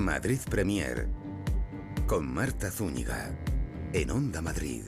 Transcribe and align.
Madrid 0.00 0.40
Premier 0.48 1.08
con 2.06 2.26
Marta 2.26 2.70
Zúñiga 2.70 3.36
en 3.92 4.10
Onda 4.10 4.40
Madrid. 4.40 4.84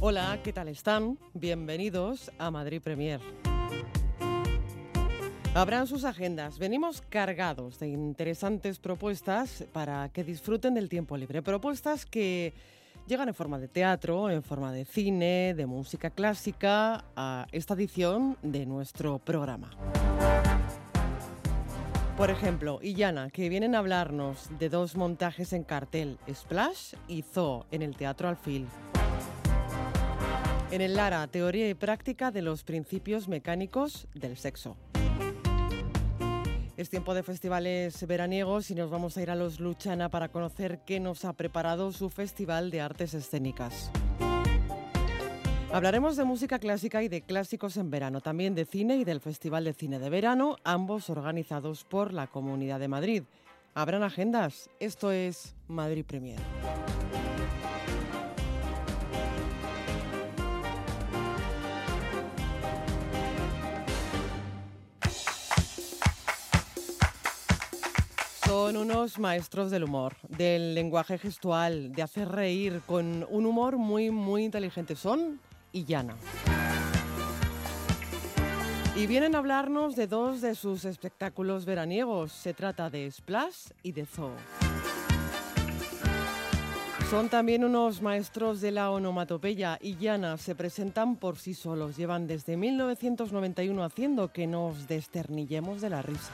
Hola, 0.00 0.40
¿qué 0.42 0.54
tal 0.54 0.68
están? 0.68 1.18
Bienvenidos 1.34 2.32
a 2.38 2.50
Madrid 2.50 2.80
Premier. 2.80 3.20
Abran 5.54 5.86
sus 5.86 6.04
agendas. 6.04 6.58
Venimos 6.58 7.02
cargados 7.02 7.78
de 7.78 7.88
interesantes 7.88 8.78
propuestas 8.78 9.66
para 9.72 10.08
que 10.08 10.24
disfruten 10.24 10.72
del 10.74 10.88
tiempo 10.88 11.16
libre. 11.18 11.42
Propuestas 11.42 12.06
que 12.06 12.54
llegan 13.06 13.28
en 13.28 13.34
forma 13.34 13.58
de 13.58 13.68
teatro, 13.68 14.30
en 14.30 14.42
forma 14.42 14.72
de 14.72 14.86
cine, 14.86 15.52
de 15.54 15.66
música 15.66 16.08
clásica, 16.08 17.04
a 17.16 17.46
esta 17.52 17.74
edición 17.74 18.38
de 18.42 18.64
nuestro 18.64 19.18
programa. 19.18 19.70
Por 22.18 22.30
ejemplo, 22.30 22.80
Illana, 22.82 23.30
que 23.30 23.48
vienen 23.48 23.76
a 23.76 23.78
hablarnos 23.78 24.48
de 24.58 24.68
dos 24.68 24.96
montajes 24.96 25.52
en 25.52 25.62
cartel, 25.62 26.18
Splash 26.28 26.94
y 27.06 27.22
Zoo, 27.22 27.64
en 27.70 27.80
el 27.80 27.94
Teatro 27.94 28.28
Alfil. 28.28 28.66
En 30.72 30.80
el 30.80 30.96
Lara, 30.96 31.24
teoría 31.28 31.68
y 31.68 31.74
práctica 31.74 32.32
de 32.32 32.42
los 32.42 32.64
principios 32.64 33.28
mecánicos 33.28 34.08
del 34.14 34.36
sexo. 34.36 34.76
Es 36.76 36.90
tiempo 36.90 37.14
de 37.14 37.22
festivales 37.22 38.04
veraniegos 38.04 38.72
y 38.72 38.74
nos 38.74 38.90
vamos 38.90 39.16
a 39.16 39.22
ir 39.22 39.30
a 39.30 39.36
los 39.36 39.60
Luchana 39.60 40.08
para 40.08 40.30
conocer 40.30 40.80
qué 40.84 40.98
nos 40.98 41.24
ha 41.24 41.34
preparado 41.34 41.92
su 41.92 42.10
Festival 42.10 42.72
de 42.72 42.80
Artes 42.80 43.14
Escénicas. 43.14 43.92
Hablaremos 45.70 46.16
de 46.16 46.24
música 46.24 46.58
clásica 46.58 47.02
y 47.02 47.08
de 47.08 47.20
clásicos 47.20 47.76
en 47.76 47.90
verano, 47.90 48.22
también 48.22 48.54
de 48.54 48.64
cine 48.64 48.96
y 48.96 49.04
del 49.04 49.20
Festival 49.20 49.64
de 49.64 49.74
Cine 49.74 49.98
de 49.98 50.08
Verano, 50.08 50.56
ambos 50.64 51.10
organizados 51.10 51.84
por 51.84 52.14
la 52.14 52.26
Comunidad 52.26 52.80
de 52.80 52.88
Madrid. 52.88 53.22
Abran 53.74 54.02
agendas, 54.02 54.70
esto 54.80 55.12
es 55.12 55.54
Madrid 55.68 56.06
Premier. 56.06 56.38
Son 68.46 68.78
unos 68.78 69.18
maestros 69.18 69.70
del 69.70 69.84
humor, 69.84 70.16
del 70.28 70.74
lenguaje 70.74 71.18
gestual, 71.18 71.92
de 71.92 72.00
hacer 72.02 72.30
reír 72.30 72.80
con 72.86 73.26
un 73.28 73.44
humor 73.44 73.76
muy, 73.76 74.10
muy 74.10 74.44
inteligente. 74.44 74.96
Son 74.96 75.38
y. 75.84 76.14
Y 78.96 79.06
vienen 79.06 79.34
a 79.34 79.38
hablarnos 79.38 79.94
de 79.94 80.06
dos 80.06 80.40
de 80.40 80.54
sus 80.54 80.84
espectáculos 80.84 81.64
veraniegos. 81.64 82.32
Se 82.32 82.54
trata 82.54 82.90
de 82.90 83.10
Splash 83.10 83.70
y 83.82 83.92
de 83.92 84.06
Zoo. 84.06 84.32
Son 87.10 87.30
también 87.30 87.64
unos 87.64 88.02
maestros 88.02 88.60
de 88.60 88.70
la 88.70 88.90
onomatopeya 88.90 89.78
y 89.80 89.96
Llana 89.96 90.36
se 90.36 90.54
presentan 90.54 91.16
por 91.16 91.38
sí 91.38 91.54
solos. 91.54 91.96
Llevan 91.96 92.26
desde 92.26 92.58
1991 92.58 93.82
haciendo 93.82 94.30
que 94.30 94.46
nos 94.46 94.88
desternillemos 94.88 95.80
de 95.80 95.88
la 95.88 96.02
risa. 96.02 96.32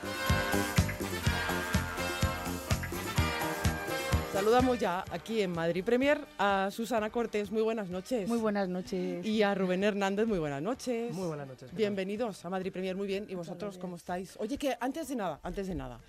Saludamos 4.34 4.80
ya 4.80 5.04
aquí 5.12 5.42
en 5.42 5.52
Madrid 5.52 5.84
Premier 5.84 6.18
a 6.40 6.68
Susana 6.72 7.08
Cortés. 7.08 7.52
Muy 7.52 7.62
buenas 7.62 7.88
noches. 7.88 8.28
Muy 8.28 8.38
buenas 8.38 8.68
noches. 8.68 9.24
Y 9.24 9.42
a 9.42 9.54
Rubén 9.54 9.84
Hernández. 9.84 10.26
Muy 10.26 10.40
buenas 10.40 10.60
noches. 10.60 11.14
Muy 11.14 11.28
buenas 11.28 11.46
noches. 11.46 11.72
Bienvenidos 11.72 12.44
a 12.44 12.50
Madrid 12.50 12.72
Premier. 12.72 12.96
Muy 12.96 13.06
bien. 13.06 13.26
¿Y 13.28 13.36
vosotros 13.36 13.78
cómo 13.78 13.94
estáis? 13.94 14.36
Oye, 14.40 14.58
que 14.58 14.76
antes 14.80 15.06
de 15.06 15.14
nada, 15.14 15.38
antes 15.44 15.68
de 15.68 15.76
nada, 15.76 16.00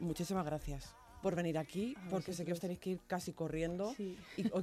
muchísimas 0.00 0.46
gracias 0.46 0.94
por 1.26 1.34
venir 1.34 1.58
aquí, 1.58 1.96
porque 2.08 2.32
sé 2.32 2.44
que 2.44 2.52
os 2.52 2.60
tenéis 2.60 2.78
que 2.78 2.90
ir 2.90 3.00
casi 3.08 3.32
corriendo 3.32 3.92
y 3.98 4.14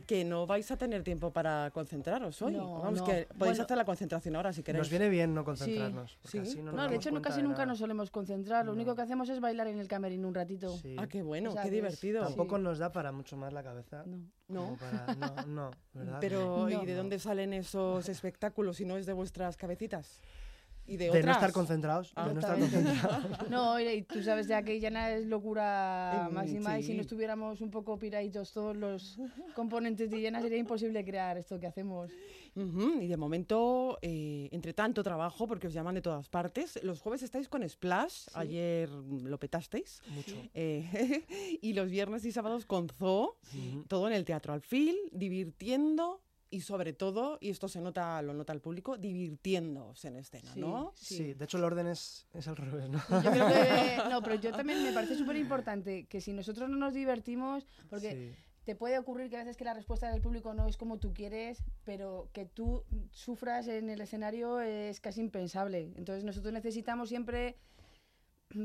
que 0.07 0.23
no 0.23 0.47
vais 0.47 0.71
a 0.71 0.77
tener 0.77 1.03
tiempo 1.03 1.29
para 1.31 1.69
concentraros 1.73 2.41
hoy. 2.41 2.53
No, 2.53 2.79
Vamos, 2.79 3.01
no. 3.01 3.05
que 3.05 3.27
podéis 3.38 3.59
hacer 3.59 3.75
la 3.75 3.83
concentración 3.83 4.33
ahora 4.38 4.53
si 4.53 4.63
queréis. 4.63 4.79
Nos 4.83 4.89
viene 4.89 5.09
bien 5.09 5.33
no 5.35 5.43
concentrarnos. 5.43 6.17
porque 6.21 6.29
Sí. 6.31 6.38
así 6.51 6.57
no, 6.59 6.71
nos 6.71 6.75
No, 6.75 6.88
de 6.88 6.95
hecho 6.95 7.21
casi 7.21 7.41
de 7.41 7.47
nunca 7.49 7.65
nos 7.65 7.79
solemos 7.79 8.09
concentrar. 8.11 8.65
Lo 8.65 8.71
único 8.71 8.95
que 8.95 9.01
hacemos 9.01 9.27
es 9.27 9.41
bailar 9.41 9.67
en 9.67 9.77
el 9.77 9.89
camerino 9.89 10.25
un 10.25 10.35
ratito. 10.35 10.77
Sí. 10.77 10.95
Ah, 10.97 11.05
qué 11.07 11.21
bueno, 11.21 11.49
O 11.49 11.53
sea, 11.53 11.63
qué 11.63 11.69
divertido. 11.69 12.23
Tampoco 12.23 12.57
nos 12.57 12.77
da 12.77 12.93
para 12.93 13.11
mucho 13.11 13.35
más 13.35 13.51
la 13.51 13.61
cabeza. 13.61 14.05
No. 14.05 14.21
No. 14.47 14.77
para- 14.79 15.15
no, 15.15 15.47
no, 15.47 15.71
¿verdad? 15.93 16.17
Pero, 16.21 16.69
¿y 16.69 16.75
No. 16.75 16.85
de 16.85 16.95
dónde 16.95 17.19
salen 17.19 17.51
esos 17.51 18.07
espectáculos 18.07 18.77
si 18.77 18.85
no 18.85 18.95
es 18.95 19.05
de 19.05 19.11
vuestras 19.11 19.57
cabecitas? 19.57 20.21
¿Y 20.85 20.97
de, 20.97 21.05
de 21.05 21.09
otras? 21.11 21.25
no 21.25 21.31
estar 21.31 21.51
concentrados. 21.53 22.11
Ah, 22.16 22.27
de 22.27 22.33
no 22.33 22.39
estar 22.41 22.59
concentrados. 22.59 23.49
No, 23.49 23.79
y 23.79 23.88
y 23.88 24.01
tú 24.03 24.21
sabes 24.21 24.47
ya 24.47 24.61
que 24.63 24.79
Llana 24.79 25.11
es 25.11 25.25
locura 25.27 26.27
Mm, 26.29 26.33
máxima 26.33 26.77
y 26.79 26.81
sí. 26.83 26.88
si 26.89 26.94
no 26.95 27.01
estuviéramos 27.01 27.61
un 27.61 27.69
poco 27.71 27.97
piraditos 27.97 28.51
todos 28.51 28.75
los 28.75 29.17
componentes 29.55 30.09
de 30.11 30.21
Llana 30.21 30.41
sería 30.41 30.57
imposible 30.57 31.03
crear 31.05 31.38
esto 31.38 31.59
que 31.59 31.67
hacemos. 31.67 32.11
Y 32.55 33.07
de 33.07 33.17
momento, 33.17 33.97
eh, 34.01 34.47
entre 34.51 34.73
tanto 34.73 35.01
trabajo, 35.03 35.47
porque 35.47 35.67
os 35.67 35.73
llaman 35.73 35.95
de 35.95 36.01
todas 36.01 36.29
partes, 36.29 36.79
los 36.83 37.01
jueves 37.01 37.23
estáis 37.23 37.47
con 37.50 37.67
Splash, 37.67 38.27
ayer 38.35 38.89
lo 38.89 39.39
petasteis, 39.39 40.01
Mucho. 40.09 40.35
eh, 40.53 41.25
y 41.61 41.73
los 41.73 41.89
viernes 41.89 42.25
y 42.25 42.31
sábados 42.31 42.65
con 42.65 42.89
Zoo, 42.89 43.38
todo 43.88 44.07
en 44.07 44.13
el 44.13 44.23
Teatro 44.25 44.53
Alfil, 44.53 44.95
divirtiendo 45.11 46.21
y 46.53 46.61
sobre 46.61 46.93
todo, 46.93 47.37
y 47.41 47.49
esto 47.49 47.67
se 47.67 47.81
nota, 47.81 48.21
lo 48.21 48.33
nota 48.33 48.53
el 48.53 48.61
público, 48.61 48.97
divirtiéndose 48.97 50.07
en 50.09 50.17
escena, 50.17 50.53
Sí. 50.53 50.59
¿no? 50.59 50.93
Sí. 50.95 51.33
de 51.33 51.45
hecho 51.45 51.57
el 51.57 51.63
orden 51.63 51.87
es, 51.87 52.27
es 52.33 52.47
al 52.47 52.55
revés, 52.55 52.89
¿no? 52.89 52.99
Yo 53.23 53.31
creo 53.31 53.47
que, 53.47 53.97
no, 54.11 54.21
pero 54.21 54.35
yo 54.35 54.51
también 54.51 54.83
me 54.83 54.93
parece 54.93 55.15
súper 55.15 55.35
importante 55.37 56.05
que 56.05 56.21
si 56.21 56.31
nosotros 56.33 56.69
no 56.69 56.77
nos 56.77 56.93
divertimos, 56.93 57.65
porque 57.89 58.11
Sí. 58.35 58.43
te 58.65 58.75
puede 58.75 58.99
ocurrir 58.99 59.29
que 59.29 59.37
a 59.37 59.39
veces 59.39 59.57
que 59.57 59.65
la 59.65 59.73
respuesta 59.73 60.11
del 60.11 60.21
público 60.21 60.53
no 60.53 60.67
es 60.67 60.77
como 60.77 60.99
tú 60.99 61.13
quieres, 61.13 61.63
pero 61.85 62.29
que 62.33 62.45
tú 62.45 62.83
sufras 63.11 63.67
en 63.67 63.89
el 63.89 63.99
escenario 64.01 64.59
es 64.61 64.99
casi 64.99 65.21
impensable. 65.21 65.91
Entonces 65.95 66.23
nosotros 66.23 66.53
necesitamos 66.53 67.09
siempre 67.09 67.57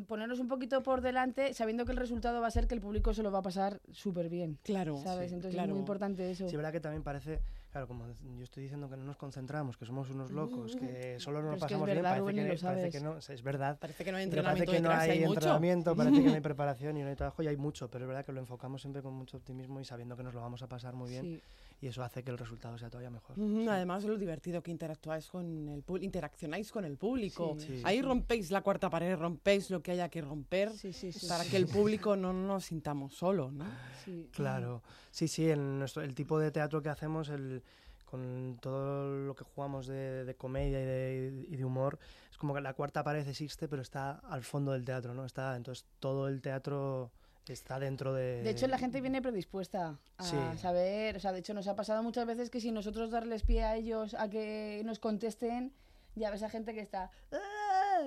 ponernos 0.07 0.39
un 0.39 0.49
poquito 0.49 0.83
por 0.83 1.01
delante 1.01 1.55
sabiendo 1.55 1.87
que 1.87 1.93
el 1.93 1.97
resultado 1.97 2.41
va 2.43 2.49
a 2.49 2.51
ser 2.51 2.67
que 2.69 2.75
el 2.75 2.81
público 2.83 3.15
se 3.15 3.23
lo 3.23 3.33
va 3.33 3.39
a 3.39 3.43
pasar 3.43 3.81
súper 3.91 4.29
bien. 4.29 4.59
Claro. 4.63 4.99
¿Sabes? 4.99 5.31
sí, 5.31 5.35
Entonces 5.37 5.55
claro. 5.55 5.69
es 5.69 5.73
muy 5.73 5.81
importante 5.81 6.31
eso. 6.31 6.47
Sí, 6.49 6.57
verdad 6.57 6.73
que 6.73 6.81
también 6.81 7.03
parece, 7.03 7.41
claro, 7.71 7.87
como 7.87 8.07
yo 8.07 8.45
estoy 8.45 8.63
diciendo 8.63 8.89
que 8.89 8.97
no 8.97 9.05
nos 9.05 9.17
concentramos, 9.17 9.77
que 9.77 9.85
somos 9.87 10.11
unos 10.11 10.31
locos, 10.31 10.77
que 10.77 11.19
solo 11.21 11.39
Pero 11.39 11.53
nos 11.53 11.55
es 11.55 11.61
que 11.61 11.75
es 11.75 11.81
pasamos 11.81 11.87
bien, 11.87 12.03
parece, 12.03 12.35
que, 12.35 12.55
lo 12.55 12.61
parece 12.61 12.91
que 12.91 13.01
no, 13.01 13.19
es 13.19 13.43
verdad. 13.43 13.79
Parece 13.79 14.05
que 14.05 14.13
no 14.13 14.19
hay 14.19 14.29
Pero 14.29 14.43
parece 14.43 14.65
entrenamiento 14.65 14.73
que 14.73 14.81
no 14.81 15.13
hay, 15.13 15.19
mucho. 15.21 15.35
entrenamiento, 15.35 15.97
parece 15.97 16.23
que 16.23 16.29
no 16.29 16.35
hay 16.35 16.41
preparación 16.41 16.97
y 16.97 17.03
no 17.03 17.09
hay 17.09 17.17
trabajo 17.17 17.43
y 17.43 17.49
hay 17.49 17.57
mucho, 17.57 17.91
pero 17.91 18.05
es 18.05 18.09
verdad 18.09 18.25
que 18.25 18.33
lo 18.33 18.41
enfocamos 18.41 18.81
siempre 18.81 19.03
con 19.03 19.15
mucho 19.15 19.37
optimismo 19.37 19.81
y 19.81 19.85
sabiendo 19.85 20.17
que 20.17 20.23
nos 20.23 20.35
lo 20.35 20.41
vamos 20.41 20.63
a 20.63 20.69
pasar 20.69 20.95
muy 20.95 21.11
bien 21.11 21.23
Sí. 21.25 21.43
Y 21.81 21.87
eso 21.87 22.03
hace 22.03 22.25
que 22.25 22.31
el 22.31 22.39
resultado 22.39 22.77
sea 22.77 22.91
todavía 22.91 23.11
mejor. 23.11 23.39
Ujú, 23.39 23.69
Además, 23.71 24.05
lo 24.05 24.17
divertido 24.17 24.63
que 24.63 24.71
interactuáis 24.71 25.29
con 25.29 25.69
el 25.69 25.83
público, 25.83 26.05
interaccionáis 26.05 26.73
con 26.73 26.85
el 26.85 26.97
público. 26.97 27.57
Sí, 27.59 27.67
Sí. 27.79 27.83
Ahí 27.85 28.03
rompéis 28.03 28.51
la 28.51 28.63
cuarta 28.63 28.91
pared, 28.91 29.17
rompéis 29.17 29.71
lo 29.71 29.83
que 29.83 29.93
haya 29.93 30.09
que 30.09 30.21
romper 30.21 30.71
Sí, 30.71 30.93
sí, 30.93 31.13
sí. 31.13 31.27
para 31.29 31.45
que 31.45 31.57
el 31.57 31.67
público 31.69 32.17
no 32.17 32.33
nos 32.33 32.65
sintamos 32.65 33.15
solos, 33.15 33.53
¿no? 33.53 33.67
Sí. 34.05 34.29
Claro, 34.33 34.83
sí, 35.11 35.29
sí, 35.29 35.51
en 35.51 35.79
nuestro, 35.79 36.03
el 36.03 36.15
tipo 36.15 36.39
de 36.39 36.51
teatro 36.51 36.83
que 36.83 36.89
hacemos, 36.89 37.29
el, 37.29 37.63
con 38.05 38.59
todo 38.61 39.11
lo 39.27 39.35
que 39.35 39.45
jugamos 39.45 39.87
de, 39.87 40.25
de 40.25 40.35
comedia 40.35 40.81
y 40.81 40.85
de, 40.85 41.47
y 41.49 41.57
de 41.57 41.65
humor, 41.65 41.99
es 42.31 42.39
como 42.39 42.55
que 42.55 42.61
la 42.61 42.75
cuarta 42.75 43.05
pared 43.05 43.27
existe, 43.29 43.69
pero 43.69 43.83
está 43.83 44.13
al 44.13 44.43
fondo 44.43 44.73
del 44.73 44.85
teatro, 44.85 45.15
¿no? 45.15 45.25
Está, 45.25 45.55
entonces 45.57 45.87
todo 46.01 46.27
el 46.29 46.41
teatro 46.41 47.13
está 47.53 47.79
dentro 47.79 48.13
de... 48.15 48.43
De 48.43 48.51
hecho, 48.51 48.67
la 48.67 48.79
gente 48.79 49.01
viene 49.01 49.21
predispuesta 49.23 49.99
a 50.17 50.25
Sí. 50.25 50.37
saber, 50.59 51.17
o 51.17 51.21
sea, 51.21 51.33
de 51.33 51.39
hecho 51.41 51.55
nos 51.55 51.69
ha 51.69 51.77
pasado 51.77 52.03
muchas 52.03 52.27
veces 52.27 52.51
que 52.51 52.61
si 52.61 52.71
nosotros 52.73 53.11
darles 53.11 53.43
pie 53.43 53.65
a 53.65 53.77
ellos 53.77 54.15
a 54.15 54.29
que 54.29 54.83
nos 54.85 54.99
contesten, 54.99 55.73
ya 56.15 56.31
ves 56.31 56.43
a 56.43 56.51
gente 56.51 56.75
que 56.75 56.81
está... 56.81 57.11
"Ah", 57.33 58.01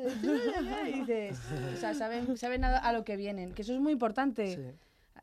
y 0.88 1.00
dices, 1.02 1.38
o 1.74 1.78
sea, 1.78 1.94
saben, 1.94 2.38
saben 2.38 2.64
a, 2.64 2.78
a 2.78 2.94
lo 2.94 3.04
que 3.04 3.18
vienen, 3.18 3.54
que 3.54 3.62
eso 3.64 3.74
es 3.74 3.80
muy 3.80 3.92
importante. 3.94 4.56
Sí. 4.56 4.62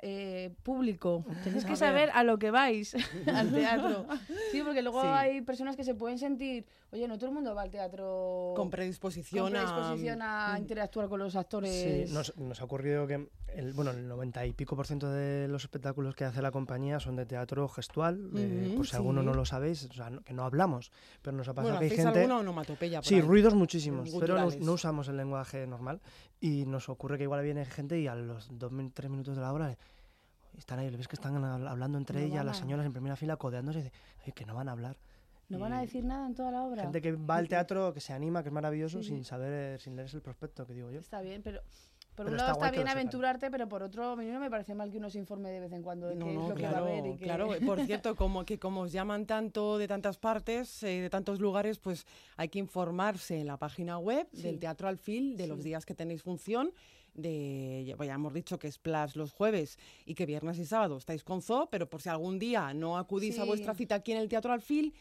eh, 0.00 0.54
público. 0.62 1.24
Tenéis 1.42 1.64
A 1.64 1.66
que 1.66 1.72
ver. 1.72 1.76
saber 1.76 2.10
a 2.14 2.22
lo 2.22 2.38
que 2.38 2.52
vais 2.52 2.94
al 3.26 3.50
teatro. 3.52 4.06
Sí, 4.52 4.62
porque 4.62 4.80
luego 4.80 5.02
Sí. 5.02 5.08
hay 5.10 5.40
personas 5.40 5.74
que 5.74 5.82
se 5.82 5.96
pueden 5.96 6.18
sentir, 6.18 6.66
oye, 6.92 7.08
no 7.08 7.16
todo 7.18 7.30
el 7.30 7.34
mundo 7.34 7.52
va 7.52 7.62
al 7.62 7.70
teatro 7.70 8.52
Con 8.54 8.70
predisposición, 8.70 9.46
con 9.46 9.52
predisposición 9.54 10.22
a 10.22 10.54
a... 10.54 10.58
interactuar 10.60 11.08
con 11.08 11.18
los 11.18 11.34
actores. 11.34 11.72
Sí, 12.06 12.14
nos, 12.14 12.36
nos 12.36 12.60
ha 12.60 12.64
ocurrido 12.64 13.08
que 13.08 13.26
el, 13.54 13.72
bueno, 13.72 13.90
el 13.90 14.06
90 14.08 14.46
y 14.46 14.52
pico 14.52 14.76
por 14.76 14.86
ciento 14.86 15.10
de 15.10 15.48
los 15.48 15.62
espectáculos 15.64 16.14
que 16.14 16.24
hace 16.24 16.40
la 16.42 16.50
compañía 16.50 17.00
son 17.00 17.16
de 17.16 17.26
teatro 17.26 17.68
gestual, 17.68 18.32
de- 18.32 18.66
Ujú, 18.68 18.76
por 18.76 18.86
si 18.86 18.96
alguno 18.96 19.20
sí. 19.20 19.26
no 19.26 19.34
lo 19.34 19.44
sabéis, 19.44 19.84
o 19.90 19.92
sea, 19.92 20.10
no- 20.10 20.22
que 20.22 20.32
no 20.34 20.44
hablamos, 20.44 20.90
pero 21.22 21.36
nos 21.36 21.48
ha 21.48 21.54
pasado 21.54 21.74
Bueno, 21.74 21.78
que 21.80 21.84
hay 21.92 21.96
gente... 22.04 22.18
alguna 22.20 22.38
onomatopeya 22.38 23.02
Sí, 23.02 23.16
ahí. 23.16 23.20
ruidos 23.20 23.54
muchísimos, 23.54 24.10
pero 24.20 24.38
no, 24.38 24.50
no 24.50 24.72
usamos 24.72 25.08
el 25.08 25.16
lenguaje 25.16 25.66
normal 25.66 26.00
y 26.40 26.66
nos 26.66 26.88
ocurre 26.88 27.16
que 27.18 27.24
igual 27.24 27.42
viene 27.42 27.64
gente 27.64 27.98
y 27.98 28.06
a 28.06 28.14
los 28.14 28.48
dos, 28.58 28.72
tres 28.94 29.10
minutos 29.10 29.34
de 29.36 29.42
la 29.42 29.52
hora 29.52 29.76
están 30.56 30.78
ahí, 30.80 30.90
ves 30.94 31.08
que 31.08 31.16
están 31.16 31.34
hab- 31.42 31.68
hablando 31.68 31.98
entre 31.98 32.20
No 32.20 32.26
ellas, 32.26 32.44
las 32.44 32.58
señoras 32.58 32.84
en 32.86 32.92
primera 32.92 33.16
fila 33.16 33.36
codeándose 33.36 33.78
y 33.78 33.82
dice, 33.84 33.94
"Oye, 34.22 34.32
que 34.32 34.44
no 34.44 34.54
van 34.54 34.68
a 34.68 34.72
hablar. 34.72 34.96
No 35.50 35.58
van 35.58 35.72
a 35.72 35.80
decir 35.80 36.04
nada 36.04 36.26
en 36.26 36.34
toda 36.34 36.50
la 36.50 36.62
obra. 36.62 36.82
Gente 36.82 37.00
que 37.00 37.12
va 37.12 37.36
al 37.36 37.48
teatro, 37.48 37.94
que 37.94 38.00
se 38.00 38.12
anima, 38.12 38.42
que 38.42 38.50
es 38.50 38.52
maravilloso, 38.52 38.98
Sí, 39.02 39.08
sin 39.08 39.18
sí. 39.18 39.24
saber, 39.24 39.80
sin 39.80 39.96
leerse 39.96 40.16
el 40.16 40.22
prospecto, 40.22 40.66
que 40.66 40.74
digo 40.74 40.90
yo. 40.90 41.00
Está 41.00 41.22
bien, 41.22 41.42
pero, 41.42 41.62
Por 42.18 42.26
Pero 42.26 42.34
un 42.34 42.38
lado 42.38 42.52
está 42.54 42.72
bien 42.72 42.82
sepan. 42.82 42.98
aventurarte, 42.98 43.48
pero 43.48 43.68
por 43.68 43.80
otro, 43.80 44.10
a 44.10 44.16
mí 44.16 44.26
no 44.26 44.40
me 44.40 44.50
parece 44.50 44.74
mal 44.74 44.90
que 44.90 44.98
uno 44.98 45.08
se 45.08 45.18
informe 45.20 45.50
de 45.50 45.60
vez 45.60 45.72
en 45.72 45.84
cuando 45.84 46.08
de 46.08 46.16
No, 46.16 46.26
qué 46.26 46.32
no, 46.34 46.42
es 46.42 46.48
lo 46.48 46.54
que 46.56 46.62
va 46.64 46.68
a 46.68 46.72
claro, 46.72 46.86
haber. 46.86 47.06
Y 47.06 47.16
que... 47.16 47.24
claro. 47.24 47.48
Por 47.64 47.80
cierto, 47.86 48.16
como 48.16 48.44
que 48.44 48.58
como 48.58 48.80
os 48.80 48.90
llaman 48.90 49.24
tanto 49.24 49.78
de 49.78 49.86
tantas 49.86 50.18
partes, 50.18 50.82
eh, 50.82 51.00
de 51.00 51.10
tantos 51.10 51.38
lugares, 51.38 51.78
pues 51.78 52.08
hay 52.36 52.48
que 52.48 52.58
informarse 52.58 53.38
en 53.40 53.46
la 53.46 53.56
página 53.56 53.98
web 53.98 54.28
del. 54.32 54.58
Teatro 54.58 54.88
Alfil 54.88 55.36
de 55.36 55.46
los 55.46 55.62
días 55.62 55.86
que 55.86 55.94
tenéis 55.94 56.24
función. 56.24 56.72
De, 57.14 57.84
ya 57.86 58.04
ya 58.04 58.14
hemos 58.14 58.34
dicho 58.34 58.58
que 58.58 58.66
es 58.66 58.78
Plus 58.78 59.14
los 59.14 59.30
jueves 59.30 59.78
y 60.04 60.16
que 60.16 60.26
viernes 60.26 60.58
y 60.58 60.64
sábado 60.64 60.96
estáis 60.96 61.22
con 61.22 61.40
Zoo, 61.40 61.68
pero 61.70 61.88
por 61.88 62.02
si 62.02 62.08
algún 62.08 62.40
día 62.40 62.74
no 62.74 62.98
acudís 62.98 63.38
a 63.38 63.44
vuestra 63.44 63.74
cita 63.74 63.94
aquí 63.94 64.10
en 64.10 64.18
el 64.18 64.28
Teatro 64.28 64.52
Alfil, 64.52 64.92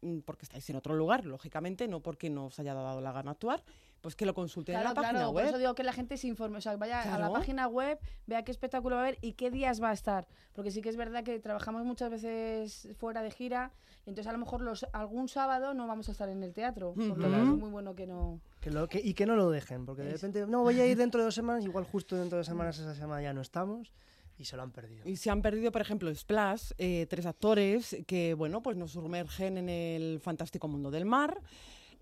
mm, 0.00 0.20
porque 0.20 0.46
estáis 0.46 0.68
en 0.70 0.76
otro 0.76 0.94
lugar, 0.94 1.26
lógicamente, 1.26 1.86
no 1.86 2.00
porque 2.00 2.30
no 2.30 2.46
os 2.46 2.58
haya 2.58 2.72
dado 2.72 3.02
la 3.02 3.12
gana 3.12 3.32
actuar, 3.32 3.62
pues 4.02 4.14
que 4.16 4.26
lo 4.26 4.34
consulten 4.34 4.74
en 4.74 4.80
Claro, 4.82 4.94
la 4.94 5.00
página 5.00 5.12
claro, 5.20 5.30
web. 5.30 5.44
por 5.44 5.48
eso 5.50 5.58
digo 5.58 5.74
que 5.74 5.84
la 5.84 5.92
gente 5.94 6.16
se 6.18 6.26
informe, 6.26 6.58
o 6.58 6.60
sea, 6.60 6.76
vaya 6.76 7.02
a 7.02 7.06
la 7.06 7.16
Claro. 7.16 7.32
página 7.32 7.68
web, 7.68 7.98
vea 8.26 8.42
qué 8.44 8.50
espectáculo 8.50 8.96
va 8.96 9.02
a 9.02 9.04
haber 9.06 9.18
y 9.22 9.32
qué 9.32 9.50
días 9.50 9.80
va 9.82 9.90
a 9.90 9.92
estar, 9.92 10.26
porque 10.52 10.70
sí 10.70 10.82
que 10.82 10.88
es 10.90 10.96
verdad 10.96 11.22
que 11.24 11.38
trabajamos 11.38 11.84
muchas 11.84 12.10
veces 12.10 12.88
fuera 12.98 13.22
de 13.22 13.30
gira, 13.30 13.70
y 14.04 14.10
entonces 14.10 14.28
a 14.28 14.32
lo 14.32 14.38
mejor 14.38 14.60
los 14.60 14.84
algún 14.92 15.28
sábado 15.28 15.72
no 15.72 15.86
vamos 15.86 16.08
a 16.08 16.12
estar 16.12 16.28
en 16.28 16.42
el 16.42 16.52
teatro, 16.52 16.92
por 16.94 17.16
lo 17.16 17.30
que 17.30 17.36
Ujú. 17.40 17.52
es 17.52 17.58
muy 17.58 17.70
bueno 17.70 17.94
que 17.94 18.06
no... 18.08 18.40
Que 18.60 18.70
lo- 18.70 18.88
que- 18.88 19.00
y 19.02 19.14
que 19.14 19.24
no 19.24 19.36
lo 19.36 19.48
dejen, 19.50 19.86
porque 19.86 20.02
de 20.02 20.12
repente, 20.12 20.44
no, 20.46 20.62
voy 20.62 20.78
a 20.80 20.86
ir 20.86 20.96
dentro 20.98 21.20
de 21.20 21.26
dos 21.26 21.34
semanas, 21.34 21.64
igual 21.64 21.84
justo 21.84 22.16
dentro 22.16 22.36
de 22.36 22.40
dos 22.40 22.46
semanas 22.48 22.78
esa 22.78 22.94
semana 22.96 23.22
ya 23.22 23.32
no 23.32 23.40
estamos 23.40 23.92
y 24.36 24.44
se 24.46 24.56
lo 24.56 24.62
han 24.64 24.72
perdido. 24.72 25.08
Y 25.08 25.14
se 25.16 25.30
han 25.30 25.42
perdido, 25.42 25.70
por 25.70 25.80
ejemplo, 25.80 26.12
Splash, 26.12 26.72
eh, 26.78 27.06
tres 27.08 27.26
actores 27.26 27.96
que, 28.08 28.34
bueno, 28.34 28.62
pues 28.62 28.76
nos 28.76 28.90
sumergen 28.92 29.58
en 29.58 29.68
el 29.68 30.18
fantástico 30.20 30.66
mundo 30.66 30.90
del 30.90 31.04
mar, 31.04 31.40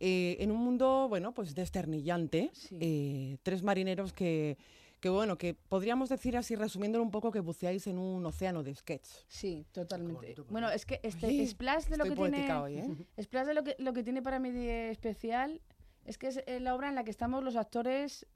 eh, 0.00 0.36
en 0.40 0.50
un 0.50 0.58
mundo, 0.58 1.06
bueno, 1.08 1.32
pues 1.32 1.54
desternillante. 1.54 2.50
Sí. 2.54 2.76
eh, 2.80 3.36
tres 3.42 3.62
marineros 3.62 4.12
que, 4.12 4.56
que, 5.00 5.08
bueno, 5.08 5.38
que 5.38 5.54
podríamos 5.54 6.08
decir 6.08 6.36
así, 6.36 6.56
resumiéndolo 6.56 7.04
un 7.04 7.10
poco, 7.10 7.30
que 7.30 7.40
buceáis 7.40 7.86
en 7.86 7.98
un 7.98 8.24
océano 8.26 8.62
de 8.62 8.74
sketch. 8.74 9.06
Sí, 9.28 9.64
totalmente. 9.72 10.20
bonito, 10.34 10.44
Bueno, 10.50 10.70
es 10.70 10.84
que 10.86 11.00
este 11.02 11.26
Oye, 11.26 11.46
Splash 11.46 11.84
de 11.86 11.96
lo 11.96 12.04
que 12.04 12.16
tiene... 12.16 12.52
hoy, 12.54 12.78
¿eh? 12.78 13.06
Splash 13.22 13.46
de 13.46 13.54
lo 13.54 13.62
que, 13.62 13.76
lo 13.78 13.92
que 13.92 14.02
tiene 14.02 14.22
para 14.22 14.38
mí 14.38 14.50
de 14.50 14.90
especial 14.90 15.60
es 16.04 16.18
que 16.18 16.28
es 16.28 16.42
eh, 16.46 16.60
la 16.60 16.74
obra 16.74 16.88
en 16.88 16.94
la 16.94 17.04
que 17.04 17.10
estamos 17.10 17.44
los 17.44 17.56
actores, 17.56 18.26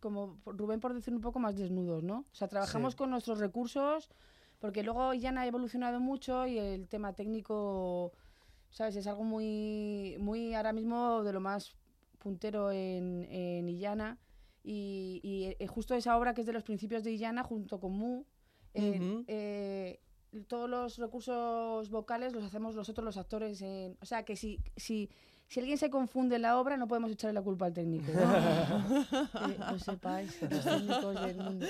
como 0.00 0.38
Rubén 0.46 0.78
por 0.80 0.94
decir 0.94 1.12
un 1.14 1.20
poco 1.20 1.38
más 1.40 1.56
desnudos, 1.56 2.02
¿no? 2.04 2.18
O 2.30 2.34
sea, 2.34 2.48
trabajamos 2.48 2.92
Sí. 2.92 2.98
con 2.98 3.10
nuestros 3.10 3.38
recursos, 3.38 4.08
porque 4.60 4.82
luego 4.82 5.14
Illana 5.14 5.40
ha 5.42 5.46
evolucionado 5.46 6.00
mucho 6.00 6.46
y 6.46 6.58
el 6.58 6.86
tema 6.88 7.14
técnico, 7.14 8.12
¿sabes? 8.70 8.96
Es 8.96 9.06
algo 9.06 9.24
muy, 9.24 10.16
muy 10.18 10.54
ahora 10.54 10.72
mismo 10.72 11.22
de 11.22 11.32
lo 11.32 11.40
más 11.40 11.76
puntero 12.18 12.70
en, 12.70 13.24
en 13.30 13.68
Illana. 13.68 14.18
Y, 14.62 15.20
y, 15.22 15.56
eh, 15.62 15.66
justo 15.66 15.94
esa 15.94 16.16
obra 16.16 16.34
que 16.34 16.42
es 16.42 16.46
de 16.46 16.52
los 16.52 16.64
principios 16.64 17.04
de 17.04 17.12
Illana, 17.12 17.42
junto 17.42 17.80
con 17.80 17.92
Mu, 17.92 18.24
eh, 18.74 19.24
eh, 19.26 20.00
todos 20.46 20.68
los 20.68 20.98
recursos 20.98 21.88
vocales 21.90 22.32
los 22.32 22.44
hacemos 22.44 22.74
nosotros 22.74 23.04
los 23.04 23.16
actores. 23.16 23.62
En, 23.62 23.96
o 24.00 24.06
sea, 24.06 24.24
que 24.24 24.36
si, 24.36 24.60
si, 24.76 25.10
si 25.48 25.60
alguien 25.60 25.78
se 25.78 25.88
confunde 25.88 26.36
en 26.36 26.42
la 26.42 26.60
obra, 26.60 26.76
no 26.76 26.86
podemos 26.86 27.10
echarle 27.10 27.32
la 27.32 27.42
culpa 27.42 27.66
al 27.66 27.72
técnico. 27.72 28.12
¿no? 28.12 29.70
lo 29.72 29.78
sepáis, 29.78 30.42
los 30.42 30.64
técnicos 30.64 31.22
del 31.22 31.36
mundo. 31.38 31.66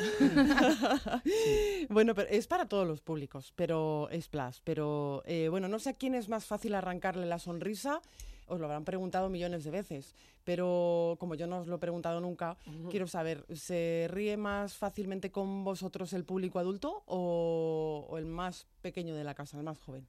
Bueno, 1.89 2.15
pero 2.15 2.29
es 2.29 2.49
para 2.49 2.67
todos 2.67 2.89
los 2.89 3.01
públicos, 3.01 3.53
pero 3.55 4.09
es 4.11 4.25
Splash. 4.25 4.59
Pero 4.65 5.23
eh, 5.27 5.49
bueno, 5.49 5.69
no 5.69 5.79
sé 5.79 5.91
a 5.91 5.95
quién 5.95 6.17
es 6.17 6.29
más 6.29 6.45
fácil 6.45 6.75
arrancarle 6.75 7.27
la 7.27 7.39
sonrisa. 7.39 8.03
Os 8.49 8.59
lo 8.59 8.67
habrán 8.67 8.85
preguntado 8.85 9.29
millones 9.29 9.63
de 9.63 9.71
veces, 9.71 10.17
pero 10.43 11.17
como 11.21 11.35
yo 11.35 11.47
no 11.47 11.59
os 11.59 11.67
lo 11.69 11.77
he 11.77 11.79
preguntado 11.79 12.19
nunca, 12.21 12.57
quiero 12.91 13.07
saber, 13.07 13.45
¿se 13.55 14.07
ríe 14.11 14.39
más 14.39 14.75
fácilmente 14.75 15.31
con 15.31 15.65
vosotros 15.65 16.15
el 16.15 16.25
público 16.25 16.59
adulto 16.59 17.03
o, 17.05 18.07
o 18.09 18.17
el 18.17 18.25
más 18.25 18.67
pequeño 18.81 19.15
de 19.15 19.25
la 19.25 19.35
casa, 19.35 19.59
el 19.59 19.65
más 19.65 19.79
joven? 19.79 20.09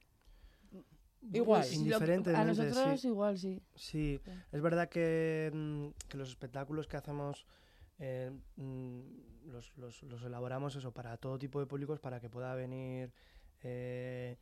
Igual. 1.32 1.60
Pues, 1.62 1.74
Indiferentemente, 1.74 2.34
a 2.40 2.44
nosotros 2.44 3.00
sí. 3.00 3.08
igual, 3.08 3.38
sí. 3.38 3.62
Sí, 3.74 4.20
Sí. 4.24 4.30
es 4.52 4.60
verdad 4.62 4.88
que, 4.88 5.50
mm, 5.52 5.88
que 6.08 6.16
los 6.16 6.28
espectáculos 6.30 6.86
que 6.86 6.96
hacemos 6.96 7.46
eh, 8.02 8.30
mm, 8.56 9.00
los, 9.50 9.76
los- 9.76 10.02
los 10.04 10.22
elaboramos 10.22 10.74
eso 10.74 10.90
para 10.90 11.16
todo 11.18 11.38
tipo 11.38 11.60
de 11.60 11.66
públicos, 11.66 12.00
para 12.00 12.18
que 12.20 12.30
pueda 12.30 12.54
venir 12.54 13.12
eh, 13.62 14.38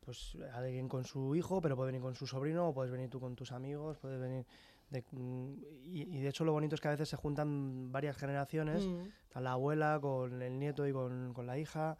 pues 0.00 0.36
alguien 0.54 0.88
con 0.88 1.04
su 1.04 1.34
hijo, 1.36 1.60
pero 1.60 1.76
puede 1.76 1.86
venir 1.88 2.00
con 2.02 2.14
su 2.16 2.26
sobrino, 2.26 2.68
o 2.68 2.74
puedes 2.74 2.90
venir 2.90 3.08
tú 3.08 3.20
con 3.20 3.36
tus 3.36 3.52
amigos, 3.52 3.96
puedes 3.98 4.20
venir 4.20 4.44
de- 4.90 5.04
mm, 5.12 5.52
y, 5.84 6.16
y 6.16 6.20
de 6.20 6.28
hecho 6.28 6.44
lo 6.44 6.50
bonito 6.52 6.74
es 6.74 6.80
que 6.80 6.88
a 6.88 6.92
veces 6.92 7.08
se 7.08 7.16
juntan 7.16 7.92
varias 7.92 8.16
generaciones, 8.16 8.84
Mm. 8.86 9.00
está 9.24 9.40
la 9.40 9.52
abuela 9.52 9.98
con 10.00 10.42
el 10.42 10.58
nieto 10.58 10.86
y 10.88 10.92
con, 10.92 11.32
con 11.32 11.46
la 11.46 11.58
hija 11.58 11.96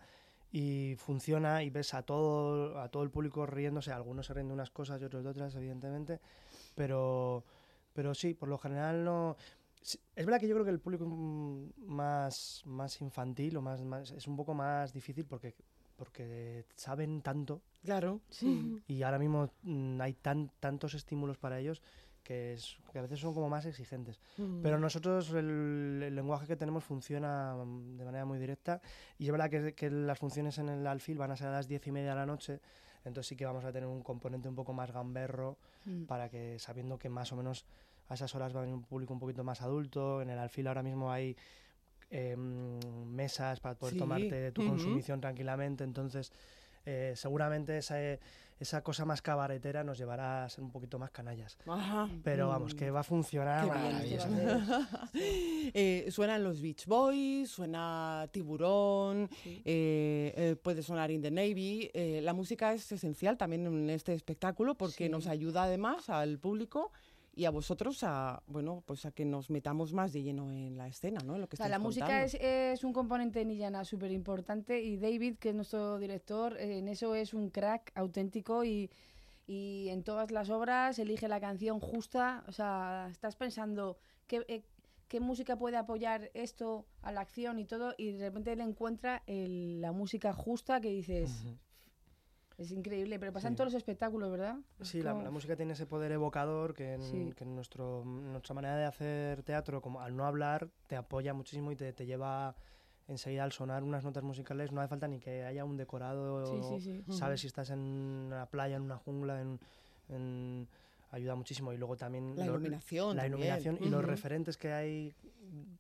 y 0.59 0.97
funciona 0.97 1.63
y 1.63 1.69
ves 1.69 1.93
a 1.93 2.03
todo 2.03 2.81
a 2.81 2.89
todo 2.89 3.03
el 3.03 3.11
público 3.11 3.45
riéndose 3.45 3.93
algunos 3.93 4.25
se 4.25 4.33
ríen 4.33 4.49
de 4.49 4.55
unas 4.55 4.71
cosas 4.71 4.99
y 5.03 5.05
otros 5.05 5.23
de 5.23 5.29
otras 5.29 5.55
evidentemente 5.55 6.19
pero 6.75 7.45
pero 7.93 8.15
sí 8.15 8.33
por 8.33 8.49
lo 8.49 8.57
general 8.57 9.05
no 9.05 9.37
es 9.83 10.25
verdad 10.25 10.41
que 10.41 10.49
yo 10.49 10.55
creo 10.55 10.65
que 10.65 10.71
el 10.71 10.81
público 10.81 11.05
mm, 11.07 11.73
más 11.85 12.63
más 12.65 13.03
infantil 13.03 13.59
o 13.59 13.61
más, 13.61 13.85
más 13.85 14.13
es 14.13 14.27
un 14.27 14.35
poco 14.35 14.55
más 14.55 14.95
difícil 14.95 15.27
porque 15.27 15.55
porque 15.95 16.65
saben 16.75 17.21
tanto 17.21 17.61
Claro. 17.85 18.21
Sí. 18.31 18.83
y 18.89 19.03
ahora 19.03 19.19
mismo 19.19 19.51
mm, 19.63 20.01
hay 20.01 20.15
tan 20.15 20.51
tantos 20.59 20.95
estímulos 20.95 21.37
para 21.37 21.61
ellos 21.61 21.83
que, 22.27 22.55
es, 22.55 22.77
que 22.93 22.99
a 22.99 23.03
veces 23.03 23.21
son 23.21 23.33
como 23.35 23.49
más 23.49 23.65
exigentes 23.67 24.19
Mm. 24.37 24.61
pero 24.63 24.79
nosotros 24.79 25.31
el, 25.31 26.03
el 26.03 26.15
lenguaje 26.15 26.47
que 26.47 26.57
tenemos 26.57 26.83
funciona 26.83 27.55
mm, 27.55 27.97
de 27.99 28.05
manera 28.05 28.25
muy 28.25 28.39
directa 28.39 28.81
y 29.19 29.27
es 29.27 29.31
verdad 29.31 29.49
que, 29.49 29.75
que 29.75 29.89
las 29.91 30.19
funciones 30.19 30.59
en 30.59 30.69
el 30.69 30.87
alfil 30.87 31.19
van 31.19 31.31
a 31.31 31.37
ser 31.37 31.49
a 31.49 31.53
las 31.53 31.69
diez 31.69 31.87
y 31.87 31.93
media 31.93 32.11
de 32.11 32.17
la 32.17 32.27
noche, 32.27 32.61
entonces 33.05 33.29
sí 33.29 33.37
que 33.37 33.47
vamos 33.47 33.65
a 33.65 33.73
tener 33.73 33.89
un 33.89 34.03
componente 34.03 34.49
un 34.49 34.55
poco 34.57 34.73
más 34.73 34.91
gamberro 34.93 35.57
Mm. 35.85 36.05
para 36.07 36.29
que 36.29 36.59
sabiendo 36.59 36.99
que 36.99 37.09
más 37.09 37.31
o 37.33 37.37
menos 37.37 37.65
a 38.09 38.15
esas 38.15 38.35
horas 38.35 38.53
va 38.55 38.59
a 38.59 38.63
venir 38.63 38.75
un 38.75 38.83
público 38.83 39.13
un 39.15 39.21
poquito 39.21 39.45
más 39.45 39.63
adulto, 39.63 40.21
en 40.21 40.31
el 40.31 40.39
alfil 40.39 40.67
ahora 40.67 40.83
mismo 40.83 41.13
hay 41.13 41.37
em, 42.11 42.79
mesas 43.07 43.61
para 43.61 43.75
poder 43.77 43.95
Sí, 43.95 43.99
tomarte 43.99 44.53
tu 44.53 44.63
ujú. 44.63 44.71
consumición 44.71 45.21
tranquilamente, 45.21 45.85
entonces 45.85 46.33
eh, 46.85 47.13
seguramente 47.17 47.79
esa, 47.79 47.97
esa 48.59 48.83
cosa 48.83 49.05
más 49.05 49.21
cabaretera 49.23 49.85
nos 49.85 49.99
llevará 49.99 50.45
a 50.45 50.49
ser 50.49 50.65
un 50.65 50.71
poquito 50.71 50.99
más 50.99 51.11
canallas. 51.11 51.59
Ajá. 51.67 52.09
Pero 52.25 52.49
vamos, 52.49 52.75
Mm. 52.75 52.77
que 52.79 52.91
va 52.91 53.01
a 53.01 53.05
funcionar 53.05 53.67
Eh, 55.75 56.07
suenan 56.11 56.43
los 56.45 56.61
Beach 56.61 56.87
Boys, 56.87 57.51
suena 57.51 58.29
Tiburón, 58.33 59.29
Sí. 59.43 59.63
eh, 59.65 60.33
eh, 60.37 60.57
puede 60.63 60.83
sonar 60.83 61.11
In 61.11 61.23
the 61.23 61.31
Navy. 61.31 61.91
Eh, 61.95 62.21
la 62.23 62.33
música 62.33 62.73
es 62.73 62.91
esencial 62.93 63.37
también 63.37 63.67
en 63.67 63.91
este 63.91 64.15
espectáculo 64.15 64.75
porque 64.77 65.05
Sí. 65.07 65.09
nos 65.11 65.27
ayuda 65.27 65.65
además 65.65 66.09
al 66.11 66.39
público 66.39 66.93
y 67.37 67.45
a 67.45 67.51
vosotros 67.51 68.03
a 68.03 68.43
bueno 68.47 68.83
pues 68.87 69.05
a 69.07 69.13
que 69.13 69.25
nos 69.27 69.51
metamos 69.51 69.93
más 69.93 70.13
de 70.13 70.23
lleno 70.23 70.51
en 70.51 70.77
la 70.77 70.89
escena, 70.89 71.21
¿no? 71.25 71.35
En 71.37 71.43
lo 71.43 71.49
que 71.49 71.55
O 71.55 71.59
sea, 71.59 71.69
la 71.69 71.79
música 71.79 72.07
contando. 72.07 72.25
es, 72.27 72.35
es 72.81 72.83
un 72.83 72.93
componente 72.95 73.43
en 73.43 73.51
Illana 73.51 73.85
súper 73.85 74.11
importante 74.11 74.83
y 74.83 74.97
David, 74.97 75.37
que 75.37 75.51
es 75.51 75.55
nuestro 75.55 75.99
director, 75.99 76.57
en 76.59 76.89
eso 76.89 77.15
es 77.15 77.35
un 77.35 77.51
crack 77.51 77.93
auténtico 77.95 78.65
y, 78.65 78.91
y 79.47 79.89
en 79.91 80.03
todas 80.03 80.31
las 80.31 80.49
obras 80.51 80.99
elige 80.99 81.29
la 81.29 81.39
canción 81.39 81.79
justa. 81.79 82.43
O 82.49 82.53
sea, 82.53 83.09
estás 83.11 83.37
pensando 83.37 83.99
qué, 84.27 84.43
eh, 84.49 84.63
qué 85.07 85.21
música 85.21 85.57
puede 85.59 85.77
apoyar 85.77 86.31
esto 86.33 86.87
a 87.03 87.13
la 87.13 87.21
acción 87.21 87.59
y 87.59 87.65
todo 87.67 87.95
y 87.99 88.13
de 88.13 88.25
repente 88.25 88.53
él 88.53 88.61
encuentra 88.63 89.23
el- 89.27 89.81
la 89.83 89.93
música 89.93 90.33
justa 90.33 90.81
que 90.81 90.89
dices... 90.91 91.45
Es 92.59 92.71
increíble, 92.73 93.19
pero 93.19 93.33
pasa 93.35 93.49
en 93.49 93.55
Sí. 93.55 93.57
todos 93.59 93.73
los 93.73 93.77
espectáculos, 93.77 94.31
¿verdad? 94.31 94.57
Sí, 94.81 95.03
la, 95.03 95.13
como- 95.13 95.25
la 95.25 95.31
música 95.31 95.57
tiene 95.57 95.75
ese 95.75 95.85
poder 95.87 96.11
evocador 96.13 96.73
que 96.73 96.95
en, 96.95 97.03
Sí. 97.03 97.33
que 97.37 97.45
en 97.45 97.55
nuestro, 97.55 98.03
nuestra 98.05 98.55
manera 98.55 98.77
de 98.77 98.85
hacer 98.87 99.43
teatro, 99.43 99.83
como 99.83 100.01
al 100.01 100.17
no 100.17 100.25
hablar, 100.25 100.69
te 100.87 100.97
apoya 100.97 101.35
muchísimo 101.35 101.71
y 101.71 101.77
te, 101.77 101.93
te 101.93 102.07
lleva 102.07 102.57
enseguida 103.09 103.45
al 103.45 103.53
sonar 103.53 103.83
unas 103.85 104.05
notas 104.05 104.23
musicales. 104.25 104.73
No 104.73 104.81
hace 104.81 104.89
falta 104.89 105.07
ni 105.07 105.21
que 105.21 105.45
haya 105.45 105.65
un 105.67 105.77
decorado. 105.77 106.47
Sí, 106.47 106.81
sí, 106.81 107.03
sí. 107.07 107.13
Sabes 107.13 107.43
si 107.43 107.47
estás 107.47 107.69
en 107.71 107.79
una 107.81 108.47
playa, 108.47 108.77
en 108.77 108.83
una 108.83 108.97
jungla, 108.97 109.41
en, 109.43 109.61
en- 110.09 110.67
ayuda 111.11 111.35
muchísimo. 111.35 111.75
Y 111.75 111.77
luego 111.77 111.97
también 111.97 112.35
la 112.37 112.47
lo- 112.47 112.53
iluminación. 112.55 113.17
la 113.17 113.23
también. 113.25 113.39
iluminación 113.39 113.77
y 113.83 113.91
los 113.91 114.01
Ujú. 114.01 114.11
referentes 114.11 114.57
que 114.57 114.73
hay, 114.73 115.15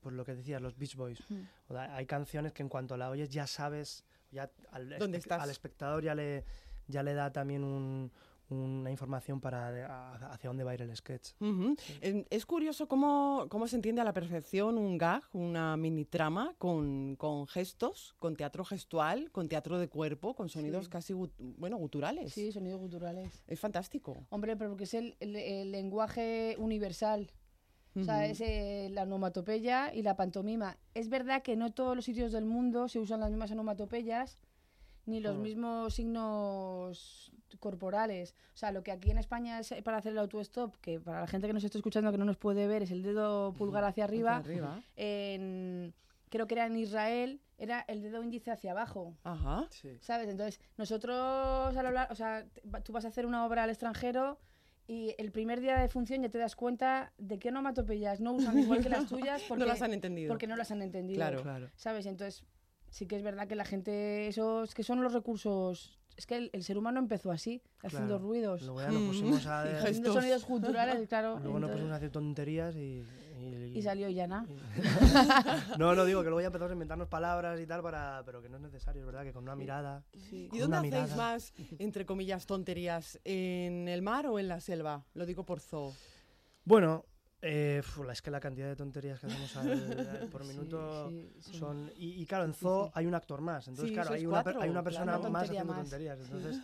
pues 0.03 0.15
lo 0.15 0.27
que 0.27 0.35
decías, 0.35 0.61
los 0.61 0.77
Beach 0.77 0.95
Boys. 0.95 1.21
O 1.69 1.73
sea, 1.73 1.97
hay 1.97 2.05
canciones 2.07 2.53
que 2.53 2.63
en 2.63 2.69
cuanto 2.69 2.97
la 2.99 3.09
oyes 3.11 3.31
ya 3.31 3.47
sabes, 3.47 4.05
ya 4.31 4.51
al, 4.71 4.99
¿Dónde 4.99 5.19
estás? 5.19 5.43
al 5.43 5.51
espectador 5.51 6.05
ya 6.05 6.15
le, 6.15 6.45
ya 6.89 7.03
le 7.03 7.15
da 7.15 7.33
también 7.33 7.65
un- 7.65 8.11
una 8.49 8.93
información 8.93 9.41
para 9.41 9.73
de- 9.73 9.83
a- 9.83 10.15
hacia 10.31 10.49
dónde 10.51 10.63
va 10.63 10.71
a 10.71 10.75
ir 10.75 10.83
el 10.83 10.97
sketch. 10.97 11.31
Ujú. 11.41 11.75
Em, 12.01 12.25
Es 12.31 12.47
curioso 12.47 12.87
cómo, 12.87 13.47
cómo 13.49 13.67
se 13.67 13.75
entiende 13.75 14.01
a 14.03 14.05
la 14.05 14.13
perfección 14.13 14.79
un 14.79 14.99
gag, 14.99 15.25
una 15.33 15.77
mini 15.77 16.05
trama 16.05 16.55
con, 16.59 17.17
con 17.17 17.49
gestos, 17.49 18.15
con 18.21 18.37
teatro 18.37 18.65
gestual, 18.65 19.33
con 19.33 19.49
teatro 19.49 19.81
de 19.81 19.89
cuerpo, 19.89 20.35
con 20.37 20.49
sonidos 20.49 20.85
Sí. 20.85 20.91
casi 20.93 21.13
gut- 21.13 21.33
bueno, 21.39 21.77
guturales. 21.77 22.33
Sí, 22.33 22.53
sonidos 22.53 22.79
guturales. 22.81 23.43
Es 23.49 23.59
fantástico. 23.59 24.25
Hombre, 24.31 24.57
pero 24.57 24.71
porque 24.71 24.85
es 24.85 24.95
el, 24.95 25.17
el- 25.19 25.35
el 25.35 25.73
lenguaje 25.73 26.55
universal. 26.59 27.33
O 27.99 28.05
sea, 28.05 28.27
es 28.27 28.43
eh, 28.43 28.91
la 28.93 29.05
onomatopeya 29.05 29.93
y 29.95 30.03
la 30.03 30.17
pantomima. 30.17 30.77
Es 30.95 31.09
verdad 31.09 31.43
que 31.43 31.57
no 31.57 31.73
todos 31.73 31.97
los 31.97 32.05
sitios 32.05 32.31
del 32.31 32.45
mundo 32.45 32.89
se 32.89 32.99
usan 33.01 33.21
las 33.21 33.31
mismas 33.31 33.51
onomatopeyas 33.51 34.39
ni 35.07 35.21
los 35.21 35.37
mismos 35.37 35.95
signos 35.95 37.33
corporales. 37.59 38.35
O 38.55 38.57
sea, 38.57 38.73
lo 38.73 38.83
que 38.83 38.93
aquí 38.93 39.11
en 39.11 39.19
España 39.19 39.59
es 39.59 39.75
para 39.83 39.99
hacer 39.99 40.13
el 40.13 40.19
auto-stop, 40.19 40.77
que 40.81 41.01
para 41.01 41.21
la 41.23 41.27
gente 41.27 41.47
que 41.47 41.53
nos 41.53 41.65
está 41.65 41.79
escuchando 41.79 42.13
que 42.13 42.19
no 42.19 42.25
nos 42.25 42.37
puede 42.37 42.67
ver, 42.67 42.83
es 42.83 42.91
el 42.91 43.03
dedo 43.03 43.53
pulgar 43.55 43.85
hacia 43.85 44.05
arriba. 44.05 44.37
Hacia 44.37 44.53
arriba. 44.53 44.83
En, 44.97 45.95
creo 46.29 46.47
que 46.47 46.55
era 46.55 46.67
en 46.67 46.77
Israel, 46.77 47.41
era 47.59 47.85
el 47.89 48.03
dedo 48.03 48.23
índice 48.23 48.51
hacia 48.51 48.73
abajo. 48.73 49.17
Ajá. 49.25 49.67
Sí. 49.71 49.97
¿Sabes? 50.01 50.29
Entonces, 50.29 50.61
nosotros 50.77 51.77
al 51.77 51.87
hablar, 51.87 52.09
o 52.11 52.15
sea, 52.15 52.47
tú 52.85 52.93
vas 52.93 53.05
a 53.05 53.09
hacer 53.09 53.27
una 53.27 53.47
obra 53.47 53.63
al 53.63 53.71
extranjero 53.71 54.39
y 54.89 55.15
el 55.19 55.33
primer 55.33 55.61
día 55.61 55.79
de 55.79 55.89
función 55.89 56.23
ya 56.23 56.29
te 56.29 56.39
das 56.39 56.55
cuenta 56.55 57.13
de 57.19 57.39
qué 57.39 57.49
onomatopeyas 57.49 58.21
no 58.21 58.33
usan 58.33 58.59
igual 58.59 58.83
que 58.83 58.89
las 58.89 59.07
tuyas 59.09 59.43
porque 59.49 59.61
no 59.61 59.67
las 59.67 59.83
han 59.83 59.93
entendido. 59.93 60.29
porque 60.29 60.47
no 60.47 60.57
las 60.57 60.71
han 60.71 60.83
entendido. 60.83 61.19
Claro. 61.19 61.43
Claro. 61.43 61.71
¿Sabes? 61.75 62.07
Entonces, 62.07 62.45
sí 62.97 63.07
que 63.07 63.17
es 63.17 63.23
verdad 63.23 63.47
que 63.47 63.57
la 63.57 63.67
gente, 63.67 64.27
esos 64.27 64.75
que 64.75 64.83
son 64.83 65.03
los 65.03 65.13
recursos. 65.13 65.99
Es 66.17 66.25
que 66.27 66.37
el, 66.39 66.51
el 66.55 66.65
ser 66.65 66.79
humano 66.79 66.99
empezó 66.99 67.31
así, 67.31 67.61
haciendo 67.83 68.15
Claro. 68.17 68.27
ruidos, 68.27 68.63
Luego 68.63 68.81
ya 68.81 68.89
nos 68.91 69.03
Mm. 69.03 69.07
pusimos 69.09 69.47
a... 69.47 69.63
Haciendo 69.87 70.15
sonidos 70.15 70.45
culturales, 70.47 71.07
claro. 71.11 71.39
Luego 71.41 71.61
nos 71.61 71.71
pusimos 71.71 71.93
a 71.93 71.97
hacer 71.97 72.11
tonterías 72.11 72.75
y... 72.75 73.05
Y, 73.39 73.79
y 73.79 73.83
salió 73.83 74.09
Yana. 74.09 74.47
y- 74.49 75.79
no, 75.79 75.95
no 75.95 76.05
digo 76.07 76.21
que 76.23 76.29
luego 76.29 76.41
ya 76.41 76.47
empezamos 76.47 76.71
a 76.71 76.73
inventarnos 76.73 77.09
palabras 77.09 77.61
y 77.61 77.67
tal 77.67 77.83
para... 77.83 78.23
Pero 78.25 78.41
que 78.41 78.49
no 78.49 78.57
es 78.57 78.63
necesario, 78.63 79.03
es 79.03 79.07
verdad, 79.07 79.25
que 79.25 79.35
con 79.35 79.43
una 79.43 79.55
mirada... 79.57 80.05
Sí. 80.31 80.49
¿Y 80.55 80.59
dónde 80.59 80.79
hacéis 80.79 81.15
más, 81.17 81.53
entre 81.79 82.07
comillas, 82.07 82.47
tonterías? 82.47 83.21
¿En 83.25 83.87
el 83.89 84.01
mar 84.01 84.27
o 84.27 84.39
en 84.39 84.49
la 84.49 84.61
selva? 84.61 85.05
Lo 85.13 85.27
digo 85.27 85.45
por 85.45 85.61
zoo. 85.61 85.93
Bueno, 86.65 87.05
eh, 87.47 87.83
es 88.13 88.23
que 88.23 88.31
la 88.31 88.41
cantidad 88.41 88.67
de 88.67 88.77
tonterías 88.77 89.21
que 89.21 89.27
hacemos 89.27 89.57
al- 89.57 90.09
al- 90.23 90.29
por 90.29 90.43
Sí, 90.45 90.49
minuto 90.49 91.09
sí, 91.11 91.33
sí. 91.41 91.59
son... 91.59 91.91
Y, 91.97 92.23
y 92.23 92.27
claro, 92.27 92.45
en 92.45 92.55
zoo 92.55 92.91
hay 92.95 93.07
un 93.07 93.15
actor 93.15 93.41
más, 93.41 93.69
entonces 93.69 93.89
Sí, 93.91 93.95
claro, 93.95 94.13
hay 94.15 94.27
una, 94.27 94.43
cuatro, 94.43 94.61
hay 94.61 94.71
una 94.71 94.83
persona 94.83 95.15
claro. 95.17 95.31
más 95.31 95.45
haciendo 95.45 95.73
más. 95.73 95.83
tonterías. 95.83 96.19
Entonces, 96.25 96.61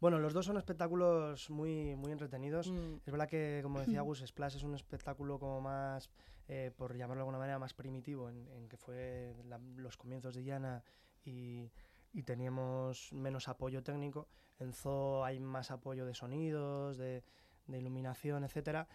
bueno, 0.00 0.18
los 0.18 0.32
dos 0.34 0.44
son 0.44 0.56
espectáculos 0.58 1.48
muy, 1.50 1.94
muy 1.96 2.12
entretenidos. 2.12 2.70
Mm. 2.70 2.96
Es 3.06 3.10
verdad 3.12 3.28
que, 3.28 3.60
como 3.62 3.80
decía 3.80 4.00
Gus, 4.02 4.22
Splash 4.26 4.56
es 4.56 4.62
un 4.62 4.74
espectáculo 4.74 5.38
como 5.38 5.60
más, 5.60 6.10
eh, 6.48 6.70
por 6.76 6.92
llamarlo 6.94 7.20
de 7.20 7.22
alguna 7.22 7.38
manera, 7.38 7.58
más 7.58 7.72
primitivo, 7.74 8.28
en, 8.28 8.46
en 8.48 8.68
que 8.68 8.76
fue 8.76 9.34
la- 9.46 9.60
los 9.76 9.96
comienzos 9.96 10.34
de 10.34 10.44
Yana 10.44 10.82
y, 11.24 11.70
y 12.12 12.22
teníamos 12.22 13.12
menos 13.12 13.48
apoyo 13.48 13.82
técnico. 13.82 14.28
En 14.58 14.72
Zoo 14.72 15.24
hay 15.24 15.40
más 15.40 15.70
apoyo 15.70 16.04
de 16.06 16.14
sonidos, 16.14 16.98
de, 16.98 17.24
de 17.66 17.78
iluminación, 17.78 18.44
etcétera. 18.44 18.86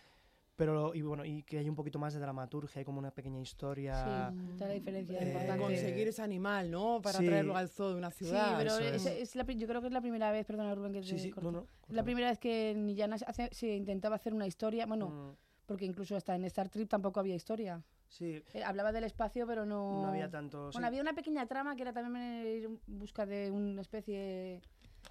Pero, 0.60 0.94
y 0.94 1.02
bueno, 1.04 1.24
y 1.24 1.42
que 1.44 1.58
hay 1.58 1.70
un 1.70 1.76
poquito 1.76 2.00
más 2.00 2.14
de 2.14 2.20
dramaturgia, 2.20 2.80
hay 2.80 2.84
como 2.86 3.00
una 3.00 3.12
pequeña 3.12 3.40
historia. 3.40 4.30
Sí, 4.30 4.50
está 4.52 4.68
la 4.68 4.74
diferencia 4.74 5.18
Eh, 5.18 5.28
importante. 5.28 5.58
Conseguir 5.64 6.10
ese 6.10 6.22
animal, 6.22 6.70
¿no? 6.70 7.02
Para 7.02 7.20
sí. 7.20 7.26
traerlo 7.26 7.56
al 7.56 7.70
zoo 7.70 7.92
de 7.92 7.96
una 7.96 8.12
Sí, 8.12 8.26
ciudad. 8.26 8.58
pero 8.58 8.72
eso 8.72 8.80
es- 8.82 9.06
es. 9.06 9.22
es 9.30 9.36
la 9.38 9.46
yo 9.46 9.68
creo 9.70 9.80
que 9.80 9.88
es 9.88 9.94
la 9.94 10.02
primera 10.02 10.34
vez, 10.34 10.46
perdona 10.46 10.76
Rubén 10.76 10.92
que 10.92 11.00
te 11.00 11.08
Sí, 11.08 11.18
sí, 11.18 11.32
corto. 11.32 11.50
no, 11.50 11.60
no. 11.62 11.68
Es 11.88 11.96
la 11.96 12.04
primera 12.04 12.28
vez 12.30 12.40
que 12.40 12.72
en 12.72 12.90
Illana 12.90 13.18
se, 13.18 13.24
hace- 13.26 13.50
se 13.54 13.74
intentaba 13.74 14.18
hacer 14.18 14.34
una 14.34 14.48
historia, 14.48 14.86
bueno, 14.86 15.08
Mm, 15.10 15.36
porque 15.66 15.86
incluso 15.86 16.18
hasta 16.18 16.36
en 16.36 16.44
Star 16.44 16.68
Trek 16.68 16.90
tampoco 16.90 17.22
había 17.22 17.36
historia. 17.36 17.82
sí, 18.10 18.44
Eh, 18.54 18.62
hablaba 18.62 18.92
del 18.92 19.06
espacio, 19.06 19.48
pero 19.48 19.66
no... 19.66 20.02
no 20.02 20.08
había 20.10 20.30
tanto. 20.30 20.72
Bueno, 20.74 20.80
sí. 20.80 20.84
había 20.84 21.02
una 21.02 21.14
pequeña 21.14 21.46
trama 21.46 21.78
que 21.78 21.84
era 21.84 21.94
también 21.94 22.46
ir 22.46 22.66
en 22.66 22.82
busca 22.86 23.26
de 23.26 23.50
una 23.50 23.80
especie... 23.82 24.60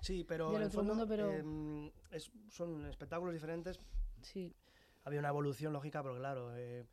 Sí, 0.03 0.25
pero 0.29 0.49
del 0.49 0.57
en 0.57 0.63
el 0.63 0.69
otro 0.69 0.81
fondo 0.81 0.95
mundo, 0.95 1.09
pero- 1.09 1.33
em, 1.33 1.91
es- 2.11 2.31
son 2.51 2.85
espectáculos 2.85 3.33
diferentes. 3.33 3.81
Sí, 4.21 4.53
Había 5.09 5.21
una 5.21 5.31
evolución 5.31 5.73
lógica, 5.73 6.03
pero 6.03 6.17
claro, 6.17 6.55
eh, 6.55 6.85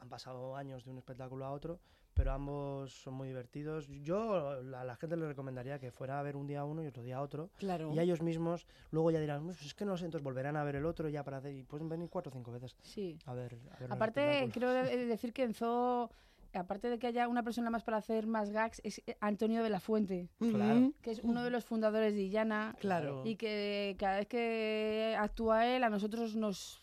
han 0.00 0.08
pasado 0.08 0.54
años 0.54 0.84
de 0.84 0.92
un 0.92 0.98
espectáculo 0.98 1.44
a 1.44 1.50
otro, 1.50 1.80
pero 2.14 2.30
ambos 2.30 2.92
son 3.02 3.14
muy 3.14 3.26
divertidos. 3.26 3.88
Yo 3.88 4.50
a 4.50 4.84
la 4.84 4.94
gente 4.94 5.16
le 5.16 5.26
recomendaría 5.26 5.80
que 5.80 5.90
fuera 5.90 6.20
a 6.20 6.22
ver 6.22 6.36
un 6.36 6.46
día 6.46 6.62
uno 6.64 6.84
y 6.84 6.86
otro 6.86 7.02
día 7.02 7.20
otro. 7.20 7.50
Claro. 7.58 7.92
Y 7.92 7.98
a 7.98 8.02
ellos 8.02 8.22
mismos 8.22 8.64
luego 8.92 9.10
ya 9.10 9.18
dirán, 9.18 9.44
"Pues 9.46 9.60
es 9.62 9.74
que 9.74 9.84
no 9.84 9.96
sé, 9.96 10.04
entonces 10.04 10.22
volverán 10.22 10.56
a 10.56 10.62
ver 10.62 10.76
el 10.76 10.86
otro 10.86 11.08
ya 11.08 11.24
para 11.24 11.38
hacer, 11.38 11.52
y 11.52 11.64
pueden 11.64 11.88
venir 11.88 12.08
cuatro 12.10 12.30
o 12.30 12.32
cinco 12.32 12.52
veces 12.52 12.76
sí. 12.80 13.18
a 13.26 13.34
ver. 13.34 13.58
A 13.72 13.78
ver 13.80 13.92
Aparte, 13.92 14.48
quiero 14.52 14.70
de- 14.72 15.06
decir 15.06 15.32
que 15.32 15.42
en 15.42 15.52
Zoo, 15.54 16.10
aparte 16.54 16.90
de 16.90 17.00
que 17.00 17.08
haya 17.08 17.26
una 17.26 17.42
persona 17.42 17.68
más 17.70 17.82
para 17.82 17.96
hacer 17.96 18.28
más 18.28 18.50
gags, 18.50 18.80
es 18.84 19.02
Antonio 19.20 19.64
de 19.64 19.70
la 19.70 19.80
Fuente. 19.80 20.28
Claro. 20.38 20.92
que 21.02 21.10
es 21.10 21.18
uno 21.24 21.42
de 21.42 21.50
los 21.50 21.64
fundadores 21.64 22.14
de 22.14 22.22
Illana. 22.22 22.76
Claro. 22.78 23.22
y 23.24 23.34
que 23.34 23.96
cada 23.98 24.18
vez 24.18 24.28
que 24.28 25.16
actúa 25.18 25.66
él 25.66 25.82
a 25.82 25.88
nosotros 25.90 26.36
nos, 26.36 26.80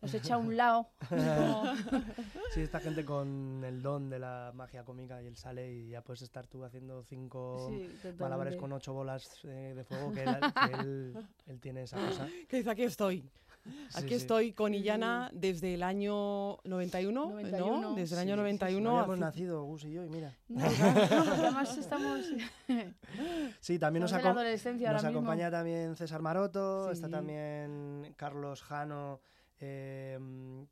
nos 0.00 0.14
echa 0.14 0.34
a 0.34 0.38
un 0.38 0.56
lado. 0.56 0.88
como- 1.08 1.64
Sí, 2.54 2.60
esta 2.62 2.80
gente 2.80 3.04
con 3.04 3.62
el 3.64 3.82
don 3.82 4.08
de 4.10 4.18
la 4.18 4.52
magia 4.54 4.84
cómica 4.84 5.22
y 5.22 5.26
él 5.26 5.36
sale 5.36 5.72
y 5.72 5.88
ya 5.90 6.02
puedes 6.02 6.22
estar 6.22 6.46
tú 6.46 6.64
haciendo 6.64 7.02
cinco 7.02 7.68
Sí, 7.70 7.88
malabares 8.18 8.56
con 8.56 8.72
ocho 8.72 8.92
bolas 8.94 9.40
eh, 9.44 9.74
de 9.76 9.84
fuego, 9.84 10.12
que, 10.12 10.22
él, 10.24 10.36
que 10.66 10.74
él- 10.80 11.26
él 11.46 11.60
tiene 11.60 11.82
esa 11.82 11.96
cosa. 11.98 12.26
Que 12.48 12.58
dice, 12.58 12.70
aquí 12.70 12.84
estoy. 12.84 13.28
Aquí 13.96 14.08
sí. 14.10 14.14
estoy 14.14 14.52
con 14.54 14.72
Illana 14.72 15.30
desde 15.34 15.74
el 15.74 15.82
año 15.82 16.56
91, 16.64 17.26
91, 17.28 17.80
¿no? 17.82 17.94
Desde 17.94 18.14
el 18.14 18.22
sí, 18.22 18.30
año 18.30 18.34
sí, 18.34 18.36
sí. 18.36 18.36
91. 18.36 18.90
No 19.06 19.12
hace- 19.12 19.20
nacido, 19.20 19.62
Gus 19.64 19.84
y 19.84 19.92
yo, 19.92 20.04
y 20.04 20.08
mira. 20.08 20.34
No, 20.48 20.64
además 20.64 21.76
estamos, 21.76 22.20
Sí, 23.60 23.78
también 23.78 24.02
nos, 24.02 24.12
adolescencia 24.14 24.90
nos 24.92 25.02
ahora 25.04 25.08
mismo. 25.10 25.20
acompaña 25.28 25.50
también 25.50 25.96
César 25.96 26.22
Maroto, 26.22 26.90
está 26.90 27.10
también 27.10 28.14
Carlos 28.16 28.62
Jano 28.62 29.20
eh, 29.60 30.14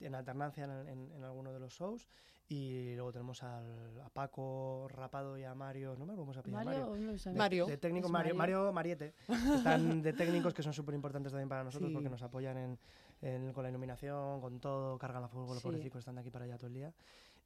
en 0.00 0.14
alternancia 0.14 0.64
en, 0.64 0.70
en, 0.88 1.12
en 1.12 1.24
alguno 1.24 1.52
de 1.52 1.60
los 1.60 1.72
shows. 1.72 2.08
Y 2.48 2.94
luego 2.94 3.10
tenemos 3.10 3.42
al, 3.42 4.00
a 4.04 4.08
Paco 4.08 4.86
Rapado 4.88 5.36
y 5.36 5.42
a 5.42 5.52
Mario, 5.56 5.96
no 5.98 6.06
me 6.06 6.12
acuerdo 6.12 6.20
cómo 6.22 6.32
se 6.32 6.38
apellida 6.38 6.62
Mario, 6.62 6.90
Mario. 6.90 7.06
no. 7.06 7.12
De- 7.18 7.32
Mario. 7.36 7.66
De, 7.66 7.76
técnicos, 7.76 8.08
Es 8.08 8.12
Mario, 8.12 8.34
Mario. 8.36 8.58
Mario 8.58 8.72
Mariete. 8.72 9.14
Están 9.56 10.00
de 10.02 10.12
técnicos 10.12 10.54
que 10.54 10.62
son 10.62 10.72
súper 10.72 10.94
importantes 10.94 11.32
también 11.32 11.48
para 11.48 11.64
nosotros 11.64 11.88
Sí. 11.90 11.94
porque 11.94 12.08
nos 12.08 12.22
apoyan 12.22 12.56
en, 12.56 12.78
en- 13.22 13.52
con 13.52 13.64
la 13.64 13.70
iluminación, 13.70 14.40
con 14.40 14.60
todo, 14.60 14.96
cargan 14.96 15.22
la 15.22 15.28
fuego, 15.28 15.48
los 15.54 15.58
Sí. 15.62 15.68
pobrecicos 15.68 15.98
están 15.98 16.14
de 16.14 16.20
aquí 16.20 16.30
para 16.30 16.44
allá 16.44 16.56
todo 16.56 16.68
el 16.68 16.74
día. 16.74 16.92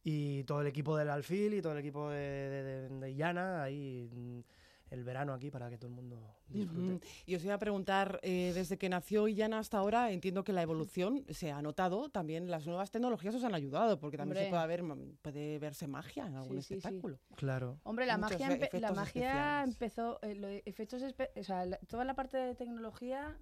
Y 0.04 0.44
todo 0.44 0.61
el 0.61 0.66
equipo 0.66 0.94
del 0.97 1.09
Alfil 1.09 1.54
y 1.54 1.62
todo 1.62 1.73
el 1.73 1.78
equipo 1.78 2.11
de, 2.11 2.18
de, 2.18 2.62
de- 2.62 2.99
de 3.00 3.11
Illana, 3.11 3.62
ahí 3.62 4.44
el 4.90 5.04
verano 5.04 5.32
aquí 5.32 5.50
para 5.50 5.70
que 5.70 5.78
todo 5.78 5.88
el 5.88 5.94
mundo 5.94 6.37
disfrute. 6.49 7.06
Y 7.26 7.35
os 7.37 7.44
iba 7.44 7.54
a 7.54 7.59
preguntar, 7.59 8.18
eh, 8.23 8.52
desde 8.54 8.76
que 8.76 8.88
nació 8.88 9.28
Illana 9.28 9.59
hasta 9.61 9.78
ahora, 9.78 10.11
entiendo 10.11 10.42
que 10.44 10.52
la 10.52 10.62
evolución 10.62 11.25
se 11.30 11.52
ha 11.52 11.62
notado, 11.62 12.09
también 12.11 12.50
las 12.50 12.66
nuevas 12.66 12.90
tecnologías 12.90 13.35
os 13.35 13.44
han 13.44 13.54
ayudado, 13.54 13.99
porque 14.00 14.16
también 14.16 14.44
se 14.44 14.50
puede, 14.50 14.62
haber, 14.62 14.82
puede 15.23 15.59
verse 15.61 15.87
magia 15.87 16.26
en 16.26 16.35
algún 16.37 16.56
Sí, 16.62 16.62
sí, 16.62 16.68
sí. 16.68 16.75
espectáculo. 16.88 17.18
Claro. 17.37 17.78
Hombre, 17.85 18.06
la 18.06 18.18
Muchos 18.18 18.32
magia, 18.40 18.49
e- 18.56 18.59
empe- 18.61 18.80
la 18.80 18.92
magia 18.92 19.62
especiales. 19.64 19.68
empezó, 19.75 20.18
eh, 20.23 20.62
efectos, 20.66 21.02
espe- 21.02 21.30
o 21.38 21.44
sea, 21.44 21.64
la- 21.66 21.78
toda 21.88 22.04
la 22.04 22.14
parte 22.14 22.37
de 22.37 22.54
tecnología, 22.56 23.38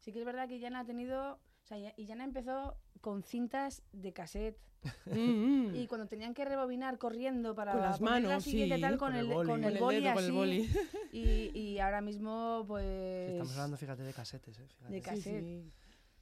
sí 0.00 0.12
que 0.12 0.18
es 0.18 0.24
verdad 0.24 0.48
que 0.48 0.56
Illana 0.56 0.80
ha 0.80 0.84
tenido, 0.86 1.38
o 1.64 1.66
sea, 1.66 1.78
Ya- 1.78 1.94
Illana 1.96 2.24
empezó 2.24 2.76
con 3.00 3.22
cintas 3.22 3.82
de 3.92 4.12
cassette 4.12 4.58
Mm, 5.06 5.74
y 5.76 5.86
cuando 5.86 6.06
tenían 6.06 6.34
que 6.34 6.44
rebobinar 6.44 6.98
corriendo 6.98 7.54
para 7.54 7.72
Con 7.72 7.80
las 7.80 7.98
poner 7.98 8.22
la 8.22 8.28
manos, 8.28 8.44
siguiente 8.44 8.74
sí. 8.76 8.80
tal 8.82 8.98
con, 8.98 9.12
Con 9.12 9.16
el 9.16 9.26
el, 9.28 9.32
boli. 9.32 9.48
con 9.50 9.64
el 9.64 9.72
el 9.76 9.80
boli 9.82 10.00
dedo, 10.02 10.12
con 10.12 10.18
el 10.24 10.28
así, 10.28 10.36
boli. 10.36 10.70
Y, 11.10 11.58
y 11.58 11.78
ahora 11.78 12.02
mismo 12.02 12.64
pues 12.68 13.30
Estamos 13.30 13.52
hablando, 13.52 13.76
fíjate, 13.78 14.02
de 14.02 14.12
casetes. 14.12 14.58
eh, 14.58 14.66
fíjate. 14.68 14.92
De 14.92 14.98
Sí, 15.00 15.04
cassette. 15.06 15.40
sí. 15.42 15.72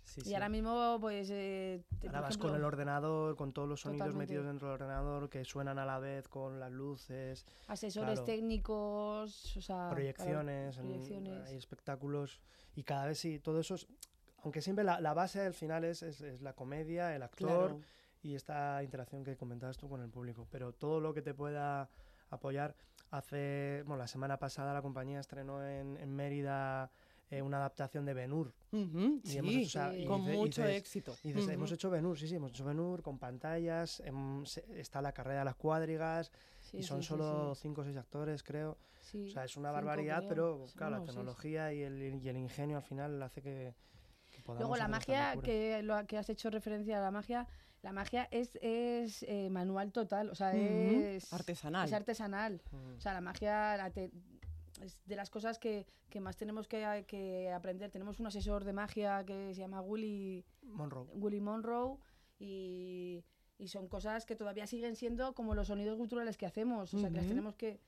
Sí, 0.04 0.20
y 0.20 0.24
sí. 0.26 0.34
ahora 0.34 0.48
mismo 0.48 0.98
pues 1.00 1.28
eh, 1.32 1.82
Ahora 2.06 2.20
vas 2.20 2.36
con 2.38 2.50
el 2.50 2.54
ejemplo, 2.56 2.66
ordenador, 2.68 3.34
con 3.36 3.52
todos 3.52 3.68
los 3.68 3.80
sonidos 3.80 4.06
Totalmente. 4.06 4.32
metidos 4.34 4.46
dentro 4.46 4.68
del 4.68 4.74
ordenador 4.74 5.28
que 5.28 5.44
suenan 5.44 5.78
a 5.80 5.84
la 5.84 5.98
vez 5.98 6.28
con 6.28 6.60
las 6.60 6.70
luces, 6.70 7.44
asesores 7.66 8.20
claro. 8.20 8.24
técnicos, 8.26 9.56
o 9.56 9.60
sea, 9.60 9.76
claro, 9.76 9.94
proyecciones, 9.94 10.76
en- 10.78 10.82
proyecciones. 10.86 11.48
hay 11.48 11.56
espectáculos 11.56 12.40
y 12.76 12.82
cada 12.84 13.06
vez 13.06 13.18
sí, 13.18 13.38
todo 13.40 13.58
eso 13.60 13.74
es, 13.76 13.86
aunque 14.42 14.60
siempre 14.60 14.84
la, 14.84 15.00
la 15.00 15.14
base 15.14 15.40
al 15.40 15.54
final 15.54 15.84
es, 15.84 16.02
es- 16.02 16.20
es 16.20 16.40
la 16.42 16.52
comedia, 16.54 17.14
el 17.14 17.22
actor 17.22 17.70
Claro. 17.70 17.80
y 18.22 18.34
esta 18.34 18.82
interacción 18.82 19.24
que 19.24 19.36
comentabas 19.36 19.76
tú 19.76 19.88
con 19.88 20.00
el 20.02 20.10
público, 20.10 20.46
pero 20.50 20.72
todo 20.72 21.00
lo 21.00 21.12
que 21.14 21.22
te 21.22 21.34
pueda 21.34 21.88
apoyar, 22.30 22.74
hace, 23.10 23.82
bueno, 23.86 23.98
la 23.98 24.06
semana 24.06 24.38
pasada 24.38 24.72
la 24.72 24.80
compañía 24.82 25.20
estrenó 25.20 25.64
en, 25.66 25.96
en 25.98 26.14
Mérida 26.14 26.90
eh, 27.30 27.42
una 27.42 27.58
adaptación 27.58 28.04
de 28.04 28.14
Benur. 28.14 28.52
Ujú, 28.72 29.20
Y 29.22 29.28
sí, 29.28 29.38
hemos 29.38 29.54
o 29.56 29.68
sea, 29.68 29.94
y 29.96 30.04
con 30.06 30.20
mucho 30.22 30.62
dices- 30.62 30.76
éxito. 30.78 31.14
Y 31.22 31.28
dices, 31.28 31.44
Ujú. 31.44 31.52
hemos 31.52 31.72
hecho 31.72 31.90
Benur, 31.90 32.18
sí, 32.18 32.26
sí, 32.28 32.36
hemos 32.36 32.50
hecho 32.52 32.64
Benur 32.64 33.02
con 33.02 33.18
pantallas, 33.18 34.00
em, 34.00 34.44
se- 34.46 34.64
está 34.80 35.00
la 35.02 35.12
carrera 35.12 35.40
de 35.40 35.44
las 35.46 35.56
cuadrigas 35.56 36.30
Sí, 36.60 36.78
y 36.78 36.82
son 36.82 36.98
sí, 36.98 37.02
sí, 37.04 37.08
solo 37.08 37.54
sí. 37.54 37.62
cinco 37.62 37.82
o 37.82 37.84
seis 37.84 37.96
actores, 37.96 38.42
creo. 38.42 38.78
Sí, 39.00 39.26
O 39.28 39.30
sea, 39.30 39.44
es 39.44 39.56
una 39.56 39.70
barbaridad, 39.70 40.24
pero 40.28 40.66
Sí, 40.68 40.76
claro, 40.78 40.92
la 40.92 40.98
no, 40.98 41.04
seis. 41.04 41.14
tecnología 41.14 41.72
y 41.72 41.82
el, 41.82 42.02
y 42.22 42.28
el 42.28 42.36
ingenio 42.36 42.76
al 42.78 42.82
final 42.82 43.22
hace 43.22 43.42
que, 43.42 43.74
Luego 44.46 44.76
la 44.76 44.88
magia, 44.88 45.32
que 45.42 45.82
lo 45.82 46.06
que 46.06 46.18
has 46.18 46.28
hecho 46.30 46.50
referencia 46.50 46.98
a 46.98 47.00
la 47.00 47.10
magia, 47.10 47.46
la 47.82 47.92
magia 47.92 48.28
es, 48.30 48.58
es 48.62 49.22
eh, 49.24 49.48
manual 49.50 49.92
total, 49.92 50.30
o 50.30 50.34
sea, 50.34 50.54
es 50.54 51.32
artesanal. 51.32 51.86
Es 51.88 51.92
artesanal. 51.92 52.62
Mm. 52.70 52.96
O 52.96 53.00
sea, 53.00 53.12
la 53.12 53.20
magia 53.20 53.76
la 53.76 53.90
te- 53.90 54.10
es 54.80 55.00
de 55.04 55.16
las 55.16 55.30
cosas 55.30 55.58
que, 55.58 55.86
que 56.08 56.20
más 56.20 56.36
tenemos 56.36 56.66
que, 56.68 57.04
que 57.06 57.50
aprender. 57.52 57.90
Tenemos 57.90 58.20
un 58.20 58.26
asesor 58.26 58.64
de 58.64 58.72
magia 58.72 59.24
que 59.24 59.54
se 59.54 59.60
llama 59.60 59.80
Willy, 59.80 60.44
Monroe. 60.62 61.06
Willy 61.14 61.40
Monroe 61.40 61.98
y, 62.38 63.24
y 63.58 63.68
son 63.68 63.88
cosas 63.88 64.26
que 64.26 64.34
todavía 64.36 64.66
siguen 64.66 64.96
siendo 64.96 65.34
como 65.34 65.54
los 65.54 65.68
sonidos 65.68 65.96
culturales 65.96 66.36
que 66.36 66.46
hacemos, 66.46 66.92
o 66.94 66.98
sea, 66.98 67.10
que 67.10 67.16
las 67.16 67.26
tenemos 67.28 67.54
que... 67.56 67.80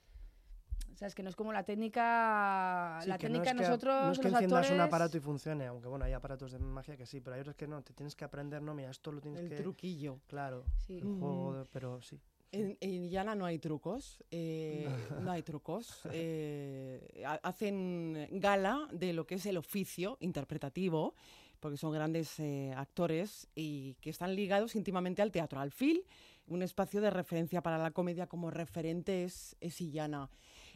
O 0.92 0.96
sea, 0.96 1.08
es 1.08 1.14
que 1.14 1.22
no 1.22 1.28
es 1.28 1.36
como 1.36 1.52
la 1.52 1.64
técnica, 1.64 2.98
Sí, 3.02 3.08
la 3.08 3.18
que 3.18 3.28
no 3.28 3.34
técnica 3.40 3.50
es 3.50 3.56
que- 3.56 3.62
nosotros, 3.62 4.04
No 4.06 4.12
es 4.12 4.18
que 4.18 4.24
los 4.24 4.32
enciendas 4.34 4.58
actores... 4.60 4.70
un 4.80 4.80
aparato 4.80 5.16
y 5.16 5.20
funcione, 5.20 5.66
aunque 5.66 5.88
bueno, 5.88 6.04
hay 6.04 6.12
aparatos 6.12 6.52
de 6.52 6.58
magia 6.58 6.96
que 6.96 7.06
sí, 7.06 7.20
pero 7.20 7.34
hay 7.34 7.40
otros 7.40 7.56
que 7.56 7.66
no, 7.66 7.82
te 7.82 7.92
tienes 7.92 8.14
que 8.14 8.24
aprender, 8.24 8.62
no, 8.62 8.74
mira, 8.74 8.90
esto 8.90 9.10
lo 9.10 9.20
tienes 9.20 9.40
El 9.40 9.48
que... 9.48 9.56
truquillo. 9.56 10.20
Claro, 10.26 10.64
Sí. 10.86 10.98
el 10.98 11.02
juego, 11.18 11.58
de- 11.58 11.64
pero 11.66 12.00
sí. 12.00 12.20
En, 12.52 12.78
en 12.80 13.10
no 13.36 13.44
hay 13.46 13.58
trucos, 13.58 14.22
eh, 14.30 14.88
no 15.20 15.32
hay 15.32 15.42
trucos. 15.42 16.00
eh, 16.12 17.24
ha- 17.26 17.40
hacen 17.42 18.28
gala 18.30 18.86
de 18.92 19.12
lo 19.12 19.26
que 19.26 19.34
es 19.34 19.46
el 19.46 19.56
oficio 19.56 20.16
interpretativo, 20.20 21.14
porque 21.58 21.76
son 21.76 21.92
grandes 21.92 22.38
eh, 22.38 22.72
actores 22.76 23.48
y 23.56 23.94
que 23.94 24.10
están 24.10 24.36
ligados 24.36 24.76
íntimamente 24.76 25.22
al 25.22 25.32
teatro, 25.32 25.58
al 25.60 25.72
FIL, 25.72 26.04
un 26.46 26.62
espacio 26.62 27.00
de 27.00 27.10
referencia 27.10 27.62
para 27.62 27.78
la 27.78 27.90
comedia 27.90 28.26
como 28.28 28.50
referente 28.50 29.24
es, 29.24 29.56
es 29.60 29.80
Illana. 29.80 30.30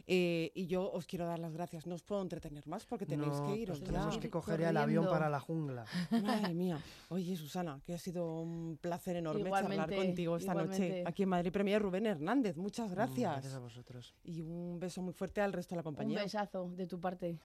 Eh, 0.07 0.51
y 0.55 0.67
yo 0.67 0.91
os 0.91 1.05
quiero 1.05 1.25
dar 1.25 1.39
las 1.39 1.53
gracias. 1.53 1.85
No 1.85 1.95
os 1.95 2.03
puedo 2.03 2.21
entretener 2.21 2.65
más 2.67 2.85
porque 2.85 3.05
tenéis 3.05 3.33
No, 3.33 3.47
que 3.53 3.57
iros 3.59 3.79
ya. 3.79 3.85
tenemos 3.85 4.17
que 4.17 4.29
coger 4.29 4.59
ya 4.61 4.69
el 4.69 4.77
avión 4.77 5.05
para 5.05 5.29
la 5.29 5.39
jungla. 5.39 5.85
Madre 6.23 6.53
mía. 6.53 6.79
Oye, 7.09 7.35
Susana, 7.35 7.79
que 7.85 7.93
ha 7.93 7.97
sido 7.99 8.41
un 8.41 8.77
placer 8.81 9.15
enorme 9.17 9.49
charlar 9.49 9.93
contigo 9.93 10.37
esta 10.37 10.53
noche. 10.53 11.03
Aquí 11.05 11.23
en 11.23 11.29
Madrid 11.29 11.51
Premier 11.51 11.81
Rubén 11.81 12.05
Hernández. 12.05 12.57
Muchas 12.57 12.89
Mm, 12.89 12.93
gracias. 12.93 13.31
Gracias 13.33 13.53
a 13.53 13.59
vosotros. 13.59 14.15
Y 14.23 14.41
un 14.41 14.79
beso 14.79 15.01
muy 15.01 15.13
fuerte 15.13 15.41
al 15.41 15.53
resto 15.53 15.75
de 15.75 15.77
la 15.77 15.81
Un 15.81 15.95
compañía. 15.95 16.23
besazo 16.23 16.69
de 16.75 16.87
tu 16.87 16.99
parte. 16.99 17.37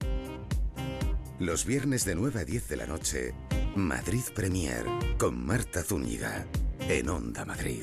Los 1.40 1.64
viernes 1.66 2.04
de 2.04 2.14
9 2.14 2.40
a 2.40 2.44
10 2.44 2.68
de 2.68 2.76
la 2.76 2.86
noche, 2.86 3.34
Madrid 3.76 4.22
Premier 4.34 4.84
con 5.18 5.44
Marta 5.44 5.82
Zúñiga 5.82 6.46
en 6.88 7.08
Onda 7.08 7.44
Madrid. 7.44 7.82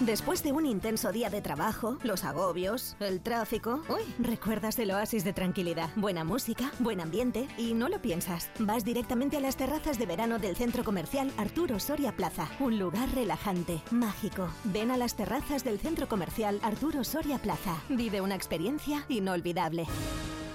Después 0.00 0.42
de 0.42 0.52
un 0.52 0.66
intenso 0.66 1.10
día 1.10 1.30
de 1.30 1.40
trabajo, 1.40 1.96
los 2.02 2.24
agobios, 2.24 2.96
el 3.00 3.22
tráfico, 3.22 3.82
uy, 3.88 4.02
recuerdas 4.18 4.78
el 4.78 4.90
oasis 4.90 5.24
de 5.24 5.32
tranquilidad, 5.32 5.88
buena 5.96 6.22
música, 6.22 6.70
buen 6.80 7.00
ambiente 7.00 7.48
y 7.56 7.72
no 7.72 7.88
lo 7.88 8.02
piensas. 8.02 8.50
Vas 8.58 8.84
directamente 8.84 9.38
a 9.38 9.40
las 9.40 9.56
terrazas 9.56 9.98
de 9.98 10.04
verano 10.04 10.38
del 10.38 10.54
centro 10.54 10.84
comercial 10.84 11.32
Arturo 11.38 11.80
Soria 11.80 12.14
Plaza, 12.14 12.46
un 12.60 12.78
lugar 12.78 13.08
relajante, 13.14 13.80
mágico. 13.90 14.50
Ven 14.64 14.90
a 14.90 14.98
las 14.98 15.14
terrazas 15.14 15.64
del 15.64 15.78
centro 15.78 16.08
comercial 16.08 16.60
Arturo 16.62 17.02
Soria 17.02 17.38
Plaza. 17.38 17.82
Vive 17.88 18.20
una 18.20 18.34
experiencia 18.34 19.06
inolvidable. 19.08 19.86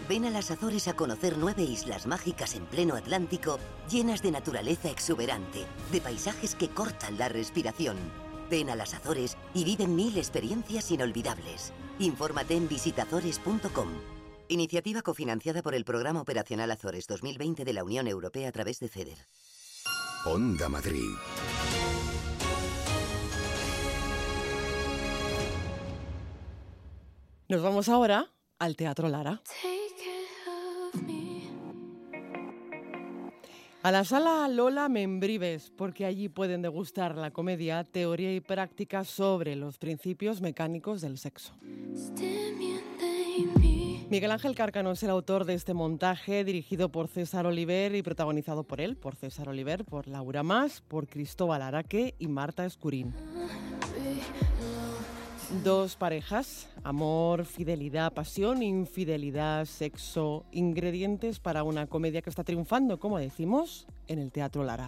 Ven 0.08 0.26
a 0.26 0.30
las 0.30 0.52
Azores 0.52 0.88
a 0.88 0.94
conocer 0.94 1.40
nueve 1.40 1.64
islas 1.64 2.06
mágicas 2.06 2.54
en 2.54 2.66
pleno 2.68 2.94
Atlántico, 2.94 3.58
llenas 3.90 4.22
de 4.22 4.30
naturaleza 4.30 4.92
exuberante, 4.92 5.66
de 5.92 6.00
paisajes 6.00 6.54
que 6.54 6.70
cortan 6.70 7.18
la 7.18 7.28
respiración. 7.28 7.98
Ven 8.52 8.70
a 8.70 8.76
las 8.76 8.94
Azores 8.94 9.38
y 9.54 9.64
vive 9.64 9.88
mil 9.88 10.18
experiencias 10.18 10.92
inolvidables. 10.92 11.72
Infórmate 12.00 12.56
en 12.56 12.68
visitazores.com. 12.68 13.88
Iniciativa 14.50 15.02
cofinanciada 15.02 15.62
por 15.62 15.74
el 15.74 15.86
Programa 15.86 16.20
Operacional 16.20 16.70
Azores 16.70 17.08
2020 17.08 17.64
de 17.64 17.74
la 17.74 17.86
Unión 17.86 18.10
Europea 18.10 18.50
a 18.50 18.52
través 18.52 18.82
de 18.82 18.90
FEDER. 18.90 19.18
Onda 20.26 20.68
Madrid. 20.68 21.10
Nos 27.48 27.62
vamos 27.62 27.88
ahora 27.88 28.28
al 28.60 28.76
Teatro 28.76 29.08
Lara. 29.08 29.42
A 33.84 33.92
la 33.92 34.04
sala 34.04 34.48
Lola 34.48 34.90
Membrives, 34.90 35.72
porque 35.76 36.06
allí 36.06 36.30
pueden 36.30 36.62
degustar 36.62 37.18
la 37.18 37.32
comedia, 37.32 37.84
teoría 37.84 38.32
y 38.32 38.40
práctica 38.40 39.04
sobre 39.04 39.56
los 39.56 39.80
principios 39.80 40.40
mecánicos 40.40 41.02
del 41.02 41.18
sexo. 41.18 41.54
Miguel 44.12 44.32
Ángel 44.32 44.54
Cárcano 44.54 44.92
es 44.92 45.02
el 45.02 45.10
autor 45.10 45.46
de 45.46 45.56
este 45.56 45.74
montaje, 45.74 46.44
dirigido 46.44 46.92
por 46.92 47.08
César 47.08 47.48
Oliver 47.48 47.96
y 47.96 48.04
protagonizado 48.04 48.64
por 48.64 48.82
él, 48.82 48.98
por 48.98 49.16
César 49.16 49.50
Oliver, 49.50 49.84
por 49.84 50.08
Laura 50.08 50.44
Más, 50.44 50.82
por 50.82 51.08
Cristóbal 51.08 51.64
Araque 51.64 52.14
y 52.20 52.28
Marta 52.28 52.66
Escurín. 52.66 53.16
Dos 55.64 55.96
parejas, 55.96 56.70
amor, 56.84 57.46
fidelidad, 57.46 58.14
pasión, 58.14 58.64
infidelidad, 58.64 59.66
sexo, 59.66 60.46
ingredientes 60.52 61.40
para 61.40 61.64
una 61.64 61.86
comedia 61.86 62.22
que 62.24 62.32
está 62.32 62.44
triunfando, 62.44 63.00
como 63.00 63.20
decimos, 63.20 63.86
en 64.08 64.18
el 64.18 64.32
Teatro 64.32 64.64
Lara. 64.64 64.88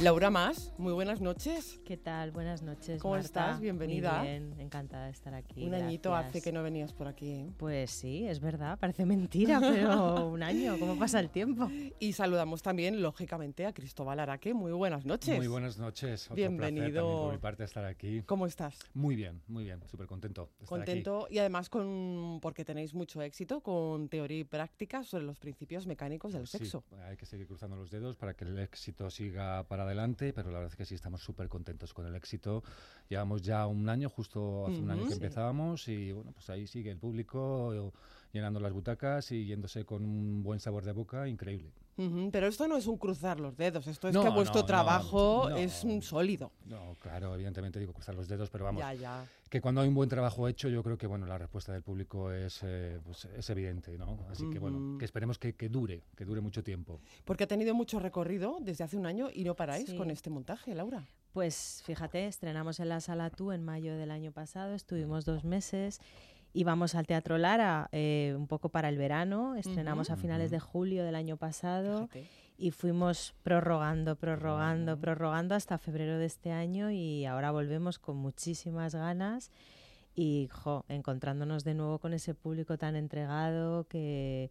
Laura 0.00 0.30
Más, 0.30 0.72
muy 0.78 0.92
buenas 0.92 1.20
noches. 1.20 1.80
¿Qué 1.84 1.96
tal? 1.96 2.30
Buenas 2.30 2.62
noches. 2.62 3.02
¿Cómo 3.02 3.14
Marta. 3.14 3.26
estás? 3.26 3.60
Bienvenida. 3.60 4.18
Muy 4.18 4.28
bien, 4.28 4.54
encantada 4.60 5.06
de 5.06 5.10
estar 5.10 5.34
aquí. 5.34 5.66
Un 5.66 5.74
añito 5.74 6.10
gracias. 6.10 6.30
hace 6.30 6.42
que 6.42 6.52
no 6.52 6.62
venías 6.62 6.92
por 6.92 7.08
aquí. 7.08 7.30
¿eh? 7.32 7.50
Pues 7.56 7.90
sí, 7.90 8.24
es 8.24 8.38
verdad, 8.38 8.78
parece 8.78 9.04
mentira, 9.04 9.58
pero 9.60 10.28
un 10.28 10.44
año, 10.44 10.78
¿cómo 10.78 10.96
pasa 10.96 11.18
el 11.18 11.30
tiempo? 11.30 11.68
Y 11.98 12.12
saludamos 12.12 12.62
también, 12.62 13.02
lógicamente, 13.02 13.66
a 13.66 13.72
Cristóbal 13.72 14.20
Araque. 14.20 14.54
Muy 14.54 14.70
buenas 14.70 15.04
noches. 15.04 15.36
Muy 15.36 15.48
buenas 15.48 15.78
noches. 15.78 16.26
Otro 16.26 16.36
Bienvenido. 16.36 16.84
placer 16.86 17.02
por 17.02 17.32
mi 17.32 17.38
parte 17.38 17.64
estar 17.64 17.84
aquí. 17.84 18.22
¿Cómo 18.22 18.46
estás? 18.46 18.78
Muy 18.94 19.16
bien, 19.16 19.42
muy 19.48 19.64
bien. 19.64 19.82
Súper 19.90 20.06
contento 20.06 20.52
de 20.58 20.64
estar 20.64 20.78
Contento 20.78 21.26
y 21.28 21.38
además 21.38 21.68
con 21.68 22.38
porque 22.40 22.64
tenéis 22.64 22.94
mucho 22.94 23.20
éxito 23.20 23.62
con 23.62 24.08
teoría 24.08 24.38
y 24.38 24.44
práctica 24.44 25.02
sobre 25.02 25.24
los 25.24 25.40
principios 25.40 25.88
mecánicos 25.88 26.34
del 26.34 26.46
sí, 26.46 26.58
sexo. 26.58 26.84
hay 27.04 27.16
que 27.16 27.26
seguir 27.26 27.48
cruzando 27.48 27.74
los 27.74 27.90
dedos 27.90 28.16
para 28.16 28.34
que 28.34 28.44
el 28.44 28.60
éxito 28.60 29.10
siga 29.10 29.64
para 29.66 29.87
adelante, 29.88 30.32
pero 30.32 30.50
la 30.50 30.58
verdad 30.58 30.72
es 30.72 30.76
que 30.76 30.84
sí 30.84 30.94
estamos 30.94 31.20
súper 31.22 31.48
contentos 31.48 31.92
con 31.92 32.06
el 32.06 32.14
éxito. 32.14 32.62
Llevamos 33.08 33.42
ya 33.42 33.66
un 33.66 33.88
año, 33.88 34.08
justo 34.08 34.66
hace 34.66 34.80
un 34.80 34.90
año 34.90 35.02
que 35.02 35.08
Sí. 35.08 35.14
empezábamos 35.14 35.88
y 35.88 36.12
bueno, 36.12 36.32
pues 36.32 36.48
ahí 36.50 36.66
sigue 36.66 36.90
el 36.90 36.98
público 36.98 37.92
llenando 38.32 38.60
las 38.60 38.72
butacas 38.72 39.30
y 39.32 39.46
yéndose 39.46 39.84
con 39.84 40.04
un 40.04 40.42
buen 40.42 40.60
sabor 40.60 40.84
de 40.84 40.92
boca 40.92 41.26
increíble. 41.28 41.72
Ujú, 41.96 42.30
Pero 42.30 42.46
esto 42.46 42.68
no 42.68 42.76
es 42.76 42.86
un 42.86 42.96
cruzar 42.96 43.40
los 43.40 43.56
dedos, 43.56 43.86
esto 43.88 44.06
es 44.08 44.14
No, 44.14 44.22
que 44.22 44.28
vuestro 44.28 44.60
no, 44.60 44.66
trabajo 44.66 45.46
no. 45.50 45.56
es 45.56 45.82
un 45.82 46.00
sólido. 46.00 46.52
No, 46.66 46.94
claro, 47.00 47.34
evidentemente 47.34 47.80
digo 47.80 47.92
cruzar 47.92 48.14
los 48.14 48.28
dedos, 48.28 48.50
pero 48.50 48.64
vamos, 48.66 48.80
Ya, 48.80 48.94
ya. 48.94 49.26
que 49.50 49.60
cuando 49.60 49.80
hay 49.80 49.88
un 49.88 49.94
buen 49.94 50.08
trabajo 50.08 50.46
hecho, 50.46 50.68
yo 50.68 50.84
creo 50.84 50.96
que 50.96 51.08
bueno, 51.08 51.26
la 51.26 51.38
respuesta 51.38 51.72
del 51.72 51.82
público 51.82 52.30
es, 52.30 52.60
eh, 52.62 53.00
pues, 53.04 53.24
es 53.24 53.50
evidente, 53.50 53.98
¿no? 53.98 54.16
Así 54.30 54.48
que 54.48 54.60
bueno, 54.60 54.96
que 54.98 55.04
esperemos 55.06 55.38
que, 55.40 55.54
que 55.54 55.68
dure, 55.68 56.04
que 56.14 56.24
dure 56.24 56.40
mucho 56.40 56.62
tiempo. 56.62 57.00
Porque 57.24 57.44
ha 57.44 57.48
tenido 57.48 57.74
mucho 57.74 57.98
recorrido 57.98 58.58
desde 58.60 58.84
hace 58.84 58.96
un 58.96 59.06
año 59.06 59.28
y 59.34 59.42
no 59.42 59.56
paráis 59.56 59.88
Sí. 59.90 59.96
con 59.96 60.10
este 60.12 60.30
montaje, 60.30 60.76
Laura. 60.76 61.04
Pues 61.32 61.82
fíjate, 61.84 62.26
estrenamos 62.26 62.80
en 62.80 62.88
la 62.88 63.00
Sala 63.00 63.30
Tú 63.30 63.52
en 63.52 63.62
mayo 63.62 63.96
del 63.96 64.10
año 64.10 64.32
pasado, 64.32 64.74
estuvimos 64.74 65.24
dos 65.24 65.44
meses 65.44 66.00
y 66.52 66.64
vamos 66.64 66.94
al 66.94 67.06
Teatro 67.06 67.38
Lara 67.38 67.88
eh, 67.92 68.34
un 68.36 68.46
poco 68.46 68.68
para 68.68 68.88
el 68.88 68.96
verano, 68.96 69.54
estrenamos 69.56 70.10
a 70.10 70.16
finales 70.16 70.50
de 70.50 70.60
julio 70.60 71.04
del 71.04 71.14
año 71.14 71.36
pasado 71.36 72.08
Fíjate. 72.08 72.28
y 72.56 72.70
fuimos 72.70 73.34
prorrogando, 73.42 74.16
prorrogando, 74.16 74.98
prorrogando 74.98 75.54
hasta 75.54 75.78
febrero 75.78 76.18
de 76.18 76.26
este 76.26 76.52
año 76.52 76.90
y 76.90 77.24
ahora 77.26 77.50
volvemos 77.50 77.98
con 77.98 78.16
muchísimas 78.16 78.94
ganas 78.94 79.50
y 80.14 80.48
jo, 80.50 80.84
encontrándonos 80.88 81.64
de 81.64 81.74
nuevo 81.74 81.98
con 81.98 82.12
ese 82.12 82.34
público 82.34 82.76
tan 82.76 82.96
entregado 82.96 83.86
que, 83.86 84.50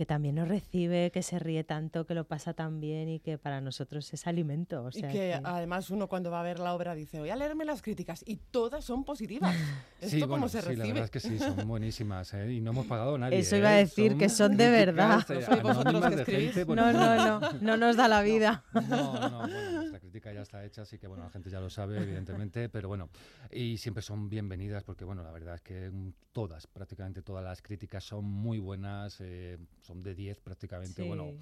que 0.00 0.06
también 0.06 0.36
nos 0.36 0.48
recibe, 0.48 1.10
que 1.12 1.22
se 1.22 1.38
ríe 1.38 1.62
tanto, 1.62 2.06
que 2.06 2.14
lo 2.14 2.24
pasa 2.24 2.54
tan 2.54 2.80
bien 2.80 3.06
y 3.10 3.20
que 3.20 3.36
para 3.36 3.60
nosotros 3.60 4.10
es 4.14 4.26
alimento. 4.26 4.82
O 4.84 4.88
y 4.88 4.92
que, 5.02 5.08
que- 5.08 5.40
además 5.44 5.90
uno 5.90 6.08
cuando 6.08 6.30
va 6.30 6.40
a 6.40 6.42
ver 6.42 6.58
la 6.58 6.72
obra 6.74 6.94
dice, 6.94 7.18
voy 7.18 7.28
a 7.28 7.36
leerme 7.36 7.66
las 7.66 7.82
críticas 7.82 8.24
y 8.26 8.36
todas 8.36 8.82
son 8.82 9.04
positivas. 9.04 9.54
¿Esto 10.00 10.08
sí, 10.08 10.20
cómo 10.22 10.30
bueno, 10.30 10.48
se 10.48 10.62
sí, 10.62 10.68
la 10.68 10.68
recibe? 10.70 10.86
verdad 10.94 11.04
es 11.04 11.10
que 11.10 11.20
sí, 11.20 11.38
son 11.38 11.68
buenísimas 11.68 12.32
¿eh? 12.32 12.50
y 12.50 12.62
no 12.62 12.70
hemos 12.70 12.86
pagado 12.86 13.16
a 13.16 13.18
nadie. 13.18 13.40
Eso 13.40 13.56
iba 13.56 13.68
a 13.68 13.74
¿eh? 13.78 13.80
decir, 13.82 14.16
que 14.16 14.30
son 14.30 14.56
de 14.56 14.70
verdad. 14.70 15.22
No 15.28 15.34
eh, 15.34 15.42
sois 15.44 15.62
vosotros 15.62 15.86
anónimas 15.86 16.08
que 16.08 16.16
de 16.16 16.22
escribís. 16.22 16.44
gente, 16.46 16.64
bueno, 16.64 16.90
No, 16.94 17.14
no, 17.16 17.40
no, 17.40 17.52
no 17.60 17.76
nos 17.76 17.96
da 17.98 18.08
la 18.08 18.22
vida. 18.22 18.64
No, 18.72 19.28
no, 19.28 19.38
bueno, 19.40 19.70
nuestra 19.72 20.00
crítica 20.00 20.32
ya 20.32 20.40
está 20.40 20.64
hecha, 20.64 20.80
así 20.82 20.98
que 20.98 21.06
bueno, 21.08 21.24
la 21.24 21.30
gente 21.30 21.50
ya 21.50 21.60
lo 21.60 21.68
sabe, 21.68 21.98
evidentemente, 22.00 22.70
pero 22.70 22.88
bueno, 22.88 23.10
y 23.50 23.76
siempre 23.76 24.02
son 24.02 24.30
bienvenidas 24.30 24.82
porque 24.82 25.04
bueno, 25.04 25.22
la 25.22 25.30
verdad 25.30 25.56
es 25.56 25.60
que 25.60 25.90
mm, 25.90 26.12
todas, 26.32 26.66
prácticamente 26.66 27.20
todas 27.20 27.44
las 27.44 27.60
críticas 27.60 28.02
son 28.04 28.24
muy 28.24 28.58
buenas, 28.58 29.18
eh, 29.20 29.58
son 29.82 29.89
de 29.94 30.14
10 30.14 30.40
prácticamente, 30.40 31.02
Sí. 31.02 31.08
bueno, 31.08 31.32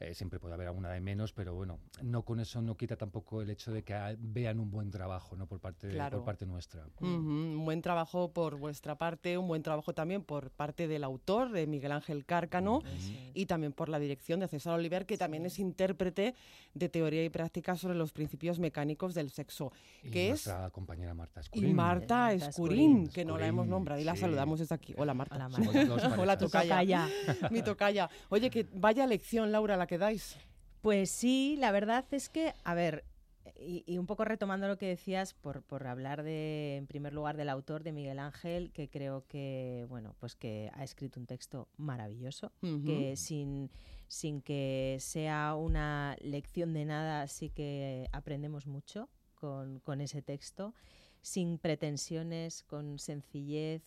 eh, 0.00 0.14
siempre 0.14 0.38
puede 0.38 0.54
haber 0.54 0.68
alguna 0.68 0.90
de 0.90 1.00
menos, 1.00 1.32
pero 1.32 1.54
bueno, 1.54 1.78
no 2.02 2.22
con 2.24 2.40
eso 2.40 2.62
no 2.62 2.76
quita 2.76 2.96
tampoco 2.96 3.42
el 3.42 3.50
hecho 3.50 3.72
de 3.72 3.82
que 3.82 3.94
vean 4.18 4.60
un 4.60 4.70
buen 4.70 4.90
trabajo, 4.90 5.36
¿no? 5.36 5.46
Por 5.46 5.60
parte, 5.60 5.88
Claro. 5.88 6.18
por 6.18 6.24
parte 6.26 6.46
nuestra. 6.46 6.86
Un 7.00 7.64
buen 7.64 7.82
trabajo 7.82 8.32
por 8.32 8.56
vuestra 8.58 8.96
parte, 8.96 9.36
un 9.38 9.48
buen 9.48 9.62
trabajo 9.62 9.92
también 9.94 10.22
por 10.22 10.50
parte 10.50 10.88
del 10.88 11.04
autor, 11.04 11.50
de 11.52 11.66
Miguel 11.66 11.92
Ángel 11.92 12.24
Cárcano, 12.24 12.82
y 13.34 13.46
también 13.46 13.72
por 13.72 13.88
la 13.88 13.98
dirección 13.98 14.40
de 14.40 14.48
César 14.48 14.74
Oliver, 14.74 15.06
que 15.06 15.18
también 15.18 15.44
es 15.46 15.58
intérprete 15.58 16.34
de 16.74 16.88
teoría 16.88 17.24
y 17.24 17.30
práctica 17.30 17.76
sobre 17.76 17.94
los 17.96 18.12
principios 18.12 18.58
mecánicos 18.58 19.14
del 19.14 19.30
sexo. 19.30 19.72
Y 20.02 20.10
que 20.10 20.26
es 20.26 20.46
nuestra 20.46 20.70
compañera 20.70 21.14
Marta 21.14 21.40
y 21.40 21.42
Escurín. 21.42 21.74
Marta 21.74 22.14
Marta 22.16 22.32
Escurín, 22.34 22.80
Escurín. 22.90 23.08
que 23.08 23.24
no 23.24 23.36
la 23.38 23.46
hemos 23.46 23.66
nombrado 23.66 24.00
y 24.00 24.04
la 24.04 24.14
sí. 24.14 24.20
saludamos 24.20 24.58
desde 24.60 24.74
aquí. 24.74 24.94
Hola 24.96 25.14
Marta. 25.14 25.34
Hola, 25.34 25.48
Marta. 25.48 26.16
Hola 26.20 26.38
tocaya. 26.38 27.08
Mi 27.50 27.62
tocaya. 27.62 27.79
Calla. 27.80 28.10
Oye, 28.28 28.50
que 28.50 28.66
vaya 28.74 29.06
lección, 29.06 29.52
Laura, 29.52 29.78
la 29.78 29.86
que 29.86 29.96
dais. 29.96 30.36
Pues 30.82 31.10
sí, 31.10 31.56
la 31.58 31.72
verdad 31.72 32.04
es 32.10 32.28
que, 32.28 32.52
a 32.62 32.74
ver, 32.74 33.04
y, 33.58 33.96
un 33.96 34.06
poco 34.06 34.24
retomando 34.24 34.68
lo 34.68 34.76
que 34.76 34.86
decías, 34.86 35.32
por, 35.32 35.62
por, 35.62 35.86
hablar 35.86 36.22
de, 36.22 36.76
en 36.76 36.86
primer 36.86 37.14
lugar, 37.14 37.38
del 37.38 37.48
autor, 37.48 37.82
de 37.82 37.92
Miguel 37.92 38.18
Ángel, 38.18 38.70
que 38.72 38.88
creo 38.90 39.24
que, 39.26 39.86
bueno, 39.88 40.14
pues 40.20 40.36
que 40.36 40.70
ha 40.74 40.84
escrito 40.84 41.18
un 41.18 41.26
texto 41.26 41.68
maravilloso, 41.78 42.52
que 42.60 43.16
sin, 43.16 43.70
sin 44.08 44.42
que 44.42 44.98
sea 45.00 45.54
una 45.54 46.16
lección 46.20 46.74
de 46.74 46.84
nada, 46.84 47.26
sí 47.28 47.48
que 47.48 48.08
aprendemos 48.12 48.66
mucho 48.66 49.08
con, 49.34 49.80
con 49.80 50.02
ese 50.02 50.20
texto, 50.20 50.74
sin 51.22 51.58
pretensiones, 51.58 52.62
con 52.62 52.98
sencillez, 52.98 53.82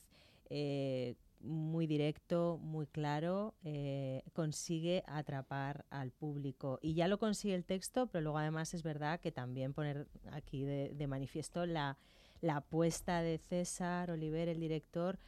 eh, 0.49 1.15
muy 1.43 1.87
directo, 1.87 2.57
muy 2.61 2.87
claro, 2.87 3.53
eh, 3.63 4.23
consigue 4.33 5.03
atrapar 5.07 5.85
al 5.89 6.11
público. 6.11 6.79
Y 6.81 6.93
ya 6.93 7.07
lo 7.07 7.19
consigue 7.19 7.53
el 7.53 7.65
texto, 7.65 8.07
pero 8.07 8.23
luego 8.23 8.37
además 8.37 8.73
es 8.73 8.81
verdad 8.81 9.19
que 9.19 9.31
también 9.31 9.73
poner 9.73 10.07
aquí 10.31 10.63
de, 10.63 11.07
manifiesto 11.07 11.65
la, 11.65 11.97
la 12.41 12.57
apuesta 12.57 13.21
de 13.21 13.37
César 13.37 14.09
Oliver, 14.09 14.47
el 14.47 14.59
director, 14.59 15.19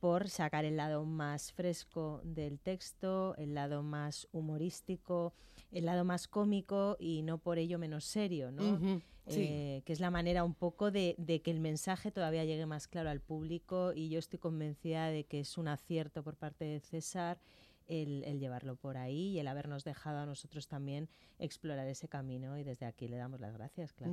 por 0.00 0.28
sacar 0.28 0.64
el 0.64 0.76
lado 0.76 1.04
más 1.04 1.52
fresco 1.52 2.20
del 2.24 2.58
texto, 2.58 3.34
el 3.36 3.54
lado 3.54 3.82
más 3.82 4.26
humorístico, 4.32 5.34
el 5.70 5.84
lado 5.84 6.04
más 6.04 6.26
cómico 6.26 6.96
y 6.98 7.22
no 7.22 7.38
por 7.38 7.58
ello 7.58 7.78
menos 7.78 8.04
serio, 8.04 8.50
¿no? 8.50 9.00
Eh, 9.26 9.82
que 9.84 9.92
es 9.92 10.00
la 10.00 10.10
manera 10.10 10.44
un 10.44 10.54
poco 10.54 10.90
de, 10.90 11.14
que 11.44 11.50
el 11.50 11.60
mensaje 11.60 12.10
todavía 12.10 12.44
llegue 12.44 12.66
más 12.66 12.88
claro 12.88 13.10
al 13.10 13.20
público 13.20 13.92
y 13.94 14.08
yo 14.08 14.18
estoy 14.18 14.38
convencida 14.38 15.08
de 15.08 15.24
que 15.24 15.40
es 15.40 15.58
un 15.58 15.68
acierto 15.68 16.22
por 16.22 16.36
parte 16.36 16.64
de 16.64 16.80
César 16.80 17.38
el, 17.86 18.38
llevarlo 18.38 18.76
por 18.76 18.96
ahí 18.96 19.30
y 19.30 19.38
el 19.40 19.48
habernos 19.48 19.82
dejado 19.82 20.20
a 20.20 20.26
nosotros 20.26 20.68
también 20.68 21.08
explorar 21.40 21.88
ese 21.88 22.08
camino 22.08 22.56
y 22.56 22.62
desde 22.62 22.86
aquí 22.86 23.08
le 23.08 23.16
damos 23.16 23.40
las 23.40 23.52
gracias, 23.52 23.92
claro. 23.92 24.12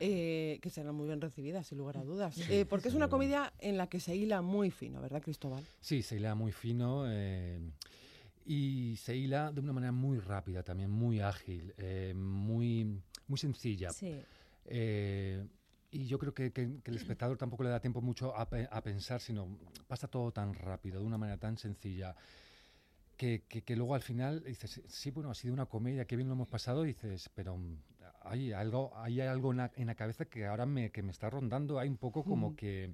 Eh, 0.00 0.58
que 0.60 0.70
serán 0.70 0.96
muy 0.96 1.06
bien 1.06 1.20
recibidas, 1.20 1.68
sin 1.68 1.78
lugar 1.78 1.98
a 1.98 2.04
dudas. 2.04 2.36
Eh, 2.50 2.66
porque 2.66 2.88
es 2.88 2.94
una 2.94 3.08
comedia 3.08 3.52
en 3.60 3.76
la 3.76 3.86
que 3.86 4.00
se 4.00 4.16
hila 4.16 4.42
muy 4.42 4.70
fino, 4.70 5.00
¿verdad, 5.00 5.22
Cristóbal? 5.22 5.64
Sí, 5.80 6.02
se 6.02 6.16
hila 6.16 6.34
muy 6.34 6.50
fino. 6.50 7.04
y 8.44 8.96
se 8.96 9.16
hila 9.16 9.52
de 9.52 9.60
una 9.60 9.72
manera 9.72 9.92
muy 9.92 10.18
rápida, 10.18 10.64
también 10.64 10.90
muy 10.90 11.20
ágil, 11.20 11.72
muy 12.16 13.00
muy 13.28 13.38
sencilla. 13.38 13.90
Eh, 14.64 15.46
y 15.90 16.06
yo 16.06 16.18
creo 16.18 16.34
que, 16.34 16.52
el 16.84 16.96
espectador 16.96 17.38
tampoco 17.38 17.64
le 17.64 17.70
da 17.70 17.80
tiempo 17.80 18.02
mucho 18.02 18.34
a, 18.36 18.48
pensar, 18.82 19.20
sino 19.20 19.58
pasa 19.86 20.08
todo 20.08 20.32
tan 20.32 20.52
rápido, 20.54 21.00
de 21.00 21.06
una 21.06 21.16
manera 21.16 21.38
tan 21.38 21.56
sencilla, 21.56 22.14
que, 23.16 23.64
luego 23.68 23.94
al 23.94 24.02
final 24.02 24.44
dices, 24.44 24.82
sí, 24.86 25.10
bueno, 25.10 25.30
ha 25.30 25.34
sido 25.34 25.54
una 25.54 25.66
comedia, 25.66 26.04
qué 26.04 26.16
bien 26.16 26.28
lo 26.28 26.34
hemos 26.34 26.48
pasado, 26.48 26.82
dices, 26.82 27.30
pero 27.34 27.56
mm, 27.56 27.76
hay 28.22 28.52
algo, 28.52 28.92
hay 28.96 29.20
algo 29.20 29.50
en 29.52 29.86
la, 29.86 29.94
cabeza 29.94 30.26
que 30.26 30.46
ahora 30.46 30.66
me, 30.66 30.90
que 30.90 31.02
me 31.02 31.10
está 31.10 31.30
rondando, 31.30 31.78
hay 31.78 31.88
un 31.88 31.96
poco 31.96 32.22
como 32.22 32.54
que, 32.54 32.92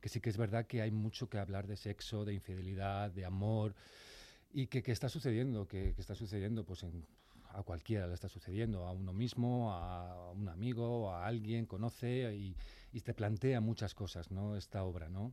que 0.00 0.08
sí 0.08 0.20
que 0.20 0.30
es 0.30 0.36
verdad 0.36 0.66
que 0.66 0.80
hay 0.80 0.92
mucho 0.92 1.28
que 1.28 1.38
hablar 1.38 1.66
de 1.66 1.76
sexo, 1.76 2.24
de 2.24 2.34
infidelidad, 2.34 3.10
de 3.10 3.24
amor, 3.24 3.74
y 4.52 4.68
que, 4.68 4.82
está 4.92 5.08
sucediendo, 5.08 5.66
que, 5.66 5.92
que 5.94 6.00
está 6.00 6.14
sucediendo 6.14 6.64
pues 6.64 6.84
en 6.84 7.04
a 7.58 7.62
cualquiera 7.64 8.06
le 8.06 8.14
está 8.14 8.28
sucediendo, 8.28 8.86
a 8.86 8.92
uno 8.92 9.12
mismo, 9.12 9.72
a 9.72 10.30
un 10.30 10.48
amigo, 10.48 11.10
a 11.10 11.26
alguien, 11.26 11.66
conoce 11.66 12.34
y, 12.36 12.54
te 13.00 13.14
plantea 13.14 13.60
muchas 13.60 13.94
cosas, 13.94 14.30
¿no? 14.32 14.56
Esta 14.56 14.82
obra, 14.82 15.08
¿no? 15.08 15.32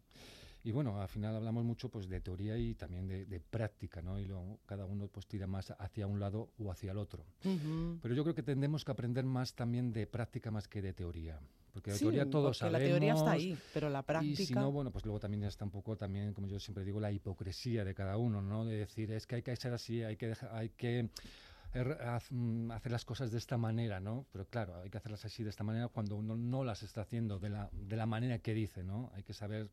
Y 0.63 0.71
bueno, 0.71 1.01
al 1.01 1.07
final 1.07 1.35
hablamos 1.35 1.63
mucho 1.63 1.89
pues, 1.89 2.07
de 2.07 2.21
teoría 2.21 2.57
y 2.57 2.75
también 2.75 3.07
de, 3.07 3.39
práctica, 3.39 4.01
¿no? 4.01 4.19
Y 4.19 4.25
luego 4.25 4.59
cada 4.65 4.85
uno 4.85 5.07
pues, 5.07 5.27
tira 5.27 5.45
más 5.45 5.71
hacia 5.77 6.07
un 6.07 6.19
lado 6.19 6.51
o 6.59 6.71
hacia 6.71 6.91
el 6.91 6.97
otro. 6.97 7.25
Pero 8.01 8.13
yo 8.13 8.23
creo 8.23 8.35
que 8.35 8.43
tendremos 8.43 8.85
que 8.85 8.91
aprender 8.91 9.25
más 9.25 9.53
también 9.53 9.91
de 9.93 10.07
práctica 10.07 10.51
más 10.51 10.67
que 10.67 10.81
de 10.81 10.93
teoría. 10.93 11.39
Porque 11.73 11.91
la 11.91 11.97
teoría 11.97 12.29
todos 12.29 12.57
sabemos. 12.57 12.81
la 12.81 12.87
teoría 12.87 13.13
está 13.13 13.31
ahí, 13.31 13.57
pero 13.73 13.89
la 13.89 14.01
práctica... 14.01 14.41
Y 14.41 14.45
si 14.45 14.53
no, 14.53 14.71
bueno, 14.71 14.91
pues 14.91 15.03
luego 15.03 15.19
también 15.19 15.43
está 15.43 15.65
un 15.65 15.71
poco 15.71 15.97
también, 15.97 16.33
como 16.33 16.47
yo 16.47 16.57
siempre 16.57 16.85
digo, 16.85 17.01
la 17.01 17.11
hipocresía 17.11 17.83
de 17.83 17.93
cada 17.93 18.15
uno, 18.15 18.41
¿no? 18.41 18.63
De 18.63 18.77
decir, 18.77 19.11
es 19.11 19.27
que 19.27 19.35
hay 19.35 19.41
que 19.41 19.55
ser 19.57 19.73
así, 19.73 20.01
hay 20.01 20.15
que, 20.15 20.33
hay 20.51 20.69
que 20.69 21.09
hacer 21.79 22.91
las 22.91 23.05
cosas 23.05 23.31
de 23.31 23.37
esta 23.37 23.57
manera, 23.57 23.99
¿no? 23.99 24.25
Pero 24.31 24.45
claro, 24.45 24.75
hay 24.81 24.89
que 24.89 24.97
hacerlas 24.97 25.25
así 25.25 25.43
de 25.43 25.49
esta 25.49 25.63
manera 25.63 25.87
cuando 25.87 26.15
uno 26.15 26.35
no 26.35 26.63
las 26.63 26.83
está 26.83 27.01
haciendo 27.01 27.39
de 27.39 27.49
la, 27.49 27.69
de 27.73 27.95
la 27.95 28.05
manera 28.05 28.39
que 28.39 28.53
dice, 28.53 28.83
¿no? 28.83 29.11
Hay 29.15 29.23
que 29.23 29.33
saber 29.33 29.69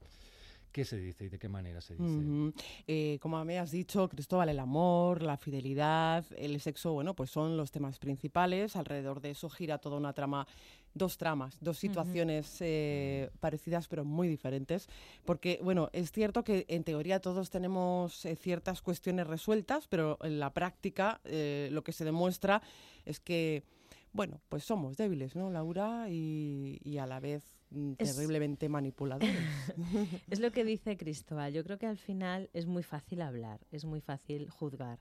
qué 0.72 0.84
se 0.84 0.96
dice 0.96 1.26
y 1.26 1.28
de 1.28 1.38
qué 1.38 1.48
manera 1.48 1.80
se 1.80 1.94
dice. 1.94 2.52
Eh, 2.86 3.18
como 3.20 3.44
me 3.44 3.58
has 3.58 3.70
dicho, 3.70 4.08
Cristóbal, 4.08 4.48
el 4.48 4.58
amor, 4.58 5.22
la 5.22 5.36
fidelidad, 5.36 6.24
el 6.36 6.58
sexo, 6.60 6.92
bueno, 6.92 7.14
pues 7.14 7.30
son 7.30 7.56
los 7.56 7.70
temas 7.70 7.98
principales. 7.98 8.74
Alrededor 8.74 9.20
de 9.20 9.30
eso 9.30 9.48
gira 9.50 9.78
toda 9.78 9.98
una 9.98 10.12
trama 10.14 10.46
dos 10.94 11.16
tramas, 11.16 11.56
dos 11.60 11.78
situaciones 11.78 12.56
eh, 12.60 13.30
parecidas 13.40 13.88
pero 13.88 14.04
muy 14.04 14.28
diferentes, 14.28 14.88
porque 15.24 15.58
bueno, 15.62 15.88
es 15.92 16.12
cierto 16.12 16.44
que 16.44 16.66
en 16.68 16.84
teoría 16.84 17.20
todos 17.20 17.50
tenemos 17.50 18.24
eh, 18.24 18.36
ciertas 18.36 18.82
cuestiones 18.82 19.26
resueltas, 19.26 19.88
pero 19.88 20.18
en 20.22 20.38
la 20.38 20.52
práctica 20.52 21.20
eh, 21.24 21.68
lo 21.72 21.82
que 21.82 21.92
se 21.92 22.04
demuestra 22.04 22.62
es 23.04 23.20
que, 23.20 23.64
bueno, 24.12 24.40
pues 24.48 24.64
somos 24.64 24.96
débiles, 24.96 25.34
¿no, 25.34 25.50
Laura? 25.50 26.08
Y, 26.10 26.98
a 26.98 27.06
la 27.06 27.20
vez 27.20 27.42
mm, 27.70 27.94
terriblemente 27.94 28.68
manipuladores. 28.68 29.34
es 30.30 30.40
lo 30.40 30.52
que 30.52 30.64
dice 30.64 30.96
Cristóbal, 30.96 31.52
yo 31.52 31.64
creo 31.64 31.78
que 31.78 31.86
al 31.86 31.98
final 31.98 32.50
es 32.52 32.66
muy 32.66 32.82
fácil 32.82 33.22
hablar, 33.22 33.60
es 33.70 33.84
muy 33.84 34.00
fácil 34.00 34.50
juzgar. 34.50 34.98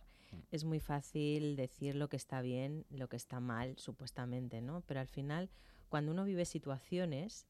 Es 0.49 0.63
muy 0.63 0.79
fácil 0.79 1.57
decir 1.57 1.95
lo 1.95 2.07
que 2.07 2.15
está 2.15 2.41
bien, 2.41 2.85
lo 2.89 3.09
que 3.09 3.17
está 3.17 3.41
mal, 3.41 3.77
supuestamente, 3.77 4.61
¿no? 4.61 4.81
Pero 4.87 5.01
al 5.01 5.07
final 5.07 5.49
cuando 5.91 6.13
uno 6.13 6.23
vive 6.23 6.45
situaciones, 6.45 7.45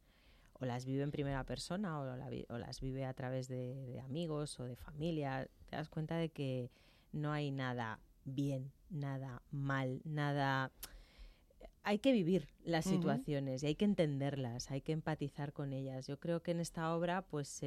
o 0.60 0.66
las 0.66 0.84
vive 0.86 1.04
en 1.04 1.12
primera 1.12 1.44
persona 1.44 2.00
o, 2.00 2.58
las 2.58 2.82
vive 2.82 3.06
a 3.06 3.14
través 3.14 3.48
de, 3.48 4.02
amigos 4.04 4.60
o 4.60 4.64
de 4.64 4.76
familia, 4.76 5.48
te 5.70 5.76
das 5.76 5.90
cuenta 5.90 6.18
de 6.18 6.30
que 6.30 6.72
no 7.12 7.32
hay 7.32 7.52
nada 7.52 8.00
bien, 8.26 8.72
nada 8.90 9.44
mal, 9.52 10.02
nada... 10.06 10.72
Hay 11.84 12.00
que 12.00 12.12
vivir 12.12 12.48
las 12.64 12.86
situaciones 12.86 13.62
y 13.62 13.68
hay 13.68 13.76
que 13.76 13.86
entenderlas, 13.86 14.72
hay 14.72 14.82
que 14.82 14.92
empatizar 14.92 15.54
con 15.54 15.72
ellas. 15.72 16.08
Yo 16.08 16.20
creo 16.20 16.42
que 16.42 16.52
en 16.52 16.62
esta 16.62 16.96
obra 16.96 17.22
pues 17.22 17.62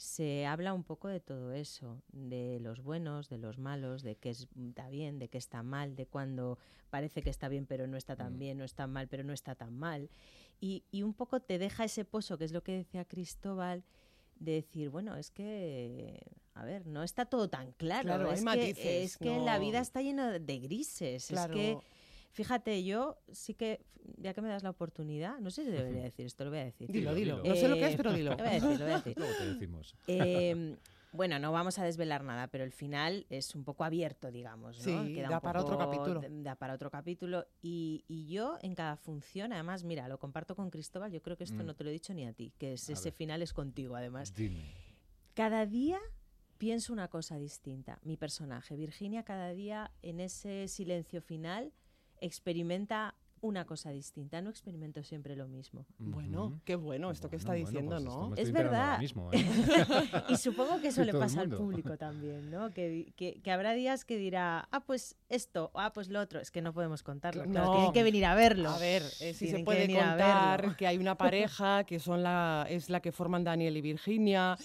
se 0.00 0.46
habla 0.46 0.72
un 0.72 0.82
poco 0.82 1.08
de 1.08 1.20
todo 1.20 1.52
eso, 1.52 2.00
de 2.10 2.58
los 2.58 2.82
buenos, 2.82 3.28
de 3.28 3.36
los 3.36 3.58
malos, 3.58 4.02
de 4.02 4.16
qué 4.16 4.30
está 4.30 4.88
bien, 4.88 5.18
de 5.18 5.28
qué 5.28 5.36
está 5.36 5.62
mal, 5.62 5.94
de 5.94 6.06
cuando 6.06 6.58
parece 6.88 7.20
que 7.20 7.28
está 7.28 7.48
bien 7.48 7.66
pero 7.66 7.86
no 7.86 7.98
está 7.98 8.16
tan 8.16 8.36
mm. 8.36 8.38
bien, 8.38 8.56
no 8.56 8.64
está 8.64 8.86
mal 8.86 9.08
pero 9.08 9.24
no 9.24 9.34
está 9.34 9.54
tan 9.56 9.78
mal. 9.78 10.08
Y, 10.58 10.84
un 11.02 11.12
poco 11.12 11.40
te 11.40 11.58
deja 11.58 11.84
ese 11.84 12.06
pozo, 12.06 12.38
que 12.38 12.46
es 12.46 12.52
lo 12.52 12.62
que 12.62 12.72
decía 12.72 13.04
Cristóbal, 13.04 13.84
de 14.36 14.52
decir, 14.52 14.88
bueno, 14.88 15.16
es 15.16 15.30
que, 15.30 16.18
a 16.54 16.64
ver, 16.64 16.86
no 16.86 17.02
está 17.02 17.26
todo 17.26 17.50
tan 17.50 17.72
claro. 17.72 18.32
es, 18.32 18.42
que, 18.42 19.02
es 19.02 19.18
que 19.18 19.38
la 19.38 19.58
vida 19.58 19.80
está 19.80 20.00
llena 20.00 20.38
de 20.38 20.58
grises. 20.60 21.30
Es 21.30 21.46
que 21.48 21.76
Fíjate, 22.32 22.84
yo 22.84 23.18
sí 23.32 23.54
que, 23.54 23.84
ya 24.16 24.34
que 24.34 24.40
me 24.40 24.48
das 24.48 24.62
la 24.62 24.70
oportunidad, 24.70 25.38
no 25.40 25.50
sé 25.50 25.64
si 25.64 25.70
debería 25.70 26.02
decir 26.02 26.26
esto, 26.26 26.44
lo 26.44 26.50
voy 26.50 26.60
a 26.60 26.64
decir. 26.64 26.90
Dilo, 26.90 27.14
dilo. 27.14 27.42
no 27.42 27.54
sé 27.54 27.68
lo 27.68 27.74
que 27.74 27.86
es, 27.86 27.96
pero 27.96 28.12
dilo. 28.12 28.30
Lo 28.36 28.36
voy 28.36 28.46
a 28.46 28.50
decir, 28.52 28.78
lo 28.78 28.84
voy 28.84 28.92
a 28.92 28.96
decir. 28.96 29.14
Luego 29.16 29.34
te 29.36 29.46
decimos. 29.46 29.94
Eh, 30.06 30.76
bueno, 31.12 31.40
no 31.40 31.50
vamos 31.50 31.78
a 31.78 31.84
desvelar 31.84 32.22
nada, 32.22 32.46
pero 32.46 32.62
el 32.62 32.70
final 32.70 33.26
es 33.30 33.54
un 33.56 33.64
poco 33.64 33.82
abierto, 33.82 34.30
digamos. 34.30 34.86
¿no? 34.86 35.04
Sí, 35.04 35.14
da 35.20 35.40
para 35.40 35.60
otro 35.60 35.76
capítulo. 35.76 36.22
Da 36.28 36.54
para 36.54 36.74
otro 36.74 36.90
capítulo. 36.90 37.46
Y, 37.62 38.04
y, 38.06 38.26
yo 38.28 38.58
en 38.62 38.76
cada 38.76 38.96
función, 38.96 39.52
además, 39.52 39.82
mira, 39.82 40.06
lo 40.06 40.18
comparto 40.18 40.54
con 40.54 40.70
Cristóbal, 40.70 41.10
yo 41.10 41.20
creo 41.20 41.36
que 41.36 41.44
esto 41.44 41.62
mm. 41.62 41.66
no 41.66 41.74
te 41.74 41.82
lo 41.82 41.90
he 41.90 41.92
dicho 41.92 42.14
ni 42.14 42.26
a 42.26 42.32
ti, 42.32 42.52
que 42.58 42.74
ese 42.74 43.10
final 43.10 43.42
es 43.42 43.52
contigo, 43.52 43.96
además. 43.96 44.32
Dime. 44.34 44.72
Cada 45.34 45.66
día 45.66 45.98
pienso 46.58 46.92
una 46.92 47.08
cosa 47.08 47.38
distinta. 47.38 47.98
Mi 48.02 48.16
personaje, 48.16 48.76
Virginia, 48.76 49.24
cada 49.24 49.52
día 49.52 49.90
en 50.02 50.20
ese 50.20 50.68
silencio 50.68 51.20
final 51.22 51.72
experimenta 52.20 53.14
una 53.42 53.64
cosa 53.64 53.90
distinta, 53.90 54.40
no 54.40 54.50
experimento 54.50 55.02
siempre 55.02 55.36
lo 55.36 55.46
mismo. 55.48 55.86
Bueno, 55.98 56.60
qué 56.64 56.74
bueno 56.74 57.10
esto 57.10 57.30
que 57.30 57.36
está 57.36 57.54
diciendo, 57.54 57.96
pues 57.96 58.04
¿no? 58.04 58.34
Es 58.36 58.52
verdad. 58.52 59.00
¿eh? 59.02 59.40
y 60.28 60.36
supongo 60.36 60.80
que 60.80 60.88
eso 60.88 61.04
le 61.04 61.12
pasa 61.12 61.40
al 61.40 61.50
público 61.50 61.96
también, 61.96 62.50
¿no? 62.50 62.70
Que, 62.70 63.12
que, 63.16 63.50
habrá 63.50 63.72
días 63.72 64.04
que 64.04 64.16
dirá, 64.16 64.68
ah, 64.70 64.80
pues 64.80 65.16
esto, 65.28 65.70
ah, 65.74 65.92
pues 65.92 66.08
lo 66.08 66.20
otro. 66.20 66.40
Es 66.40 66.50
que 66.50 66.62
no 66.62 66.72
podemos 66.72 67.02
contarlo, 67.02 67.46
no. 67.46 67.72
tienen 67.72 67.92
que 67.92 68.02
venir 68.02 68.24
a 68.24 68.34
verlo. 68.34 68.70
A 68.70 68.78
ver, 68.78 69.02
eh, 69.20 69.34
si 69.34 69.48
se 69.48 69.60
puede 69.60 69.86
contar 69.86 70.76
que 70.76 70.86
hay 70.86 70.98
una 70.98 71.16
pareja 71.16 71.84
que 71.86 71.98
son 71.98 72.22
la, 72.22 72.66
es 72.68 72.90
la 72.90 73.00
que 73.00 73.12
forman 73.12 73.44
Daniel 73.44 73.76
y 73.76 73.80
Virginia. 73.80 74.56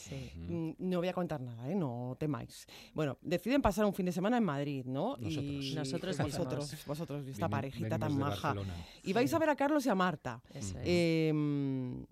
Mm, 0.47 0.71
no 0.79 0.99
voy 0.99 1.07
a 1.07 1.13
contar 1.13 1.41
nada, 1.41 1.69
¿eh? 1.69 1.75
No 1.75 2.15
temáis. 2.19 2.67
Bueno, 2.93 3.17
deciden 3.21 3.61
pasar 3.61 3.85
un 3.85 3.93
fin 3.93 4.05
de 4.05 4.11
semana 4.11 4.37
en 4.37 4.43
Madrid, 4.43 4.85
¿no? 4.85 5.17
Nosotros. 5.17 5.65
Y 5.65 5.75
nosotros, 5.75 6.17
vosotros, 6.17 6.85
vosotros, 6.85 7.27
esta 7.27 7.49
parejita 7.49 7.97
tan 7.97 8.17
maja. 8.17 8.53
Y 9.03 9.13
vais 9.13 9.33
a 9.33 9.39
ver 9.39 9.49
a 9.49 9.55
Carlos 9.55 9.85
y 9.85 9.89
a 9.89 9.95
Marta. 9.95 10.41
Em, 10.83 12.05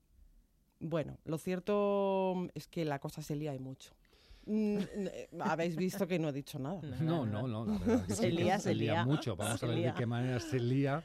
bueno, 0.79 1.17
lo 1.25 1.37
cierto 1.37 2.47
es 2.53 2.67
que 2.67 2.85
la 2.85 2.99
cosa 2.99 3.21
se 3.21 3.35
lía 3.35 3.53
y 3.55 3.59
mucho. 3.59 3.91
Mm, 4.45 4.77
eh, 4.79 5.29
Habéis 5.39 5.75
visto 5.75 6.05
que 6.05 6.19
no 6.19 6.29
he 6.29 6.33
dicho 6.33 6.59
nada. 6.59 6.81
No, 7.01 7.25
no, 7.25 7.47
no. 7.47 7.65
la 7.65 7.77
verdad 7.77 8.05
que 8.05 8.13
Se 8.15 8.23
sí, 8.23 8.31
lía, 8.31 8.59
se 8.59 8.75
lía. 8.75 9.05
mucho. 9.05 9.35
Vamos 9.35 9.59
Se 9.59 9.65
a 9.65 9.69
ver 9.69 9.77
lía. 9.77 9.91
de 9.93 9.97
qué 9.99 10.05
manera 10.05 10.39
se 10.39 10.59
lía. 10.59 11.03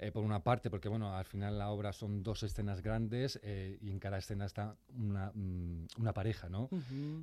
Eh, 0.00 0.12
por 0.12 0.22
una 0.22 0.42
parte, 0.44 0.70
porque 0.70 0.88
bueno, 0.88 1.16
al 1.16 1.24
final 1.24 1.58
la 1.58 1.70
obra 1.70 1.92
son 1.92 2.22
dos 2.22 2.42
escenas 2.44 2.82
grandes 2.82 3.40
eh, 3.42 3.78
y 3.80 3.90
en 3.90 3.98
cada 3.98 4.18
escena 4.18 4.46
está 4.46 4.76
una, 4.94 5.32
mm, 5.34 5.86
una 5.98 6.12
pareja, 6.14 6.48
¿no? 6.48 6.68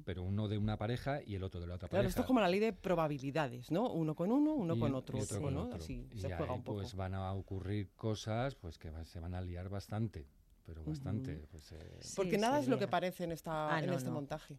Pero 0.03 0.23
uno 0.23 0.47
de 0.49 0.57
una 0.57 0.77
pareja 0.77 1.21
y 1.23 1.35
el 1.35 1.43
otro 1.43 1.61
de 1.61 1.67
la 1.67 1.75
otra 1.75 1.87
Claro, 1.87 2.01
pareja. 2.03 2.09
esto 2.09 2.21
es 2.21 2.27
como 2.27 2.41
la 2.41 2.49
ley 2.49 2.59
de 2.59 2.73
probabilidades, 2.73 3.71
¿no? 3.71 3.89
Uno 3.91 4.13
con 4.15 4.31
uno, 4.31 4.53
uno 4.53 4.75
y- 4.75 4.79
con 4.79 4.91
y 4.91 4.95
otro, 4.95 5.17
otro 5.19 5.37
sí, 5.37 5.43
con 5.43 5.53
¿no? 5.53 5.61
otro. 5.63 5.77
Así 5.77 6.07
Y 6.11 6.19
se 6.19 6.27
juega 6.35 6.51
ahí, 6.51 6.57
un 6.57 6.63
poco. 6.63 6.79
pues 6.81 6.95
van 6.95 7.13
a 7.13 7.31
ocurrir 7.33 7.89
cosas 7.95 8.55
pues 8.55 8.77
que 8.77 8.91
se 9.05 9.19
van 9.21 9.35
a 9.35 9.41
liar 9.41 9.69
bastante, 9.69 10.27
pero 10.65 10.83
bastante. 10.83 11.45
Pues, 11.51 11.71
eh, 11.71 11.99
Porque 12.15 12.37
nada 12.37 12.59
es 12.59 12.67
lo 12.67 12.77
que 12.77 12.87
parece 12.87 13.23
en, 13.23 13.31
esta, 13.31 13.73
Ah, 13.73 13.79
en 13.79 13.87
no, 13.87 13.93
este 13.93 14.09
no. 14.09 14.15
montaje. 14.15 14.57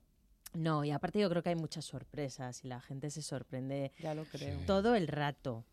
No, 0.54 0.84
y 0.84 0.90
aparte 0.90 1.18
yo 1.20 1.28
creo 1.28 1.42
que 1.42 1.50
hay 1.50 1.54
muchas 1.56 1.84
sorpresas 1.84 2.64
y 2.64 2.68
la 2.68 2.80
gente 2.80 3.10
se 3.10 3.20
sorprende 3.20 3.92
Ya 3.98 4.14
lo 4.14 4.24
creo. 4.24 4.58
Sí. 4.60 4.64
todo 4.64 4.94
el 4.94 5.06
rato. 5.06 5.64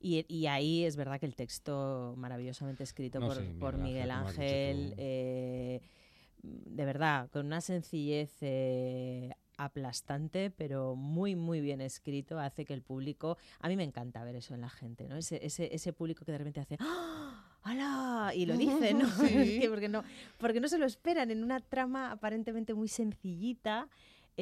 Y, 0.00 0.24
y 0.28 0.46
ahí 0.46 0.84
es 0.84 0.96
verdad 0.96 1.20
que 1.20 1.26
el 1.26 1.36
texto 1.36 2.14
maravillosamente 2.16 2.82
escrito 2.82 3.20
No, 3.20 3.28
por, 3.28 3.36
sí, 3.36 3.42
Miguel 3.42 3.58
por 3.58 3.74
Ángel, 3.74 3.84
Miguel 3.84 4.10
Ángel, 4.10 4.94
eh, 4.96 5.80
de 6.42 6.84
verdad, 6.86 7.28
con 7.30 7.44
una 7.46 7.60
sencillez 7.60 8.32
eh, 8.40 9.34
aplastante, 9.58 10.50
pero 10.50 10.96
muy, 10.96 11.36
muy 11.36 11.60
bien 11.60 11.82
escrito, 11.82 12.38
hace 12.38 12.64
que 12.64 12.72
el 12.72 12.82
público... 12.82 13.36
A 13.60 13.68
mí 13.68 13.76
me 13.76 13.84
encanta 13.84 14.24
ver 14.24 14.36
eso 14.36 14.54
en 14.54 14.62
la 14.62 14.70
gente, 14.70 15.06
¿no? 15.06 15.16
Ese, 15.16 15.44
ese, 15.44 15.74
ese 15.74 15.92
público 15.92 16.24
que 16.24 16.32
de 16.32 16.38
repente 16.38 16.60
hace... 16.60 16.76
¡Ah! 16.80 17.50
¡Hala! 17.62 18.32
Y 18.34 18.46
lo 18.46 18.56
dice, 18.56 18.94
¿no? 18.94 19.06
Sí. 19.28 19.62
Porque 19.68 19.88
no, 19.88 20.02
porque 20.38 20.60
no 20.60 20.68
se 20.68 20.78
lo 20.78 20.86
esperan 20.86 21.30
en 21.30 21.44
una 21.44 21.60
trama 21.60 22.10
aparentemente 22.10 22.72
muy 22.74 22.88
sencillita. 22.88 23.88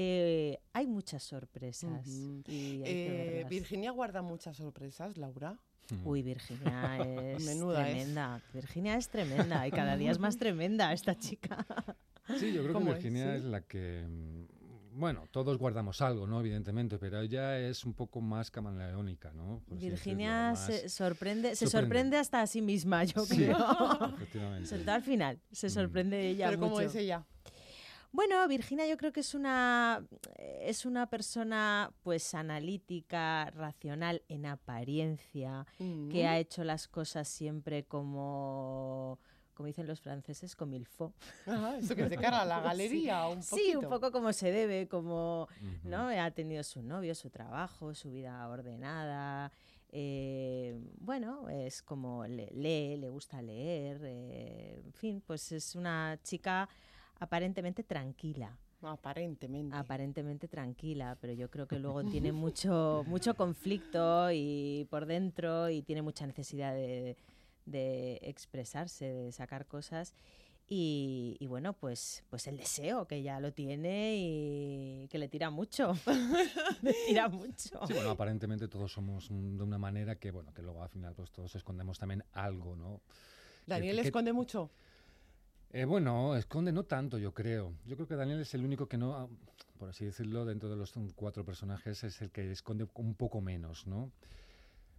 Eh, 0.00 0.60
hay 0.72 0.86
muchas 0.86 1.24
sorpresas. 1.24 2.06
Y 2.06 2.42
hay 2.46 2.82
Eh. 2.86 3.46
Virginia 3.50 3.90
guarda 3.90 4.22
muchas 4.22 4.56
sorpresas, 4.56 5.16
Laura. 5.16 5.58
mm. 5.90 6.06
Uy, 6.06 6.22
Virginia 6.22 6.98
es 7.36 7.44
Menuda 7.44 7.88
es. 7.88 7.94
tremenda. 7.96 8.40
Virginia 8.54 8.96
es 8.96 9.08
tremenda 9.08 9.66
y 9.66 9.70
cada 9.72 9.96
día 9.96 10.12
es 10.12 10.18
más 10.20 10.36
tremenda 10.38 10.92
esta 10.92 11.16
chica. 11.18 11.66
Sí, 12.38 12.52
yo 12.52 12.62
creo 12.62 12.78
que. 12.78 12.84
Virginia 12.84 13.32
¿Sí? 13.32 13.38
es 13.38 13.44
la 13.44 13.62
que. 13.62 14.04
mm, 14.06 14.46
Bueno, 14.98 15.26
todos 15.30 15.58
guardamos 15.58 16.00
algo, 16.00 16.26
¿no? 16.26 16.40
Evidentemente, 16.40 16.98
pero 16.98 17.20
ella 17.20 17.58
es 17.58 17.84
un 17.84 17.94
poco 17.94 18.20
más 18.20 18.50
camaleónica, 18.50 19.32
¿no? 19.32 19.62
Por 19.68 19.78
Virginia 19.78 20.50
decirlo, 20.50 20.80
se 20.82 20.88
sorprende, 20.88 21.54
se 21.56 21.66
sorprende. 21.68 22.16
hasta 22.18 22.42
a 22.42 22.46
sí 22.46 22.60
misma, 22.62 23.04
yo 23.04 23.24
Sí, 23.24 23.36
creo. 23.36 23.56
efectivamente. 24.16 24.66
Sobre 24.68 24.82
todo 24.84 24.94
al 24.94 25.02
final, 25.02 25.40
se 25.52 25.66
Mm. 25.68 25.70
sorprende 25.70 26.28
ella 26.28 26.46
Pero 26.48 26.58
mucho. 26.58 26.70
¿cómo 26.70 26.80
es 26.80 26.94
ella? 26.96 27.24
Bueno, 28.10 28.46
Virginia 28.48 28.86
yo 28.86 28.96
creo 28.96 29.12
que 29.12 29.20
es 29.20 29.34
una 29.34 30.04
es 30.60 30.86
una 30.86 31.08
persona 31.10 31.92
pues 32.02 32.34
analítica, 32.34 33.50
racional 33.50 34.22
en 34.28 34.46
apariencia, 34.46 35.66
que 36.10 36.24
Mm. 36.24 36.26
ha 36.26 36.38
hecho 36.38 36.64
las 36.64 36.88
cosas 36.88 37.28
siempre 37.28 37.84
como 37.84 39.18
como 39.54 39.66
dicen 39.66 39.88
los 39.88 40.00
franceses, 40.00 40.54
como 40.54 40.76
il 40.76 40.86
faut. 40.86 41.12
Ajá, 41.44 41.78
¿Eso 41.78 41.96
que 41.96 42.02
es 42.04 42.10
de 42.10 42.16
cara 42.16 42.42
a 42.42 42.44
la 42.44 42.60
galería? 42.72 43.26
Un 43.26 43.42
Sí, 43.42 43.74
un 43.74 43.88
poco 43.88 44.12
como 44.12 44.32
se 44.32 44.52
debe, 44.52 44.86
como. 44.88 45.48
¿no? 45.82 46.08
Ha 46.08 46.30
tenido 46.30 46.62
su 46.62 46.80
novio, 46.82 47.12
su 47.14 47.28
trabajo, 47.28 47.92
su 47.94 48.10
vida 48.10 48.48
ordenada. 48.48 49.50
eh, 49.90 50.78
bueno, 51.00 51.48
es 51.48 51.82
como 51.82 52.24
le- 52.26 52.50
lee, 52.52 52.96
le 52.98 53.08
gusta 53.08 53.42
leer. 53.42 54.00
eh, 54.04 54.80
en 54.84 54.92
fin, 54.92 55.20
pues 55.26 55.50
es 55.50 55.74
una 55.74 56.18
chica 56.22 56.68
aparentemente 57.18 57.82
tranquila. 57.84 58.56
Aparentemente. 58.82 59.74
Aparentemente 59.76 60.46
tranquila, 60.46 61.16
pero 61.20 61.32
yo 61.32 61.50
creo 61.50 61.66
que 61.66 61.78
luego 61.80 62.04
tiene 62.04 62.30
mucho, 62.32 63.02
mucho 63.08 63.34
conflicto 63.34 64.30
y 64.32 64.86
por 64.90 65.06
dentro 65.06 65.68
y 65.68 65.82
tiene 65.82 66.02
mucha 66.02 66.26
necesidad 66.26 66.72
de, 66.74 67.16
de 67.66 68.20
expresarse, 68.22 69.12
de 69.12 69.32
sacar 69.32 69.66
cosas. 69.66 70.14
Y, 70.70 71.36
y 71.40 71.46
bueno, 71.46 71.72
pues, 71.72 72.22
pues 72.28 72.46
el 72.46 72.58
deseo, 72.58 73.06
que 73.06 73.22
ya 73.22 73.40
lo 73.40 73.52
tiene 73.54 74.16
y 74.18 75.08
que 75.08 75.18
le 75.18 75.26
tira 75.28 75.48
mucho. 75.50 75.94
le 76.82 76.92
tira 77.06 77.28
mucho. 77.28 77.80
Sí, 77.86 77.94
bueno, 77.94 78.10
aparentemente 78.10 78.68
todos 78.68 78.92
somos 78.92 79.28
de 79.30 79.62
una 79.62 79.78
manera 79.78 80.16
que, 80.16 80.30
bueno, 80.30 80.52
que 80.52 80.60
luego 80.62 80.82
al 80.82 80.90
final 80.90 81.14
pues 81.14 81.32
todos 81.32 81.54
escondemos 81.56 81.98
también 81.98 82.22
algo, 82.32 82.76
¿no? 82.76 83.00
¿Daniel 83.66 83.96
que- 83.96 84.02
que- 84.02 84.08
esconde 84.08 84.32
mucho? 84.34 84.70
Eh, 85.72 85.84
bueno, 85.84 86.34
esconde 86.36 86.72
no 86.72 86.84
tanto, 86.84 87.18
yo 87.18 87.32
creo. 87.34 87.72
Yo 87.84 87.96
creo 87.96 88.08
que 88.08 88.16
Daniel 88.16 88.40
es 88.40 88.54
el 88.54 88.64
único 88.64 88.86
que 88.86 88.96
no, 88.96 89.14
ah, 89.14 89.28
por 89.78 89.90
así 89.90 90.04
decirlo, 90.04 90.44
dentro 90.44 90.68
de 90.70 90.76
los 90.76 90.94
cuatro 91.14 91.44
personajes, 91.44 92.04
es 92.04 92.22
el 92.22 92.30
que 92.30 92.50
esconde 92.50 92.86
un 92.94 93.14
poco 93.14 93.40
menos, 93.40 93.86
¿no? 93.86 94.10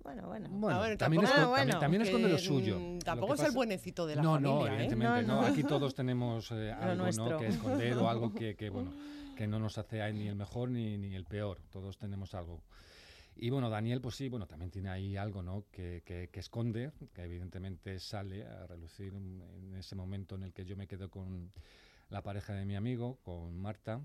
Bueno, 0.04 0.28
bueno. 0.28 0.48
Bueno, 0.50 0.78
bueno, 0.78 0.98
también, 0.98 1.24
tampoco- 1.24 1.42
Ah, 1.42 1.48
bueno, 1.50 1.80
también, 1.80 1.80
también 1.80 2.02
esconde 2.04 2.30
lo 2.30 2.38
suyo. 2.38 2.80
mm, 2.80 2.94
Lo 2.94 3.00
Tampoco 3.00 3.34
es 3.34 3.44
el 3.44 3.52
buenecito 3.52 4.08
de 4.08 4.16
la 4.16 4.22
no, 4.22 4.34
familia, 4.36 4.52
no, 4.56 4.66
¿eh? 4.68 4.70
evidentemente 4.76 5.22
No, 5.24 5.36
no. 5.36 5.42
no. 5.42 5.48
Aquí 5.48 5.64
todos 5.64 5.94
tenemos 5.96 6.52
eh, 6.52 6.72
algo 6.80 7.38
que 7.40 7.48
esconder 7.48 7.98
o 7.98 8.10
algo 8.10 8.34
que, 8.34 8.56
que, 8.56 8.70
bueno, 8.70 8.94
que 9.36 9.48
no 9.48 9.60
nos 9.60 9.78
hace 9.78 10.14
ni 10.14 10.28
el 10.28 10.36
mejor 10.36 10.70
ni, 10.70 10.98
ni 10.98 11.16
el 11.16 11.26
peor. 11.26 11.60
Todos 11.72 11.98
tenemos 11.98 12.34
algo. 12.34 12.62
Y 13.42 13.50
bueno, 13.52 13.70
Daniel, 13.70 14.02
pues 14.02 14.16
sí, 14.16 14.28
bueno, 14.28 14.48
también 14.48 14.70
tiene 14.70 14.90
ahí 14.90 15.16
algo, 15.16 15.42
¿no? 15.42 15.64
Que, 15.72 16.02
que- 16.06 16.28
que 16.30 16.40
esconde, 16.42 16.92
que 17.14 17.24
evidentemente 17.24 17.98
sale 18.00 18.46
a 18.46 18.68
relucir 18.68 19.14
en, 19.14 19.76
ese 19.78 19.96
momento 19.96 20.36
en 20.36 20.44
el 20.44 20.52
que 20.54 20.66
yo 20.66 20.76
me 20.76 20.88
quedo 20.88 21.10
con 21.10 21.52
la 22.10 22.22
pareja 22.22 22.54
de 22.54 22.66
mi 22.66 22.76
amigo, 22.76 23.18
con 23.24 23.58
Marta. 23.58 24.02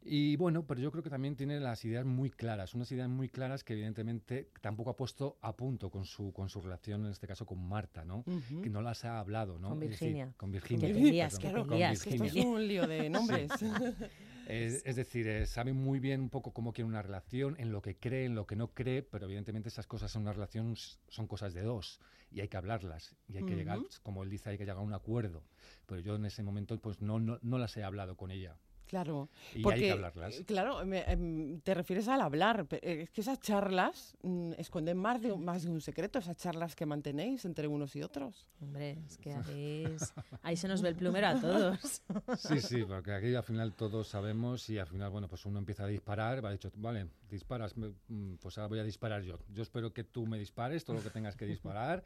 Y 0.00 0.36
bueno, 0.36 0.64
pero 0.64 0.80
yo 0.80 0.92
creo 0.92 1.02
que 1.02 1.10
también 1.10 1.34
tiene 1.34 1.58
las 1.58 1.84
ideas 1.84 2.06
muy 2.06 2.30
claras, 2.30 2.72
unas 2.74 2.90
ideas 2.92 3.08
muy 3.08 3.28
claras 3.28 3.64
que 3.64 3.72
evidentemente 3.72 4.48
tampoco 4.60 4.90
ha 4.90 4.96
puesto 4.96 5.36
a 5.42 5.56
punto 5.56 5.90
con 5.90 6.04
su, 6.04 6.32
con 6.32 6.48
su 6.48 6.60
relación, 6.60 7.04
en 7.06 7.10
este 7.10 7.26
caso 7.26 7.44
con 7.44 7.58
Marta, 7.68 8.04
¿no? 8.04 8.18
Ujú. 8.24 8.62
que 8.62 8.70
no 8.70 8.80
las 8.80 9.04
ha 9.04 9.18
hablado, 9.18 9.58
¿no? 9.58 9.70
Con 9.70 9.82
Es 9.82 9.90
decir, 9.90 10.08
Virginia. 10.08 10.34
con 10.36 10.52
Virginia. 10.52 10.86
Te 10.88 10.94
lías, 10.94 11.38
perdón, 11.40 11.62
te 11.64 11.68
con 11.70 11.78
lías, 11.78 12.02
que 12.04 12.10
esto 12.10 12.22
Virginia. 12.22 12.42
es 12.42 12.46
un 12.54 12.68
lío 12.68 12.86
de 12.86 13.10
nombres. 13.10 13.50
Es, 14.48 14.82
es 14.86 14.96
decir, 14.96 15.28
eh, 15.28 15.44
sabe 15.44 15.74
muy 15.74 16.00
bien 16.00 16.22
un 16.22 16.30
poco 16.30 16.52
cómo 16.52 16.72
quiere 16.72 16.88
una 16.88 17.02
relación, 17.02 17.54
en 17.58 17.70
lo 17.70 17.82
que 17.82 17.98
cree, 17.98 18.24
en 18.24 18.34
lo 18.34 18.46
que 18.46 18.56
no 18.56 18.72
cree, 18.72 19.02
pero 19.02 19.26
evidentemente 19.26 19.68
esas 19.68 19.86
cosas 19.86 20.14
en 20.16 20.22
una 20.22 20.32
relación 20.32 20.74
son 20.76 21.26
cosas 21.26 21.52
de 21.52 21.62
dos 21.62 22.00
y 22.30 22.40
hay 22.40 22.48
que 22.48 22.56
hablarlas 22.56 23.14
y 23.28 23.36
hay 23.36 23.44
que 23.44 23.56
llegar, 23.56 23.78
como 24.02 24.22
él 24.22 24.30
dice, 24.30 24.48
hay 24.48 24.56
que 24.56 24.64
llegar 24.64 24.78
a 24.78 24.80
un 24.80 24.94
acuerdo. 24.94 25.44
Pero 25.86 26.00
yo 26.00 26.16
en 26.16 26.24
ese 26.24 26.42
momento 26.42 26.80
pues 26.80 27.02
no, 27.02 27.20
no, 27.20 27.38
no 27.42 27.58
las 27.58 27.76
he 27.76 27.84
hablado 27.84 28.16
con 28.16 28.30
ella 28.30 28.56
Claro. 28.88 29.28
y 29.54 29.62
Porque, 29.62 29.76
hay 29.80 29.84
que 29.86 29.92
hablarlas. 29.92 30.34
eh, 30.40 30.44
Claro, 30.46 30.84
me- 30.86 31.02
em, 31.10 31.60
te 31.60 31.74
refieres 31.74 32.08
al 32.08 32.20
hablar. 32.22 32.66
Es 32.82 33.10
que 33.10 33.20
esas 33.20 33.38
charlas 33.38 34.16
mm, 34.22 34.52
esconden 34.56 34.96
más 34.96 35.20
de, 35.20 35.30
un- 35.32 35.44
más 35.44 35.62
de 35.62 35.70
un 35.70 35.80
secreto, 35.80 36.18
esas 36.18 36.36
charlas 36.36 36.74
que 36.74 36.86
mantenéis 36.86 37.44
entre 37.44 37.68
unos 37.68 37.94
y 37.96 38.02
otros. 38.02 38.46
Hombre, 38.60 38.96
es 39.06 39.18
que 39.18 39.34
ahí, 39.34 39.84
es- 39.94 40.14
ahí 40.42 40.56
se 40.56 40.66
nos 40.68 40.80
ve 40.82 40.88
el 40.88 40.96
plumero 40.96 41.26
a 41.28 41.40
todos. 41.40 42.02
Sí, 42.38 42.60
sí, 42.60 42.82
porque 42.84 43.12
aquí 43.12 43.34
al 43.34 43.42
final 43.42 43.74
todos 43.74 44.08
sabemos 44.08 44.68
y 44.70 44.78
al 44.78 44.86
final, 44.86 45.10
bueno, 45.10 45.28
pues 45.28 45.44
uno 45.44 45.58
empieza 45.58 45.84
a 45.84 45.86
disparar, 45.86 46.42
va 46.44 46.50
dicho, 46.50 46.70
vale, 46.76 47.06
disparas, 47.30 47.74
mm, 47.76 48.34
pues 48.40 48.56
ahora 48.56 48.68
voy 48.68 48.78
a 48.78 48.84
disparar 48.84 49.22
yo. 49.22 49.38
Yo 49.52 49.62
espero 49.62 49.92
que 49.92 50.04
tú 50.04 50.26
me 50.26 50.38
dispares 50.38 50.84
todo 50.84 50.96
lo 50.96 51.02
que 51.02 51.10
tengas 51.10 51.36
que 51.36 51.44
disparar, 51.44 52.02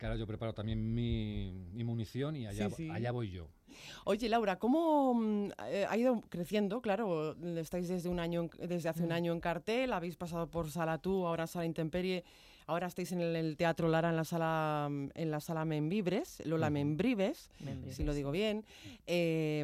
que 0.00 0.06
ahora 0.06 0.16
yo 0.18 0.26
preparo 0.26 0.54
también 0.54 0.94
mi, 0.94 1.52
mi 1.74 1.84
munición 1.84 2.34
y 2.34 2.46
allá, 2.46 2.70
Sí, 2.70 2.74
sí. 2.86 2.90
allá 2.90 3.12
voy 3.12 3.30
yo. 3.30 3.48
Oye, 4.04 4.30
Laura, 4.30 4.58
¿cómo 4.58 5.12
mm, 5.12 5.50
eh, 5.68 5.86
ha 5.88 5.94
ido 5.98 6.22
creciendo? 6.30 6.80
Claro, 6.80 7.36
estáis 7.58 7.86
desde, 7.86 8.08
un 8.08 8.18
año, 8.18 8.48
desde 8.58 8.88
hace 8.88 9.02
un 9.02 9.10
Mm. 9.10 9.12
año 9.12 9.32
en 9.34 9.40
cartel, 9.40 9.92
habéis 9.92 10.16
pasado 10.16 10.46
por 10.50 10.70
Sala 10.70 10.96
Tú, 10.98 11.26
ahora 11.26 11.46
Sala 11.46 11.66
Intemperie, 11.66 12.24
ahora 12.66 12.86
estáis 12.86 13.12
en 13.12 13.20
el, 13.20 13.36
el 13.36 13.56
Teatro 13.58 13.88
Lara 13.88 14.08
en 14.08 14.16
la 14.16 14.24
sala, 14.24 14.88
mm, 14.90 15.08
en 15.14 15.30
la 15.30 15.40
sala 15.40 15.66
Membibres, 15.66 16.42
Lola. 16.46 16.70
Membrives, 16.70 17.50
si 17.90 18.02
lo 18.02 18.14
digo 18.14 18.30
bien. 18.30 18.64
Eh, 19.06 19.60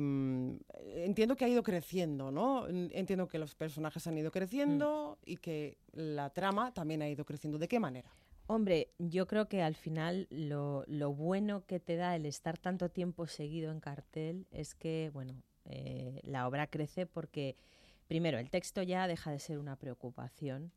entiendo 0.97 1.35
que 1.35 1.47
ha 1.47 1.49
ido 1.49 1.63
creciendo, 1.63 2.31
¿no? 2.31 2.69
En- 2.69 2.91
Entiendo 2.93 3.27
que 3.27 3.39
los 3.39 3.55
personajes 3.55 4.07
han 4.07 4.19
ido 4.19 4.31
creciendo 4.31 5.17
Mm. 5.27 5.31
y 5.31 5.37
que 5.39 5.79
la 5.95 6.29
trama 6.29 6.75
también 6.75 7.01
ha 7.01 7.09
ido 7.09 7.25
creciendo. 7.25 7.59
¿De 7.59 7.69
qué 7.69 7.81
manera? 7.81 8.11
Hombre, 8.49 8.93
yo 8.99 9.27
creo 9.27 9.49
que 9.49 9.63
al 9.63 9.75
final 9.75 10.29
lo, 10.31 10.85
lo 10.87 11.13
bueno 11.13 11.67
que 11.67 11.81
te 11.81 11.97
da 11.97 12.15
el 12.15 12.27
estar 12.27 12.57
tanto 12.59 12.89
tiempo 12.89 13.27
seguido 13.27 13.73
en 13.73 13.81
cartel 13.81 14.47
es 14.53 14.77
que, 14.77 15.11
bueno, 15.13 15.43
eh, 15.65 16.21
la 16.23 16.47
obra 16.47 16.69
crece 16.69 17.07
porque, 17.07 17.57
primero, 18.07 18.39
el 18.39 18.49
texto 18.51 18.83
ya 18.83 19.09
deja 19.09 19.33
de 19.33 19.41
ser 19.41 19.59
una 19.59 19.75
preocupación, 19.75 20.71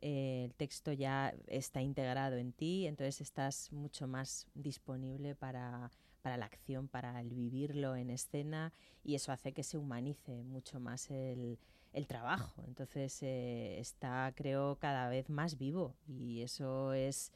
eh, 0.00 0.44
el 0.46 0.54
texto 0.54 0.94
ya 0.94 1.34
está 1.46 1.82
integrado 1.82 2.36
en 2.36 2.52
ti, 2.52 2.86
entonces 2.86 3.20
estás 3.20 3.70
mucho 3.70 4.06
más 4.06 4.46
disponible 4.54 5.34
para, 5.34 5.90
para 6.22 6.38
la 6.38 6.46
acción, 6.46 6.88
para 6.88 7.20
el 7.20 7.34
vivirlo 7.34 7.96
en 7.96 8.08
escena 8.08 8.72
y 9.04 9.14
eso 9.14 9.30
hace 9.30 9.52
que 9.52 9.62
se 9.62 9.76
humanice 9.76 10.42
mucho 10.42 10.80
más 10.80 11.10
el, 11.10 11.58
el 11.92 12.06
trabajo. 12.06 12.62
Entonces 12.66 13.18
eh, 13.22 13.78
está, 13.80 14.32
creo, 14.36 14.76
cada 14.78 15.08
vez 15.08 15.28
más 15.30 15.58
vivo 15.58 15.94
y 16.06 16.42
eso 16.42 16.92
es, 16.92 17.32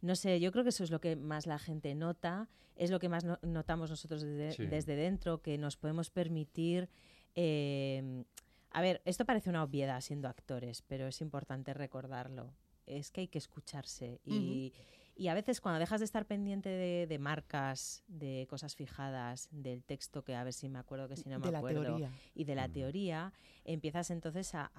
no 0.00 0.16
sé, 0.16 0.40
yo 0.40 0.50
creo 0.52 0.64
que 0.64 0.70
eso 0.70 0.84
es 0.84 0.90
lo 0.90 1.00
que 1.00 1.16
más 1.16 1.46
la 1.46 1.58
gente 1.58 1.94
nota, 1.94 2.48
es 2.76 2.90
lo 2.90 2.98
que 2.98 3.08
más 3.08 3.24
no- 3.24 3.38
notamos 3.42 3.90
nosotros 3.90 4.22
desde, 4.22 4.52
Sí. 4.52 4.66
desde 4.66 4.96
dentro, 4.96 5.42
que 5.42 5.58
nos 5.58 5.76
podemos 5.76 6.10
permitir 6.10 6.88
eh, 7.34 8.24
A 8.74 8.80
ver, 8.80 9.02
esto 9.04 9.26
parece 9.26 9.50
una 9.50 9.62
obviedad 9.62 10.00
siendo 10.00 10.28
actores, 10.28 10.80
pero 10.82 11.06
es 11.06 11.20
importante 11.20 11.74
recordarlo. 11.74 12.54
Es 12.86 13.10
que 13.10 13.20
hay 13.22 13.28
que 13.28 13.36
escucharse 13.38 14.18
y, 14.24 14.72
y 15.14 15.28
a 15.28 15.34
veces 15.34 15.60
cuando 15.60 15.78
dejas 15.78 16.00
de 16.00 16.06
estar 16.06 16.26
pendiente 16.26 16.68
de, 16.70 17.18
marcas, 17.18 18.02
de 18.08 18.46
cosas 18.48 18.74
fijadas, 18.74 19.48
del 19.50 19.84
texto 19.84 20.24
que 20.24 20.34
a 20.34 20.42
ver 20.42 20.54
si 20.54 20.68
me 20.68 20.78
acuerdo 20.78 21.08
que 21.08 21.16
si 21.16 21.28
no 21.28 21.38
me 21.38 21.56
acuerdo, 21.56 21.98
y 22.34 22.44
de 22.44 22.54
la 22.54 22.68
teoría, 22.68 23.32
empiezas 23.64 24.10
entonces 24.10 24.54
a, 24.54 24.70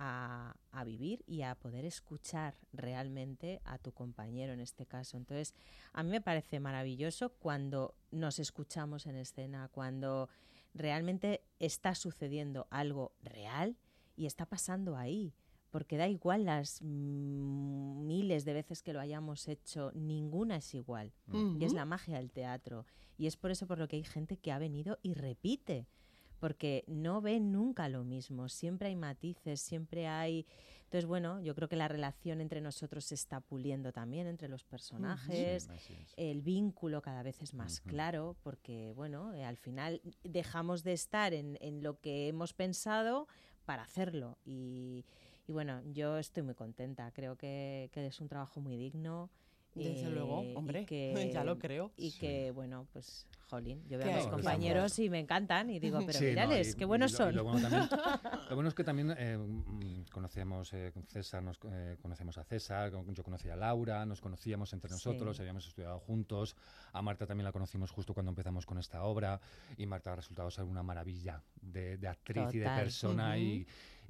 a, 0.72 0.84
vivir 0.84 1.24
y 1.28 1.44
a 1.44 1.56
poder 1.56 1.86
escuchar 1.86 2.58
realmente 2.72 3.62
a 3.64 3.78
tu 3.78 3.92
compañero 3.94 4.54
en 4.54 4.60
este 4.60 4.86
caso. 4.86 5.18
Entonces, 5.18 5.54
a 5.94 6.04
mí 6.04 6.10
me 6.10 6.22
parece 6.22 6.60
maravilloso 6.60 7.34
cuando 7.34 7.96
nos 8.12 8.40
escuchamos 8.40 9.06
en 9.06 9.16
escena, 9.16 9.70
cuando 9.72 10.30
realmente 10.74 11.44
está 11.60 11.94
sucediendo 11.94 12.68
algo 12.72 13.14
real 13.22 13.78
y 14.16 14.26
está 14.26 14.46
pasando 14.46 14.98
ahí 14.98 15.34
porque 15.74 15.98
da 15.98 16.08
igual 16.08 16.46
las 16.46 16.84
miles 16.84 18.46
de 18.46 18.54
veces 18.54 18.84
que 18.84 18.94
lo 18.94 19.00
hayamos 19.00 19.48
hecho, 19.48 19.92
ninguna 19.96 20.58
es 20.58 20.76
igual. 20.76 21.12
Y 21.60 21.66
es 21.66 21.74
la 21.74 21.84
magia 21.84 22.18
del 22.18 22.30
teatro. 22.30 22.86
Y 23.18 23.26
es 23.26 23.38
por 23.38 23.50
eso 23.50 23.66
por 23.66 23.80
lo 23.80 23.88
que 23.88 23.96
hay 23.96 24.04
gente 24.04 24.38
que 24.38 24.52
ha 24.52 24.60
venido 24.60 25.00
y 25.02 25.16
repite, 25.16 25.88
porque 26.40 26.84
no 26.86 27.22
ve 27.22 27.40
nunca 27.40 27.90
lo 27.90 28.04
mismo, 28.04 28.50
siempre 28.50 28.90
hay 28.90 28.96
matices, 28.96 29.62
siempre 29.62 30.06
hay... 30.06 30.46
Entonces, 30.84 31.08
bueno, 31.08 31.42
yo 31.42 31.56
creo 31.56 31.68
que 31.68 31.76
la 31.76 31.88
relación 31.88 32.40
entre 32.40 32.62
nosotros 32.62 33.06
se 33.06 33.16
está 33.16 33.40
puliendo 33.40 33.92
también, 33.92 34.28
entre 34.28 34.50
los 34.50 34.64
personajes, 34.64 35.68
el 36.18 36.44
vínculo 36.44 37.02
cada 37.02 37.24
vez 37.24 37.42
es 37.42 37.56
más 37.56 37.82
claro, 37.82 38.38
porque, 38.44 38.94
bueno, 38.96 39.34
eh, 39.34 39.44
al 39.44 39.58
final 39.58 40.04
dejamos 40.24 40.84
de 40.84 40.94
estar 40.94 41.34
en, 41.34 41.58
en 41.62 41.82
lo 41.82 42.00
que 42.00 42.28
hemos 42.28 42.54
pensado 42.54 43.28
para 43.66 43.82
hacerlo. 43.82 44.38
Y, 44.46 45.04
y 45.48 45.52
bueno, 45.52 45.82
yo 45.92 46.18
estoy 46.18 46.44
muy 46.44 46.56
contenta, 46.56 47.12
creo 47.12 47.36
que, 47.36 47.90
que 47.92 48.06
es 48.08 48.22
un 48.22 48.28
trabajo 48.28 48.62
muy 48.62 48.78
digno. 48.78 49.30
Desde 49.76 50.10
luego, 50.12 50.42
hombre, 50.56 50.86
que, 50.86 51.32
ya 51.34 51.44
lo 51.44 51.58
creo. 51.58 51.92
Y 51.98 52.12
que, 52.12 52.52
bueno, 52.52 52.88
pues, 52.94 53.26
jolín, 53.50 53.84
yo 53.88 53.98
veo 53.98 54.12
a 54.12 54.16
mis 54.18 54.28
compañeros 54.28 54.98
y 55.00 55.10
me 55.10 55.20
encantan 55.20 55.70
y 55.70 55.80
digo, 55.80 56.00
pero 56.06 56.20
mirales, 56.20 56.76
qué 56.76 56.86
buenos 56.86 57.12
son. 57.12 57.36
Lo, 57.36 57.44
bueno 57.44 58.68
es 58.68 58.74
que 58.74 58.84
también 58.84 59.14
eh, 59.18 59.38
mm, 59.38 60.12
conocemos 60.12 60.74
eh, 60.74 60.92
César, 61.08 61.42
nos, 61.44 61.60
eh, 61.72 61.98
conocemos 62.02 62.38
a 62.38 62.44
César, 62.44 62.92
yo 63.12 63.24
conocía 63.24 63.54
a 63.54 63.56
Laura, 63.56 64.06
nos 64.06 64.22
conocíamos 64.22 64.74
entre 64.74 64.92
nosotros, 64.92 65.40
habíamos 65.40 65.68
estudiado 65.68 66.00
juntos, 66.00 66.56
a 66.92 67.02
Marta 67.02 67.26
también 67.26 67.46
la 67.46 67.52
conocimos 67.52 67.92
justo 67.92 68.14
cuando 68.14 68.30
empezamos 68.32 68.66
con 68.66 68.78
esta 68.78 69.04
obra 69.04 69.40
y 69.78 69.86
Marta 69.86 70.14
ha 70.14 70.16
resultado 70.16 70.52
ser 70.52 70.66
una 70.66 70.84
maravilla 70.84 71.42
de, 71.62 71.98
actriz 72.08 72.54
y 72.54 72.60
de 72.60 72.66
persona 72.66 73.38
y 73.38 73.66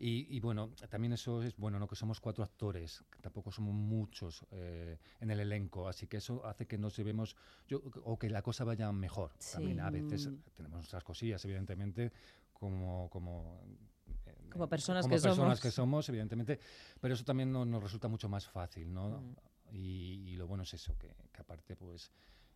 y, 0.05 0.39
bueno, 0.41 0.73
también 0.89 1.13
eso 1.13 1.41
es 1.41 1.55
bueno, 1.55 1.79
¿no? 1.79 1.87
que 1.87 1.95
somos 1.95 2.19
cuatro 2.19 2.43
actores, 2.43 3.05
que 3.09 3.21
tampoco 3.21 3.51
somos 3.51 3.73
muchos 3.73 4.45
eh, 4.51 4.97
en 5.21 5.31
el 5.31 5.39
elenco, 5.39 5.87
así 5.87 6.07
que 6.07 6.17
eso 6.17 6.45
hace 6.45 6.67
que 6.67 6.77
nos 6.77 6.97
llevemos, 6.97 7.37
yo, 7.69 7.81
o 8.03 8.19
que 8.19 8.29
la 8.29 8.41
cosa 8.41 8.65
vaya 8.65 8.91
mejor. 8.91 9.31
También 9.53 9.79
a 9.79 9.89
veces 9.89 10.29
tenemos 10.55 10.79
nuestras 10.79 11.05
cosillas, 11.05 11.45
evidentemente, 11.45 12.11
como, 12.51 13.09
como 13.09 13.61
eh, 14.25 14.49
como 14.49 14.67
personas, 14.67 15.05
como 15.05 15.15
que, 15.15 15.21
personas 15.21 15.37
somos. 15.37 15.61
que 15.61 15.71
somos, 15.71 16.09
evidentemente, 16.09 16.59
pero 16.99 17.13
eso 17.13 17.23
también 17.23 17.53
nos 17.53 17.81
resulta 17.81 18.09
mucho 18.09 18.27
más 18.27 18.45
fácil, 18.45 18.93
¿no? 18.93 19.21
Mm. 19.21 19.35
Y, 19.71 20.35
lo 20.35 20.47
bueno 20.47 20.63
es 20.63 20.73
eso, 20.73 20.97
que, 20.97 21.15
que 21.31 21.41
aparte, 21.41 21.77
pues, 21.77 22.11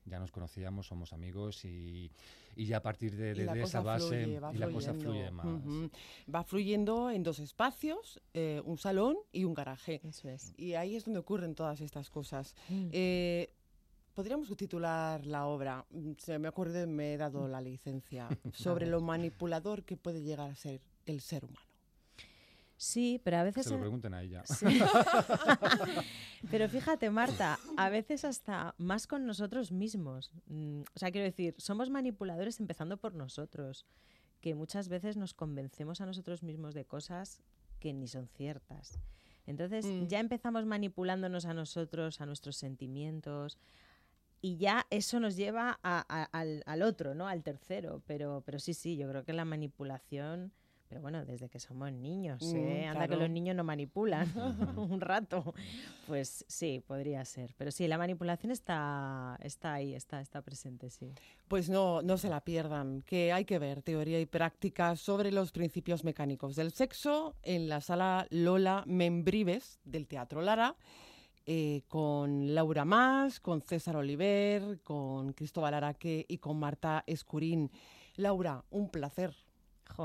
ya 0.07 0.19
nos 0.19 0.31
conocíamos, 0.31 0.87
somos 0.87 1.13
amigos 1.13 1.65
y, 1.65 2.11
y 2.55 2.65
ya 2.65 2.77
a 2.77 2.81
partir 2.81 3.15
de, 3.15 3.61
esa 3.61 3.81
base 3.81 4.39
y 4.53 4.57
la 4.57 4.69
cosa 4.69 4.93
fluye 4.93 5.29
más. 5.31 5.45
Va 6.33 6.43
fluyendo 6.43 7.11
en 7.11 7.23
dos 7.23 7.39
espacios, 7.39 8.21
eh, 8.33 8.61
un 8.65 8.77
salón 8.77 9.17
y 9.31 9.43
un 9.43 9.53
garaje. 9.53 10.01
Eso 10.03 10.29
es. 10.29 10.53
Y 10.57 10.73
ahí 10.73 10.95
es 10.95 11.05
donde 11.05 11.19
ocurren 11.19 11.55
todas 11.55 11.81
estas 11.81 12.09
cosas. 12.09 12.55
Mm. 12.69 12.89
Eh, 12.91 13.49
podríamos 14.13 14.55
titular 14.57 15.25
la 15.27 15.45
obra, 15.45 15.85
mm, 15.91 16.13
se 16.17 16.39
me 16.39 16.47
acuerdo, 16.47 16.87
me 16.87 17.13
he 17.13 17.17
dado 17.17 17.47
la 17.47 17.61
licencia, 17.61 18.27
sobre 18.53 18.87
lo 18.87 18.99
manipulador 19.01 19.83
que 19.83 19.95
puede 19.95 20.23
llegar 20.23 20.49
a 20.49 20.55
ser 20.55 20.81
el 21.05 21.21
ser 21.21 21.45
humano. 21.45 21.66
Sí, 22.77 23.19
pero 23.23 23.37
a 23.37 23.43
veces... 23.43 23.65
Se 23.65 23.71
lo 23.71 23.79
pregunten 23.79 24.13
a 24.13 24.21
ella. 24.21 24.43
pero 26.51 26.69
fíjate, 26.69 27.09
Marta, 27.09 27.57
a 27.75 27.89
veces 27.89 28.23
hasta 28.23 28.75
más 28.77 29.07
con 29.07 29.25
nosotros 29.25 29.71
mismos. 29.71 30.31
Mm, 30.45 30.81
o 30.81 30.99
sea, 30.99 31.11
quiero 31.11 31.25
decir, 31.25 31.55
somos 31.57 31.89
manipuladores 31.89 32.59
empezando 32.59 32.97
por 32.97 33.15
nosotros, 33.15 33.87
que 34.41 34.53
muchas 34.53 34.89
veces 34.89 35.17
nos 35.17 35.33
convencemos 35.33 36.01
a 36.01 36.05
nosotros 36.05 36.43
mismos 36.43 36.75
de 36.75 36.85
cosas 36.85 37.41
que 37.79 37.93
ni 37.93 38.07
son 38.07 38.27
ciertas. 38.27 38.99
Entonces 39.47 39.85
mm. 39.85 40.05
ya 40.05 40.19
empezamos 40.19 40.65
manipulándonos 40.65 41.45
a 41.45 41.55
nosotros, 41.55 42.21
a 42.21 42.27
nuestros 42.27 42.57
sentimientos, 42.57 43.57
y 44.39 44.57
ya 44.57 44.85
eso 44.91 45.19
nos 45.19 45.35
lleva 45.35 45.79
al, 45.81 46.61
al, 46.63 46.81
otro, 46.83 47.15
¿no? 47.15 47.27
Al 47.27 47.41
tercero. 47.41 48.03
Pero, 48.05 48.43
pero 48.45 48.59
sí, 48.59 48.75
sí, 48.75 48.95
yo 48.95 49.09
creo 49.09 49.23
que 49.23 49.33
la 49.33 49.45
manipulación 49.45 50.53
pero 50.87 51.01
bueno, 51.01 51.25
desde 51.25 51.49
que 51.49 51.59
somos 51.59 51.91
niños, 51.91 52.41
mm, 52.41 52.55
¿eh? 52.55 52.87
Anda 52.87 53.07
que 53.07 53.15
los 53.15 53.29
niños 53.29 53.55
no 53.55 53.63
manipulan 53.63 54.27
un 54.77 55.01
rato. 55.01 55.53
Pues 56.07 56.45
sí, 56.47 56.81
podría 56.85 57.23
ser. 57.25 57.53
Pero 57.57 57.71
sí, 57.71 57.87
la 57.87 57.97
manipulación 57.97 58.51
está, 58.51 59.37
está 59.41 59.73
ahí, 59.73 59.93
está, 59.93 60.21
está 60.21 60.41
presente, 60.41 60.89
sí. 60.89 61.13
Pues 61.47 61.69
no, 61.69 62.01
no 62.01 62.17
se 62.17 62.29
la 62.29 62.41
pierdan, 62.41 63.01
que 63.01 63.31
hay 63.31 63.45
que 63.45 63.59
ver 63.59 63.81
teoría 63.81 64.19
y 64.19 64.25
práctica 64.25 64.95
sobre 64.95 65.31
los 65.31 65.51
principios 65.51 66.03
mecánicos 66.03 66.55
del 66.55 66.71
sexo 66.71 67.35
en 67.43 67.69
la 67.69 67.81
sala 67.81 68.27
Lola 68.29 68.83
Membrives 68.85 69.79
del 69.83 70.07
Teatro 70.07 70.41
Lara. 70.41 70.75
Eh, 71.49 71.83
con 71.87 72.53
Laura 72.53 72.83
Más, 72.83 73.39
con 73.39 73.61
César 73.61 73.95
Oliver, 73.95 74.81
con 74.81 75.31
Cristóbal 75.31 75.75
Araque 75.75 76.25
y 76.27 76.39
con 76.39 76.59
Marta 76.59 77.05
Escurín. 77.07 77.71
Laura, 78.17 78.65
un 78.69 78.89
placer 78.89 79.33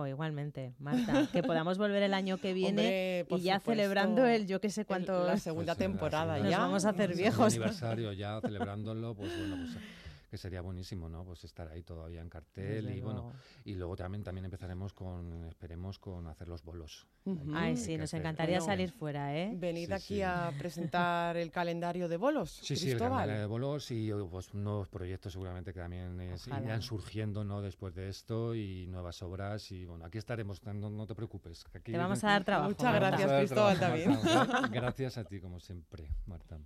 igualmente, 0.06 0.74
Marta. 0.78 1.28
Que 1.32 1.42
podamos 1.42 1.78
volver 1.78 2.02
el 2.02 2.14
año 2.14 2.38
que 2.38 2.52
viene 2.54 3.26
y 3.28 3.40
ya 3.40 3.60
celebrando 3.60 4.26
el 4.26 4.46
yo 4.46 4.60
que 4.60 4.70
sé 4.70 4.84
cuánto. 4.84 5.26
la 5.26 5.38
segunda 5.38 5.74
temporada 5.74 6.38
ya. 6.38 6.44
Nos 6.44 6.58
vamos 6.58 6.84
a 6.84 6.90
hacer 6.90 7.14
viejos. 7.14 7.52
aniversario 7.54 8.12
ya 8.12 8.40
celebrándolo, 8.40 9.14
pues 9.14 9.36
bueno, 9.36 9.56
pues 9.56 9.76
que 10.32 10.38
sería 10.38 10.62
buenísimo, 10.62 11.10
¿no? 11.10 11.26
Pues 11.26 11.44
estar 11.44 11.68
ahí 11.68 11.82
todavía 11.82 12.22
en 12.22 12.30
cartel 12.30 12.88
y 12.96 13.02
bueno, 13.02 13.34
y 13.66 13.74
luego 13.74 13.96
también 13.96 14.24
también 14.24 14.46
empezaremos 14.46 14.94
con 14.94 15.44
esperemos 15.44 15.98
con 15.98 16.26
hacer 16.26 16.48
los 16.48 16.62
bolos. 16.62 17.06
Ay, 17.52 17.76
sí, 17.76 17.98
nos 17.98 18.14
encantaría 18.14 18.58
salir 18.62 18.92
fuera, 18.92 19.36
¿eh? 19.36 19.52
Venid 19.54 19.92
aquí 19.92 20.22
a 20.22 20.50
presentar 20.58 21.36
el 21.36 21.50
calendario 21.50 22.08
de 22.08 22.16
bolos. 22.16 22.50
Sí, 22.62 22.76
sí, 22.76 22.92
el 22.92 22.98
calendario 22.98 23.40
de 23.40 23.44
bolos 23.44 23.90
y 23.90 24.10
pues 24.30 24.54
nuevos 24.54 24.88
proyectos 24.88 25.34
seguramente 25.34 25.74
que 25.74 25.80
también 25.80 26.18
irán 26.46 26.80
surgiendo, 26.80 27.44
¿no? 27.44 27.60
Después 27.60 27.94
de 27.94 28.08
esto 28.08 28.54
y 28.54 28.86
nuevas 28.86 29.22
obras 29.22 29.70
y 29.70 29.84
bueno, 29.84 30.06
aquí 30.06 30.16
estaremos, 30.16 30.64
no, 30.64 30.88
no 30.88 31.06
te 31.06 31.14
preocupes. 31.14 31.66
te 31.84 31.98
vamos 31.98 32.24
a 32.24 32.28
dar 32.28 32.42
trabajo. 32.42 32.70
Muchas 32.70 32.94
gracias, 32.94 33.30
Cristóbal, 33.30 33.78
también. 33.78 34.18
Gracias 34.72 35.18
a 35.18 35.24
ti 35.24 35.40
como 35.40 35.60
siempre, 35.60 36.08
Marta. 36.24 36.58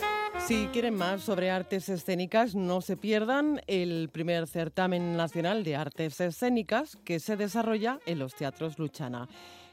Si 0.50 0.66
quieren 0.74 0.96
más 0.96 1.22
sobre 1.22 1.52
artes 1.52 1.90
escénicas, 1.90 2.56
no 2.56 2.82
se 2.82 2.98
pierdan 2.98 3.62
el 3.68 4.10
primer 4.12 4.48
certamen 4.48 5.16
nacional 5.16 5.64
de 5.64 5.76
artes 5.76 6.20
escénicas 6.20 6.96
que 7.06 7.20
se 7.20 7.38
desarrolla 7.38 8.00
en 8.08 8.18
los 8.18 8.34
teatros 8.34 8.80
Luchana. 8.80 9.28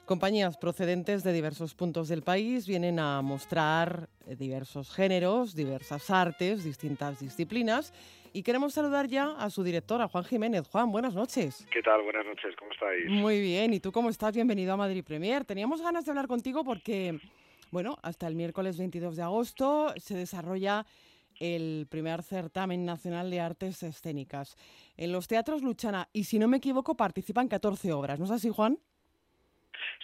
Compañías 0.05 0.59
procedentes 0.59 1.25
de 1.25 1.33
diversos 1.33 1.75
puntos 1.75 2.09
del 2.09 2.21
país 2.21 2.67
vienen 2.67 2.99
a 2.99 3.23
mostrar 3.23 4.11
diversos 4.27 4.95
géneros, 4.95 5.55
diversas 5.55 6.11
artes, 6.11 6.63
distintas 6.63 7.21
disciplinas. 7.21 7.95
Y 8.35 8.43
queremos 8.43 8.75
saludar 8.75 9.07
ya 9.07 9.31
a 9.31 9.49
su 9.49 9.65
directora, 9.65 10.09
Juan 10.09 10.25
Jiménez. 10.25 10.69
Juan, 10.69 10.93
buenas 10.93 11.15
noches. 11.15 11.67
¿Qué 11.73 11.81
tal? 11.81 12.03
Buenas 12.03 12.27
noches, 12.27 12.55
¿cómo 12.59 12.71
estáis? 12.73 13.09
Muy 13.09 13.41
bien, 13.41 13.73
¿y 13.73 13.81
tú 13.81 13.93
cómo 13.93 14.11
estás? 14.11 14.35
Bienvenido 14.35 14.75
a 14.75 14.77
Madrid 14.77 15.03
Premier. 15.03 15.47
Teníamos 15.47 15.81
ganas 15.81 16.05
de 16.05 16.11
hablar 16.11 16.29
contigo 16.29 16.65
porque 16.65 17.19
bueno, 17.71 17.99
hasta 18.03 18.27
el 18.27 18.35
miércoles 18.35 18.79
22 18.79 19.17
de 19.17 19.23
agosto 19.23 19.93
se 19.97 20.17
desarrolla 20.17 20.85
el 21.41 21.87
primer 21.91 22.23
certamen 22.23 22.85
nacional 22.85 23.31
de 23.31 23.41
artes 23.41 23.83
escénicas. 23.83 24.57
En 24.97 25.13
los 25.13 25.29
teatros 25.29 25.63
Luchana, 25.63 26.09
y 26.13 26.25
si 26.25 26.39
no 26.39 26.49
me 26.49 26.59
equivoco, 26.59 26.97
participan 26.97 27.49
14 27.49 27.93
obras, 27.93 28.19
¿no 28.19 28.25
es 28.25 28.31
así, 28.31 28.51
Juan? 28.51 28.79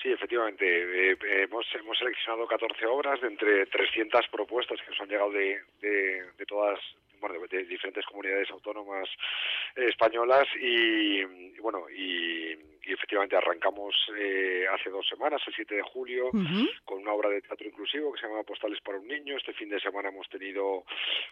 Sí, 0.02 0.10
efectivamente. 0.10 0.64
Eh, 0.64 1.16
hemos, 1.44 1.66
hemos 1.74 1.98
seleccionado 1.98 2.46
14 2.46 2.86
obras 2.86 3.20
de 3.20 3.28
entre 3.28 3.66
300 3.66 4.28
propuestas 4.28 4.80
que 4.80 4.90
nos 4.90 5.00
han 5.00 5.08
llegado 5.08 5.30
de, 5.30 5.60
de, 5.80 6.46
todas 6.46 6.78
bueno, 7.22 7.46
de, 7.48 7.64
diferentes 7.64 8.04
comunidades 8.04 8.50
autónomas 8.50 9.08
españolas 9.76 10.46
y, 10.60 11.24
bueno, 11.60 11.88
y, 11.88 12.58
efectivamente 12.84 13.36
arrancamos 13.36 13.94
hace 14.74 14.90
dos 14.90 15.06
semanas, 15.08 15.40
el 15.46 15.54
7 15.54 15.76
de 15.76 15.82
julio, 15.82 16.30
con 16.84 16.98
una 16.98 17.12
obra 17.12 17.30
de 17.30 17.40
teatro 17.40 17.66
inclusivo 17.66 18.12
que 18.12 18.20
se 18.20 18.26
llama 18.26 18.42
Postales 18.42 18.80
para 18.80 18.98
un 18.98 19.06
niño. 19.06 19.36
Este 19.36 19.54
fin 19.54 19.70
de 19.70 19.80
semana 19.80 20.08
hemos 20.08 20.28
tenido 20.28 20.84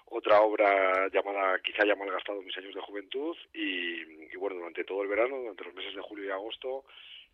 otra 0.06 0.40
obra 0.40 1.08
llamada, 1.08 1.58
quizá 1.60 1.84
ya 1.84 1.96
malgastado 1.96 2.40
mis 2.40 2.56
años 2.56 2.74
de 2.74 2.80
juventud 2.80 3.36
y, 3.52 4.00
y 4.32 4.36
bueno, 4.38 4.56
durante 4.56 4.84
todo 4.84 5.02
el 5.02 5.08
verano, 5.08 5.38
durante 5.38 5.64
los 5.64 5.74
meses 5.74 5.94
de 5.94 6.00
julio 6.00 6.26
y 6.26 6.30
agosto, 6.30 6.84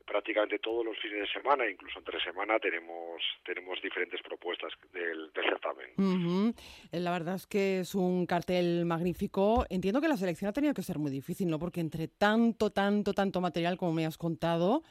prácticamente 0.07 0.59
todos 0.59 0.85
los 0.85 0.97
fines 0.99 1.21
de 1.21 1.27
semana, 1.29 1.69
incluso 1.69 1.99
entre 1.99 2.21
semana, 2.21 2.59
tenemos, 2.59 3.21
tenemos 3.45 3.81
diferentes 3.83 4.21
propuestas 4.23 4.73
del, 4.93 5.31
certamen. 5.35 6.55
La 6.93 7.11
verdad 7.11 7.35
es 7.35 7.47
que 7.47 7.81
es 7.81 7.95
un 7.95 8.27
cartel 8.27 8.85
magnífico. 8.87 9.67
Entiendo 9.69 10.01
que 10.01 10.09
la 10.09 10.17
selección 10.17 10.49
ha 10.49 10.53
tenido 10.53 10.75
que 10.75 10.83
ser 10.83 10.99
muy 10.99 11.11
difícil, 11.11 11.49
¿no? 11.49 11.59
Porque 11.59 11.81
entre 11.81 12.09
tanto, 12.09 12.71
tanto, 12.71 13.13
tanto 13.13 13.41
material 13.41 13.77
como 13.77 13.93
me 13.93 14.07
has 14.07 14.17
contado, 14.17 14.83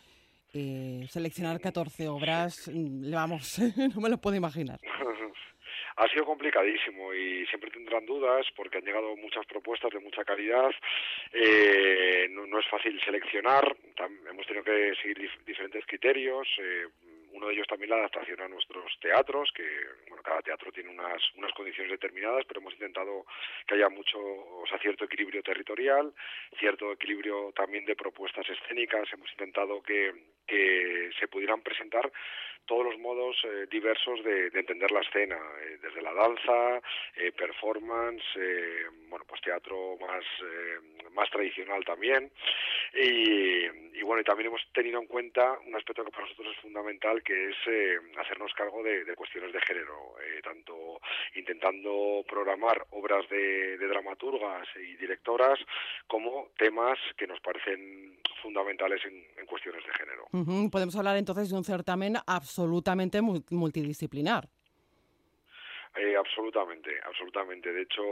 eh, 0.54 1.06
seleccionar 1.10 1.60
14 1.60 2.08
obras, 2.08 2.70
mm, 2.74 3.12
vamos, 3.12 3.60
no 3.96 4.02
me 4.02 4.10
lo 4.10 4.18
puedo 4.20 4.36
imaginar. 4.36 4.80
ha 5.98 6.08
sido 6.10 6.26
complicadísimo 6.26 7.14
y 7.14 7.46
siempre 7.48 7.72
tendrán 7.72 8.06
dudas 8.06 8.46
porque 8.56 8.78
han 8.78 8.86
llegado 8.86 9.16
muchas 9.16 9.46
propuestas 9.46 9.92
de 9.92 10.00
mucha 10.00 10.26
calidad. 10.26 10.72
Eh, 11.32 12.28
no, 12.30 12.60
es 12.60 12.68
fácil 12.68 13.00
seleccionar, 13.02 13.76
hemos 14.30 14.46
tenido 14.46 14.64
que 14.64 14.94
seguir 15.02 15.30
diferentes 15.46 15.86
criterios. 15.86 16.48
Eh, 16.58 16.88
uno 17.32 17.48
de 17.48 17.54
ellos 17.54 17.68
también 17.68 17.90
la 17.90 17.98
adaptación 17.98 18.40
a 18.42 18.48
nuestros 18.48 18.98
teatros, 19.02 19.52
que 19.54 19.68
bueno, 20.08 20.24
cada 20.24 20.42
teatro 20.42 20.72
tiene 20.72 20.90
unas, 20.90 21.22
unas 21.36 21.52
condiciones 21.52 21.92
determinadas, 21.92 22.46
pero 22.48 22.62
hemos 22.62 22.74
intentado 22.74 23.26
que 23.68 23.76
haya 23.76 23.90
mucho, 23.90 24.18
o 24.18 24.64
sea, 24.68 24.80
cierto 24.80 25.04
equilibrio 25.04 25.44
territorial, 25.44 26.14
cierto 26.58 26.94
equilibrio 26.94 27.52
también 27.54 27.84
de 27.86 27.96
propuestas 27.96 28.50
escénicas. 28.50 29.12
Hemos 29.12 29.30
intentado 29.32 29.84
que, 29.84 30.14
que 30.48 31.10
se 31.20 31.28
pudieran 31.28 31.62
presentar 31.62 32.10
todos 32.66 32.86
los 32.86 33.00
modos 33.00 33.36
eh, 33.44 33.68
diversos 33.70 34.24
de, 34.24 34.48
entender 34.54 34.92
la 34.92 35.02
escena, 35.02 35.38
eh, 35.62 35.78
desde 35.82 36.02
la 36.02 36.14
danza, 36.14 36.82
eh, 37.16 37.32
performance, 37.32 38.24
bueno, 39.10 39.26
pues 39.28 39.42
teatro 39.42 39.98
más, 40.00 40.24
más 41.14 41.30
tradicional 41.30 41.84
también. 41.86 42.32
Y, 42.94 44.02
bueno, 44.02 44.22
y 44.22 44.24
también 44.24 44.48
hemos 44.48 44.62
tenido 44.74 45.00
en 45.00 45.08
cuenta 45.08 45.58
un 45.66 45.76
aspecto 45.76 46.04
que 46.04 46.12
para 46.12 46.24
nosotros 46.24 46.56
es 46.56 46.62
fundamental, 46.62 47.24
que 47.24 47.50
es 47.50 47.58
hacernos 48.18 48.54
cargo 48.54 48.84
de, 48.84 49.16
cuestiones 49.16 49.52
de 49.52 49.62
género, 49.62 50.16
tanto 50.44 51.02
intentando 51.36 52.24
programar 52.28 52.86
obras 52.92 53.28
de, 53.30 53.78
dramaturgas 53.78 54.68
y 54.76 54.96
directoras 54.96 55.60
como 56.08 56.50
temas 56.58 56.98
que 57.18 57.28
nos 57.28 57.40
parecen 57.40 58.18
fundamentales 58.46 59.02
en, 59.06 59.46
cuestiones 59.48 59.84
de 59.86 59.94
género. 59.94 60.70
Podemos 60.72 60.96
hablar 60.96 61.18
entonces 61.18 61.50
de 61.50 61.58
un 61.58 61.64
certamen 61.64 62.16
absolutamente 62.28 63.20
multidisciplinar. 63.22 64.48
Eh, 65.96 66.16
absolutamente, 66.16 66.92
absolutamente. 67.04 67.72
De 67.72 67.82
hecho, 67.84 68.04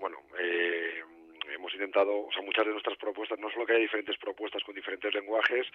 bueno, 0.00 0.18
eh, 0.38 1.00
hemos 1.54 1.72
intentado, 1.72 2.26
o 2.26 2.32
sea, 2.32 2.42
muchas 2.42 2.66
de 2.66 2.72
nuestras 2.72 2.98
propuestas, 2.98 3.38
no 3.38 3.50
solo 3.50 3.64
que 3.64 3.72
haya 3.72 3.82
diferentes 3.82 4.16
propuestas 4.18 4.62
con 4.64 4.74
diferentes 4.74 5.14
lenguajes, 5.14 5.66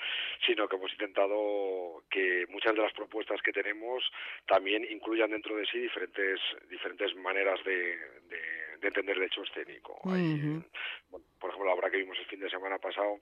sino 0.46 0.68
que 0.68 0.76
hemos 0.76 0.92
intentado 0.92 2.04
que 2.10 2.46
muchas 2.50 2.76
de 2.76 2.82
las 2.82 2.94
propuestas 2.94 3.42
que 3.42 3.54
tenemos 3.54 4.04
también 4.46 4.86
incluyan 4.90 5.32
dentro 5.32 5.56
de 5.56 5.66
sí 5.66 5.80
diferentes, 5.80 6.40
diferentes 6.70 7.16
maneras 7.16 7.64
de, 7.64 7.98
entender 8.82 9.16
el 9.16 9.24
hecho 9.24 9.44
escénico. 9.44 9.98
por 11.40 11.50
ejemplo, 11.50 11.66
la 11.66 11.74
obra 11.74 11.90
que 11.90 11.98
vimos 11.98 12.20
el 12.20 12.26
fin 12.26 12.42
de 12.42 12.50
semana 12.50 12.78
pasado, 12.80 13.20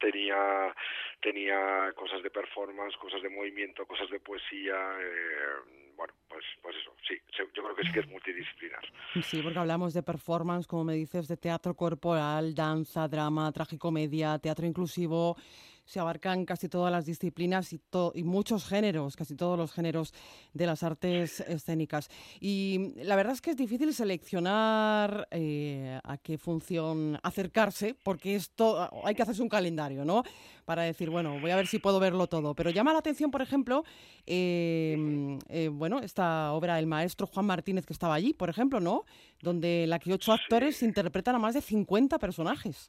tenía 0.00 0.74
tenía 1.20 1.92
cosas 1.94 2.22
de 2.22 2.30
performance, 2.30 2.96
cosas 2.96 3.22
de 3.22 3.28
movimiento, 3.28 3.86
cosas 3.86 4.10
de 4.10 4.20
poesía, 4.20 4.74
eh, 5.00 5.90
bueno, 5.96 6.14
pues, 6.28 6.44
pues 6.62 6.74
eso, 6.76 6.94
sí, 7.06 7.14
yo 7.36 7.44
creo 7.52 7.76
que 7.76 7.84
sí 7.84 7.92
que 7.92 8.00
es 8.00 8.08
multidisciplinar. 8.08 8.80
Sí, 9.22 9.42
porque 9.42 9.58
hablamos 9.58 9.92
de 9.92 10.02
performance, 10.02 10.66
como 10.66 10.84
me 10.84 10.94
dices, 10.94 11.28
de 11.28 11.36
teatro 11.36 11.74
corporal, 11.74 12.54
danza, 12.54 13.06
drama, 13.06 13.52
tragicomedia, 13.52 14.38
teatro 14.38 14.66
inclusivo, 14.66 15.36
se 15.84 16.00
abarcan 16.00 16.44
casi 16.44 16.68
todas 16.68 16.92
las 16.92 17.06
disciplinas 17.06 17.72
y, 17.72 17.80
y, 18.14 18.22
muchos 18.22 18.64
géneros, 18.64 19.16
casi 19.16 19.34
todos 19.34 19.58
los 19.58 19.72
géneros 19.72 20.14
de 20.54 20.66
las 20.66 20.82
artes 20.82 21.40
escénicas. 21.40 22.08
Y 22.40 22.92
la 22.96 23.16
verdad 23.16 23.32
es 23.32 23.40
que 23.40 23.50
es 23.50 23.56
difícil 23.56 23.92
seleccionar 23.94 25.26
eh, 25.30 25.98
a 26.04 26.16
qué 26.18 26.38
función 26.38 27.18
acercarse, 27.22 27.94
porque 28.02 28.34
esto 28.34 28.88
hay 29.04 29.14
que 29.14 29.22
hacerse 29.22 29.42
un 29.42 29.48
calendario, 29.48 30.04
¿no? 30.04 30.22
Para 30.64 30.82
decir, 30.82 31.10
bueno, 31.10 31.40
voy 31.40 31.50
a 31.50 31.56
ver 31.56 31.66
si 31.66 31.78
puedo 31.78 31.98
verlo 31.98 32.26
todo. 32.28 32.54
Pero 32.54 32.70
llama 32.70 32.92
la 32.92 33.00
atención, 33.00 33.30
por 33.30 33.42
ejemplo, 33.42 33.84
em, 34.26 35.38
eh, 35.48 35.68
bueno, 35.68 35.98
esta 36.00 36.52
obra 36.52 36.78
El 36.78 36.86
maestro 36.86 37.26
Juan 37.26 37.46
Martínez 37.46 37.86
que 37.86 37.92
estaba 37.92 38.14
allí, 38.14 38.32
por 38.32 38.50
ejemplo, 38.50 38.80
¿no? 38.80 39.04
Donde 39.42 39.86
la 39.86 39.98
que 39.98 40.12
ocho 40.12 40.32
actores 40.32 40.82
interpretan 40.82 41.34
a 41.34 41.38
más 41.38 41.54
de 41.54 41.60
50 41.60 42.18
personajes. 42.18 42.88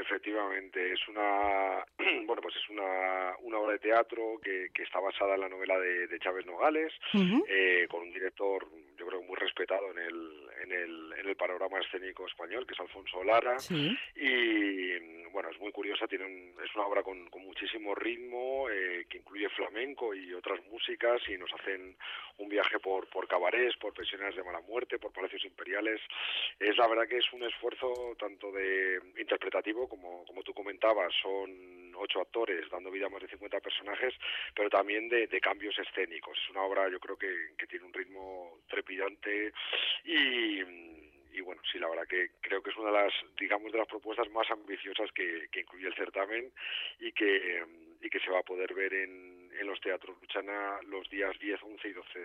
Efectivamente, 0.00 0.92
es 0.92 1.08
una 1.08 1.84
bueno 2.26 2.40
pues 2.42 2.56
es 2.56 2.68
una, 2.70 3.34
una 3.42 3.58
obra 3.58 3.72
de 3.72 3.78
teatro 3.80 4.40
que, 4.42 4.68
que 4.72 4.82
está 4.82 4.98
basada 4.98 5.34
en 5.34 5.42
la 5.42 5.48
novela 5.48 5.78
de, 5.78 6.06
de 6.06 6.18
Chávez 6.18 6.46
Nogales, 6.46 6.92
eh, 7.14 7.86
con 7.90 8.02
un 8.02 8.12
director 8.12 8.66
yo 8.96 9.06
creo 9.06 9.22
muy 9.22 9.36
respetado 9.36 9.90
en 9.90 9.98
el, 9.98 10.49
en 10.70 10.82
el, 10.82 11.12
en 11.18 11.28
el 11.28 11.36
panorama 11.36 11.80
escénico 11.80 12.26
español, 12.26 12.66
que 12.66 12.74
es 12.74 12.80
Alfonso 12.80 13.22
Lara, 13.24 13.56
y 14.16 14.98
bueno 15.32 15.50
es 15.50 15.60
muy 15.60 15.72
curiosa, 15.72 16.06
tiene 16.06 16.52
es 16.62 16.74
una 16.74 16.86
obra 16.86 17.02
con, 17.02 17.28
con 17.30 17.42
muchísimo 17.42 17.94
ritmo, 17.94 18.68
eh, 18.70 19.06
que 19.08 19.18
incluye 19.18 19.48
flamenco 19.50 20.14
y 20.14 20.32
otras 20.34 20.60
músicas 20.66 21.20
y 21.28 21.36
nos 21.36 21.52
hacen 21.54 21.96
un 22.38 22.48
viaje 22.48 22.78
por, 22.78 23.08
por 23.08 23.26
cabarets, 23.28 23.76
por 23.76 23.92
pensiones 23.92 24.34
de 24.36 24.42
mala 24.42 24.60
muerte, 24.60 24.98
por 24.98 25.12
palacios 25.12 25.44
imperiales. 25.44 26.00
Es 26.58 26.76
la 26.76 26.88
verdad 26.88 27.08
que 27.08 27.18
es 27.18 27.32
un 27.32 27.42
esfuerzo 27.42 28.16
tanto 28.18 28.50
de 28.52 29.00
interpretativo 29.18 29.88
como, 29.88 30.24
como 30.26 30.42
tú 30.42 30.52
comentabas, 30.54 31.12
son 31.22 31.79
ocho 32.00 32.20
actores 32.20 32.68
dando 32.70 32.90
vida 32.90 33.06
a 33.06 33.08
más 33.08 33.22
de 33.22 33.28
50 33.28 33.60
personajes, 33.60 34.14
pero 34.54 34.68
también 34.70 35.08
de, 35.08 35.28
cambios 35.40 35.78
escénicos. 35.78 36.38
Es 36.38 36.50
una 36.50 36.62
obra, 36.62 36.88
yo 36.88 37.00
creo 37.00 37.16
que, 37.16 37.54
que 37.56 37.66
tiene 37.66 37.86
un 37.86 37.92
ritmo 37.92 38.60
trepidante 38.68 39.52
y, 40.04 40.60
y 41.32 41.40
bueno, 41.42 41.62
sí, 41.70 41.78
la 41.78 41.88
verdad 41.88 42.06
que 42.06 42.30
creo 42.40 42.62
que 42.62 42.70
es 42.70 42.76
una 42.76 42.90
de 42.90 43.04
las, 43.04 43.12
digamos, 43.38 43.72
de 43.72 43.78
las 43.78 43.88
propuestas 43.88 44.28
más 44.30 44.50
ambiciosas 44.50 45.10
que, 45.12 45.48
que 45.50 45.60
incluye 45.60 45.86
el 45.86 45.94
certamen 45.94 46.52
y 46.98 47.12
que, 47.12 47.64
y 48.00 48.10
que 48.10 48.20
se 48.20 48.30
va 48.30 48.40
a 48.40 48.44
poder 48.44 48.74
ver 48.74 48.92
en, 48.92 49.29
en 49.58 49.66
los 49.66 49.80
teatros 49.80 50.16
Luchana 50.20 50.78
los 50.88 51.08
días 51.10 51.36
10, 51.40 51.60
11 51.62 51.88
y 51.88 51.92
12 51.92 52.18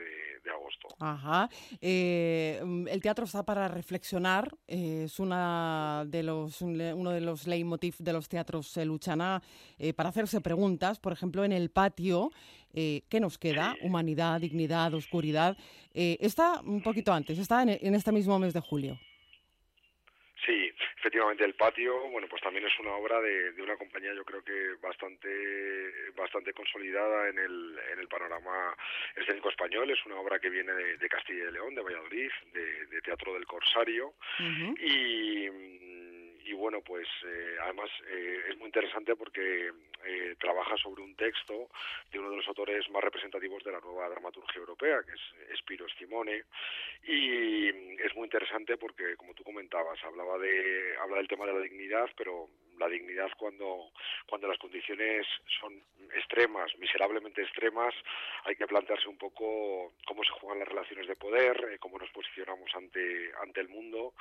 de, 0.44 0.52
agosto. 0.52 0.88
Ajá. 1.00 1.50
Eh, 1.82 2.60
el 2.90 3.02
teatro 3.02 3.26
está 3.26 3.44
para 3.44 3.68
reflexionar. 3.68 4.50
Eh, 4.68 5.04
es 5.06 5.20
una 5.20 6.04
de 6.08 6.24
los, 6.24 6.62
uno 6.62 7.12
de 7.12 7.22
los 7.22 7.48
leitmotiv 7.48 7.96
de 8.00 8.14
los 8.14 8.30
teatros 8.30 8.76
eh, 8.78 8.86
Luchana 8.86 9.42
para 9.96 10.10
hacerse 10.10 10.42
preguntas. 10.42 11.00
Por 11.00 11.14
ejemplo, 11.14 11.44
en 11.44 11.52
el 11.52 11.70
patio, 11.70 12.32
¿qué 12.74 13.20
nos 13.20 13.38
queda? 13.38 13.76
Humanidad, 13.82 14.40
dignidad, 14.42 14.94
oscuridad. 14.94 15.58
está 15.94 16.62
un 16.62 16.82
poquito 16.82 17.14
antes, 17.14 17.40
está 17.40 17.64
en 17.64 17.96
este 17.96 18.12
mismo 18.12 18.40
mes 18.40 18.54
de 18.54 18.60
julio. 18.60 19.00
Sí, 20.46 20.72
efectivamente 21.06 21.46
el 21.46 21.54
patio, 21.54 22.10
bueno, 22.10 22.28
pues 22.28 22.42
también 22.42 22.66
es 22.66 22.80
una 22.80 22.96
obra 22.96 23.22
de, 23.22 23.52
de, 23.52 23.62
una 23.62 23.78
compañía 23.78 24.12
yo 24.16 24.26
creo 24.26 24.44
que 24.44 24.74
bastante 24.82 25.30
bastante 26.18 26.52
consolidada 26.52 27.30
en 27.30 27.38
el, 27.38 27.80
en 27.94 28.00
el 28.00 28.08
panorama 28.08 28.76
escénico 29.16 29.50
español. 29.50 29.92
Es 29.92 30.04
una 30.08 30.16
obra 30.16 30.40
que 30.40 30.50
viene 30.50 30.74
de, 30.74 31.08
Castilla 31.08 31.48
y 31.48 31.52
León, 31.52 31.76
de 31.76 31.84
Valladolid, 31.84 32.32
de, 32.54 33.02
Teatro 33.04 33.36
del 33.36 33.46
Corsario 33.46 34.16
y 34.80 35.48
y 36.46 36.54
bueno, 36.54 36.82
pues 36.82 37.08
eh, 37.26 37.56
además 37.62 37.90
eh, 38.08 38.40
es 38.50 38.58
muy 38.58 38.68
interesante 38.68 39.16
porque 39.16 39.72
eh, 40.06 40.36
trabaja 40.40 40.78
sobre 40.78 41.02
un 41.02 41.16
texto 41.16 41.70
de 42.12 42.20
uno 42.20 42.30
de 42.30 42.38
los 42.38 42.48
autores 42.48 42.88
más 42.92 43.04
representativos 43.04 43.64
de 43.64 43.72
la 43.72 43.80
nueva 43.80 44.08
dramaturgia 44.10 44.60
europea, 44.60 45.02
que 45.04 45.14
es 45.14 45.60
Spiro 45.60 45.88
Simone, 45.98 46.44
y 47.04 47.70
es 47.70 48.16
muy 48.16 48.26
interesante 48.26 48.78
porque, 48.78 49.16
como 49.18 49.34
tú 49.34 49.44
comentabas, 49.44 50.04
hablaba 50.04 50.38
de 50.38 50.96
habla 51.02 51.18
del 51.18 51.28
tema 51.28 51.46
de 51.46 51.54
la 51.54 51.60
dignidad, 51.60 52.10
pero 52.16 52.48
la 52.78 52.88
dignidad 52.88 53.30
cuando, 53.38 53.92
cuando 54.28 54.48
las 54.48 54.58
condiciones 54.58 55.26
son 55.60 55.82
extremas, 56.16 56.72
miserablemente 56.78 57.42
extremas, 57.42 57.94
hay 58.44 58.56
que 58.56 58.68
plantearse 58.68 59.08
un 59.08 59.18
poco 59.18 59.94
cómo 60.06 60.24
se 60.24 60.32
juegan 60.32 60.60
las 60.60 60.68
relaciones 60.68 61.08
de 61.08 61.16
poder, 61.16 61.70
eh, 61.72 61.80
cómo 61.80 61.98
nos 61.98 62.10
posicionamos 62.12 62.70
ante, 62.76 63.32
ante 63.42 63.62
el 63.62 63.70
mundo 63.70 64.14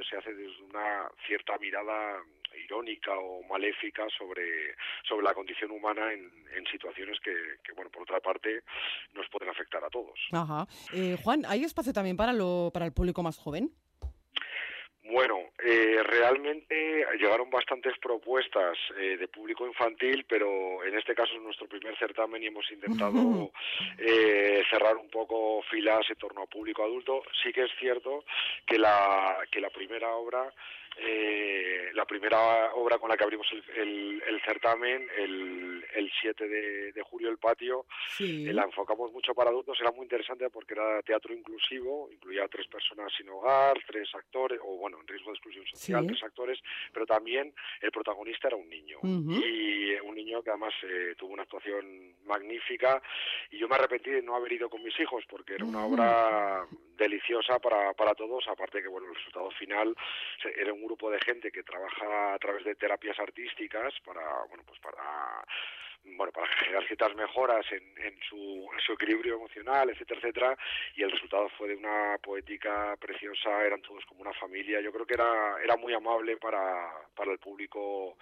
todo 0.00 0.08
se 0.08 0.16
hace 0.16 0.34
desde 0.34 0.62
una 0.62 1.10
cierta 1.26 1.58
mirada 1.58 2.22
irónica 2.64 3.12
o 3.16 3.42
maléfica 3.44 4.06
sobre, 4.16 4.74
sobre 5.08 5.24
la 5.24 5.34
condición 5.34 5.70
humana 5.70 6.12
en, 6.12 6.30
en 6.56 6.66
situaciones 6.66 7.18
que, 7.20 7.32
que, 7.62 7.72
bueno, 7.72 7.90
por 7.90 8.02
otra 8.02 8.20
parte, 8.20 8.62
nos 9.14 9.28
pueden 9.28 9.48
afectar 9.48 9.84
a 9.84 9.90
todos. 9.90 10.18
Ajá. 10.32 10.66
Eh, 10.92 11.16
Juan, 11.22 11.44
¿hay 11.46 11.64
espacio 11.64 11.92
también 11.92 12.16
para, 12.16 12.32
lo, 12.32 12.70
para 12.72 12.86
el 12.86 12.92
público 12.92 13.22
más 13.22 13.38
joven? 13.38 13.70
Bueno, 15.10 15.38
eh, 15.64 16.02
realmente 16.04 17.04
llegaron 17.18 17.50
bastantes 17.50 17.98
propuestas 17.98 18.78
eh, 18.96 19.16
de 19.16 19.26
público 19.26 19.66
infantil, 19.66 20.24
pero 20.28 20.84
en 20.84 20.96
este 20.96 21.16
caso 21.16 21.34
es 21.34 21.42
nuestro 21.42 21.66
primer 21.66 21.98
certamen 21.98 22.42
y 22.42 22.46
hemos 22.46 22.70
intentado 22.70 23.50
eh, 23.98 24.62
cerrar 24.70 24.96
un 24.96 25.10
poco 25.10 25.62
filas 25.62 26.08
en 26.08 26.16
torno 26.16 26.42
a 26.42 26.46
público 26.46 26.84
adulto. 26.84 27.22
Sí 27.42 27.52
que 27.52 27.64
es 27.64 27.70
cierto 27.80 28.24
que 28.64 28.78
la, 28.78 29.38
que 29.50 29.60
la 29.60 29.70
primera 29.70 30.14
obra 30.14 30.52
eh, 31.02 31.90
la 31.94 32.04
primera 32.04 32.74
obra 32.74 32.98
con 32.98 33.08
la 33.08 33.16
que 33.16 33.24
abrimos 33.24 33.46
el, 33.74 34.22
el, 34.26 34.40
certamen, 34.42 35.06
el, 35.16 35.84
el 35.94 36.12
7 36.20 36.48
de, 36.48 36.92
de, 36.92 37.02
julio, 37.02 37.28
el 37.30 37.38
patio, 37.38 37.86
sí. 38.16 38.46
eh, 38.48 38.52
la 38.52 38.64
enfocamos 38.64 39.12
mucho 39.12 39.34
para 39.34 39.50
adultos, 39.50 39.78
era 39.80 39.90
muy 39.92 40.04
interesante 40.04 40.48
porque 40.50 40.74
era 40.74 41.02
teatro 41.02 41.34
inclusivo, 41.34 42.08
incluía 42.12 42.46
tres 42.48 42.66
personas 42.68 43.12
sin 43.16 43.28
hogar, 43.28 43.78
tres 43.86 44.08
actores, 44.14 44.60
o 44.62 44.76
bueno, 44.76 44.98
en 45.00 45.06
riesgo 45.08 45.30
de 45.30 45.34
exclusión 45.36 45.66
social, 45.66 46.02
Sí. 46.02 46.06
tres 46.08 46.22
actores, 46.22 46.58
pero 46.92 47.06
también 47.06 47.54
el 47.80 47.90
protagonista 47.90 48.48
era 48.48 48.56
un 48.56 48.68
niño, 48.68 48.98
Ujú. 49.02 49.32
y 49.32 49.94
un 50.00 50.14
niño 50.14 50.42
que 50.42 50.50
además 50.50 50.74
eh, 50.82 51.14
tuvo 51.16 51.32
una 51.32 51.42
actuación 51.42 52.14
magnífica, 52.24 53.02
y 53.50 53.58
yo 53.58 53.68
me 53.68 53.74
arrepentí 53.76 54.10
de 54.10 54.22
no 54.22 54.36
haber 54.36 54.52
ido 54.52 54.68
con 54.68 54.82
mis 54.82 54.98
hijos, 55.00 55.24
porque 55.28 55.54
era 55.54 55.64
una 55.64 55.84
Ujú. 55.84 55.94
obra 55.94 56.66
deliciosa 56.96 57.58
para, 57.58 57.94
para 57.94 58.14
todos, 58.14 58.46
aparte 58.48 58.82
que 58.82 58.88
bueno, 58.88 59.08
el 59.08 59.14
resultado 59.14 59.50
final 59.52 59.94
era 60.56 60.72
un 60.72 60.82
grupo 60.90 61.08
de 61.08 61.20
gente 61.20 61.52
que 61.52 61.62
trabaja 61.62 62.34
a 62.34 62.38
través 62.40 62.64
de 62.64 62.74
terapias 62.74 63.16
artísticas 63.20 63.94
para, 64.04 64.26
bueno, 64.48 64.64
pues 64.66 64.80
para 64.80 65.44
bueno, 66.02 66.32
para 66.32 66.46
generar 66.54 66.84
ciertas 66.86 67.14
mejoras 67.14 67.64
en, 67.70 67.84
en, 68.04 68.18
su, 68.28 68.68
en 68.72 68.80
su 68.80 68.94
equilibrio 68.94 69.36
emocional, 69.36 69.90
etcétera, 69.90 70.18
etcétera, 70.18 70.58
y 70.96 71.02
el 71.02 71.12
resultado 71.12 71.48
fue 71.50 71.68
de 71.68 71.76
una 71.76 72.18
poética 72.22 72.96
preciosa, 72.98 73.64
eran 73.64 73.82
todos 73.82 74.04
como 74.06 74.22
una 74.22 74.32
familia, 74.32 74.80
yo 74.80 74.90
creo 74.92 75.06
que 75.06 75.14
era, 75.14 75.62
era 75.62 75.76
muy 75.76 75.92
amable 75.92 76.38
para, 76.38 76.90
para 77.14 77.30
el 77.32 77.38
público 77.38 78.16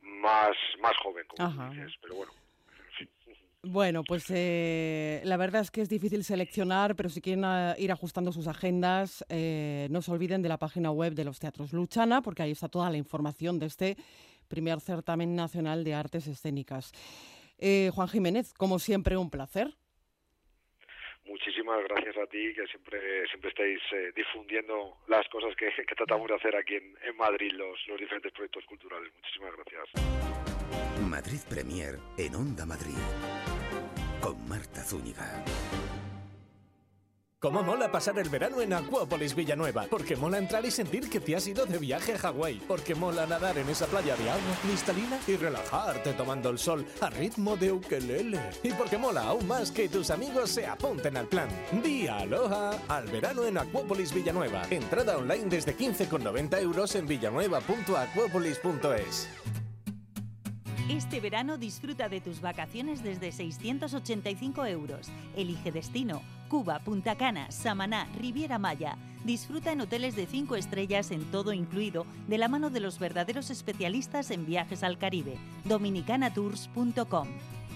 más, 0.00 0.56
más 0.78 0.96
joven, 0.98 1.26
como 1.26 1.70
dices, 1.70 1.98
pero 2.00 2.14
bueno, 2.14 2.32
en 2.78 2.92
fin. 2.92 3.45
Bueno, 3.68 4.04
pues 4.04 4.30
eh, 4.30 5.20
la 5.24 5.36
verdad 5.36 5.62
es 5.62 5.72
que 5.72 5.80
es 5.80 5.88
difícil 5.88 6.22
seleccionar, 6.22 6.94
pero 6.94 7.08
si 7.08 7.20
quieren 7.20 7.44
ah, 7.44 7.74
ir 7.76 7.90
ajustando 7.90 8.30
sus 8.30 8.46
agendas, 8.46 9.24
eh, 9.28 9.88
no 9.90 10.02
se 10.02 10.12
olviden 10.12 10.40
de 10.40 10.48
la 10.48 10.56
página 10.56 10.92
web 10.92 11.14
de 11.14 11.24
los 11.24 11.40
Teatros 11.40 11.72
Luchana, 11.72 12.22
porque 12.22 12.44
ahí 12.44 12.52
está 12.52 12.68
toda 12.68 12.90
la 12.90 12.96
información 12.96 13.58
de 13.58 13.66
este 13.66 13.96
primer 14.46 14.80
certamen 14.80 15.34
nacional 15.34 15.82
de 15.82 15.94
artes 15.94 16.28
escénicas. 16.28 16.92
Eh, 17.58 17.90
Juan 17.92 18.06
Jiménez, 18.06 18.54
como 18.54 18.78
siempre, 18.78 19.16
un 19.16 19.30
placer. 19.30 19.74
Muchísimas 21.24 21.82
gracias 21.88 22.16
a 22.18 22.26
ti, 22.28 22.54
que 22.54 22.68
siempre 22.68 23.26
siempre 23.26 23.50
estáis 23.50 23.80
eh, 23.92 24.12
difundiendo 24.14 24.98
las 25.08 25.26
cosas 25.28 25.56
que, 25.56 25.70
que 25.84 25.94
tratamos 25.96 26.28
de 26.28 26.36
hacer 26.36 26.54
aquí 26.54 26.76
en, 26.76 26.96
en 27.02 27.16
Madrid, 27.16 27.50
los, 27.50 27.76
los 27.88 27.98
diferentes 27.98 28.30
proyectos 28.30 28.64
culturales. 28.66 29.12
Muchísimas 29.12 29.52
gracias. 29.56 30.36
Madrid 31.08 31.40
Premier 31.48 31.98
en 32.18 32.34
Onda 32.34 32.64
Madrid. 32.66 33.55
Con 34.26 34.48
Marta 34.48 34.82
Zúñiga. 34.82 35.44
Cómo 37.38 37.62
mola 37.62 37.92
pasar 37.92 38.18
el 38.18 38.28
verano 38.28 38.60
en 38.60 38.72
Acuópolis 38.72 39.36
Villanueva. 39.36 39.86
Porque 39.88 40.16
mola 40.16 40.38
entrar 40.38 40.66
y 40.66 40.72
sentir 40.72 41.08
que 41.08 41.20
te 41.20 41.36
has 41.36 41.46
ido 41.46 41.64
de 41.64 41.78
viaje 41.78 42.14
a 42.14 42.18
Hawái. 42.18 42.60
Porque 42.66 42.96
mola 42.96 43.24
nadar 43.24 43.56
en 43.56 43.68
esa 43.68 43.86
playa 43.86 44.16
de 44.16 44.28
agua 44.28 44.56
cristalina 44.62 45.20
y 45.28 45.36
relajarte 45.36 46.12
tomando 46.14 46.50
el 46.50 46.58
sol 46.58 46.84
a 47.00 47.08
ritmo 47.08 47.56
de 47.56 47.70
ukelele. 47.70 48.40
Y 48.64 48.72
porque 48.72 48.98
mola 48.98 49.28
aún 49.28 49.46
más 49.46 49.70
que 49.70 49.88
tus 49.88 50.10
amigos 50.10 50.50
se 50.50 50.66
apunten 50.66 51.16
al 51.16 51.28
plan. 51.28 51.48
Di 51.84 52.08
aloha 52.08 52.80
al 52.88 53.06
verano 53.06 53.44
en 53.44 53.58
Acuópolis 53.58 54.12
Villanueva. 54.12 54.62
Entrada 54.70 55.18
online 55.18 55.44
desde 55.44 55.76
15,90 55.76 56.62
euros 56.62 56.96
en 56.96 57.06
villanueva.acuópolis.es. 57.06 59.28
Este 60.88 61.18
verano 61.18 61.58
disfruta 61.58 62.08
de 62.08 62.20
tus 62.20 62.40
vacaciones 62.40 63.02
desde 63.02 63.32
685 63.32 64.66
euros. 64.66 65.08
Elige 65.34 65.72
destino. 65.72 66.22
Cuba, 66.48 66.78
Punta 66.78 67.16
Cana, 67.16 67.50
Samaná, 67.50 68.06
Riviera 68.16 68.60
Maya. 68.60 68.96
Disfruta 69.24 69.72
en 69.72 69.80
hoteles 69.80 70.14
de 70.14 70.26
5 70.26 70.54
estrellas 70.54 71.10
en 71.10 71.24
todo 71.32 71.52
incluido, 71.52 72.06
de 72.28 72.38
la 72.38 72.46
mano 72.46 72.70
de 72.70 72.78
los 72.78 73.00
verdaderos 73.00 73.50
especialistas 73.50 74.30
en 74.30 74.46
viajes 74.46 74.84
al 74.84 74.96
Caribe. 74.96 75.38
Dominicanatours.com. 75.64 77.26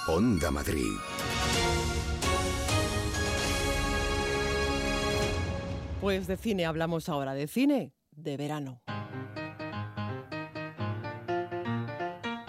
Onda 0.06 0.52
Madrid. 0.52 0.98
Pues 6.02 6.28
de 6.28 6.36
cine 6.36 6.66
hablamos 6.66 7.08
ahora, 7.08 7.34
de 7.34 7.48
cine 7.48 7.94
de 8.12 8.36
verano. 8.36 8.82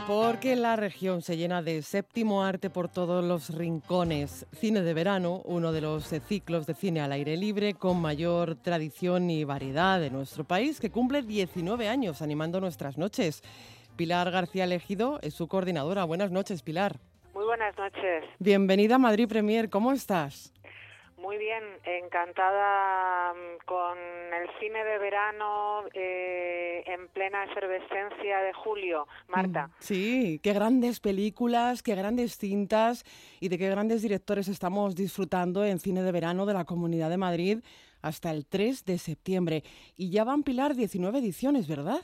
Porque 0.08 0.56
la 0.56 0.74
región 0.74 1.22
se 1.22 1.36
llena 1.36 1.62
de 1.62 1.82
séptimo 1.82 2.42
arte 2.42 2.70
por 2.70 2.88
todos 2.88 3.24
los 3.24 3.50
rincones. 3.50 4.46
Cine 4.52 4.82
de 4.82 4.92
verano, 4.92 5.40
uno 5.44 5.70
de 5.70 5.80
los 5.80 6.12
ciclos 6.26 6.66
de 6.66 6.74
cine 6.74 7.02
al 7.02 7.12
aire 7.12 7.36
libre 7.36 7.74
con 7.74 8.00
mayor 8.00 8.56
tradición 8.56 9.30
y 9.30 9.44
variedad 9.44 10.00
de 10.00 10.10
nuestro 10.10 10.42
país, 10.42 10.80
que 10.80 10.90
cumple 10.90 11.22
19 11.22 11.88
años 11.88 12.20
animando 12.20 12.60
nuestras 12.60 12.98
noches. 12.98 13.42
Pilar 13.94 14.32
García 14.32 14.64
Elegido 14.64 15.20
es 15.22 15.34
su 15.34 15.46
coordinadora. 15.46 16.02
Buenas 16.02 16.32
noches, 16.32 16.62
Pilar. 16.62 16.98
Muy 17.34 17.46
buenas 17.46 17.76
noches. 17.76 18.24
Bienvenida 18.38 18.94
a 18.94 18.98
Madrid 18.98 19.26
Premier. 19.28 19.68
¿Cómo 19.68 19.90
estás? 19.90 20.52
Muy 21.18 21.36
bien, 21.36 21.64
encantada 21.84 23.32
mm, 23.32 23.64
con 23.66 23.98
el 23.98 24.48
cine 24.60 24.84
de 24.84 24.98
verano 24.98 25.82
eh, 25.94 26.84
en 26.86 27.08
plena 27.08 27.42
efervescencia 27.44 28.38
de 28.38 28.52
julio, 28.52 29.08
Marta. 29.26 29.66
Mm, 29.66 29.70
Sí, 29.80 30.40
qué 30.44 30.52
grandes 30.52 31.00
películas, 31.00 31.82
qué 31.82 31.96
grandes 31.96 32.38
cintas 32.38 33.04
y 33.40 33.48
de 33.48 33.58
qué 33.58 33.68
grandes 33.68 34.02
directores 34.02 34.46
estamos 34.46 34.94
disfrutando 34.94 35.64
en 35.64 35.80
cine 35.80 36.02
de 36.02 36.12
verano 36.12 36.46
de 36.46 36.54
la 36.54 36.64
Comunidad 36.64 37.10
de 37.10 37.16
Madrid 37.16 37.58
hasta 38.00 38.30
el 38.30 38.46
3 38.46 38.84
de 38.84 38.98
septiembre. 38.98 39.64
Y 39.96 40.10
ya 40.10 40.22
van 40.22 40.44
Pilar 40.44 40.76
19 40.76 41.18
ediciones, 41.18 41.66
¿verdad? 41.66 42.00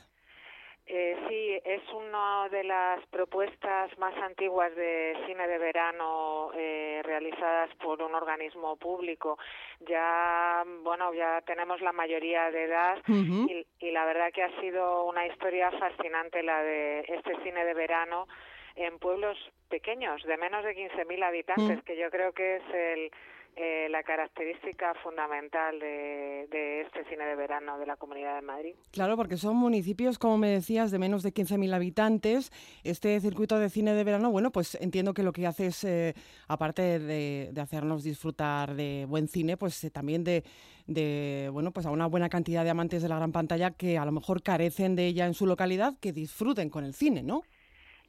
Eh, 0.93 1.15
sí, 1.29 1.57
es 1.63 1.81
una 1.93 2.49
de 2.49 2.65
las 2.65 2.99
propuestas 3.07 3.97
más 3.97 4.13
antiguas 4.17 4.75
de 4.75 5.15
cine 5.25 5.47
de 5.47 5.57
verano 5.57 6.51
eh, 6.53 6.99
realizadas 7.05 7.73
por 7.75 8.01
un 8.01 8.13
organismo 8.13 8.75
público. 8.75 9.37
Ya, 9.79 10.65
bueno, 10.83 11.13
ya 11.13 11.39
tenemos 11.45 11.79
la 11.79 11.93
mayoría 11.93 12.51
de 12.51 12.65
edad 12.65 12.97
y 13.07 13.91
la 13.91 14.03
verdad 14.03 14.33
que 14.33 14.43
ha 14.43 14.59
sido 14.59 15.05
una 15.05 15.25
historia 15.27 15.71
fascinante 15.71 16.43
la 16.43 16.61
de 16.61 17.05
este 17.07 17.41
cine 17.41 17.63
de 17.63 17.73
verano 17.73 18.27
en 18.75 18.99
pueblos 18.99 19.37
pequeños, 19.69 20.21
de 20.23 20.35
menos 20.35 20.65
de 20.65 20.75
15.000 20.75 21.23
habitantes, 21.23 21.77
Mm. 21.77 21.85
que 21.85 21.95
yo 21.95 22.11
creo 22.11 22.33
que 22.33 22.57
es 22.57 22.63
el, 22.73 23.11
eh, 23.55 23.87
la 23.89 24.01
característica 24.03 24.93
fundamental 25.03 25.79
de, 25.79 26.81
este 26.81 27.03
cine 27.09 27.25
de 27.25 27.35
verano 27.35 27.77
de 27.77 27.85
la 27.85 27.97
Comunidad 27.97 28.35
de 28.35 28.41
Madrid. 28.41 28.75
Claro, 28.91 29.17
porque 29.17 29.37
son 29.37 29.57
municipios, 29.57 30.17
como 30.17 30.37
me 30.37 30.49
decías, 30.49 30.89
de 30.89 30.99
menos 30.99 31.21
de 31.21 31.33
15.000 31.33 31.73
habitantes. 31.73 32.51
Este 32.83 33.19
circuito 33.19 33.59
de 33.59 33.69
cine 33.69 33.93
de 33.93 34.03
verano, 34.03 34.31
bueno, 34.31 34.51
pues 34.51 34.75
entiendo 34.75 35.13
que 35.13 35.23
lo 35.23 35.33
que 35.33 35.47
hace 35.47 35.67
es, 35.67 35.83
eh, 35.83 36.13
aparte 36.47 36.99
de, 36.99 37.49
de 37.51 37.61
hacernos 37.61 38.03
disfrutar 38.03 38.73
de 38.75 39.05
buen 39.07 39.27
cine, 39.27 39.57
pues 39.57 39.83
eh, 39.83 39.91
también 39.91 40.23
de, 40.23 40.43
de, 40.87 41.49
bueno, 41.51 41.71
pues 41.71 41.85
a 41.85 41.91
una 41.91 42.07
buena 42.07 42.29
cantidad 42.29 42.63
de 42.63 42.69
amantes 42.69 43.01
de 43.01 43.09
la 43.09 43.17
gran 43.17 43.31
pantalla 43.31 43.71
que 43.71 43.97
a 43.97 44.05
lo 44.05 44.11
mejor 44.11 44.43
carecen 44.43 44.95
de 44.95 45.07
ella 45.07 45.25
en 45.25 45.33
su 45.33 45.45
localidad, 45.45 45.95
que 45.99 46.13
disfruten 46.13 46.69
con 46.69 46.83
el 46.83 46.93
cine, 46.93 47.23
¿no? 47.23 47.43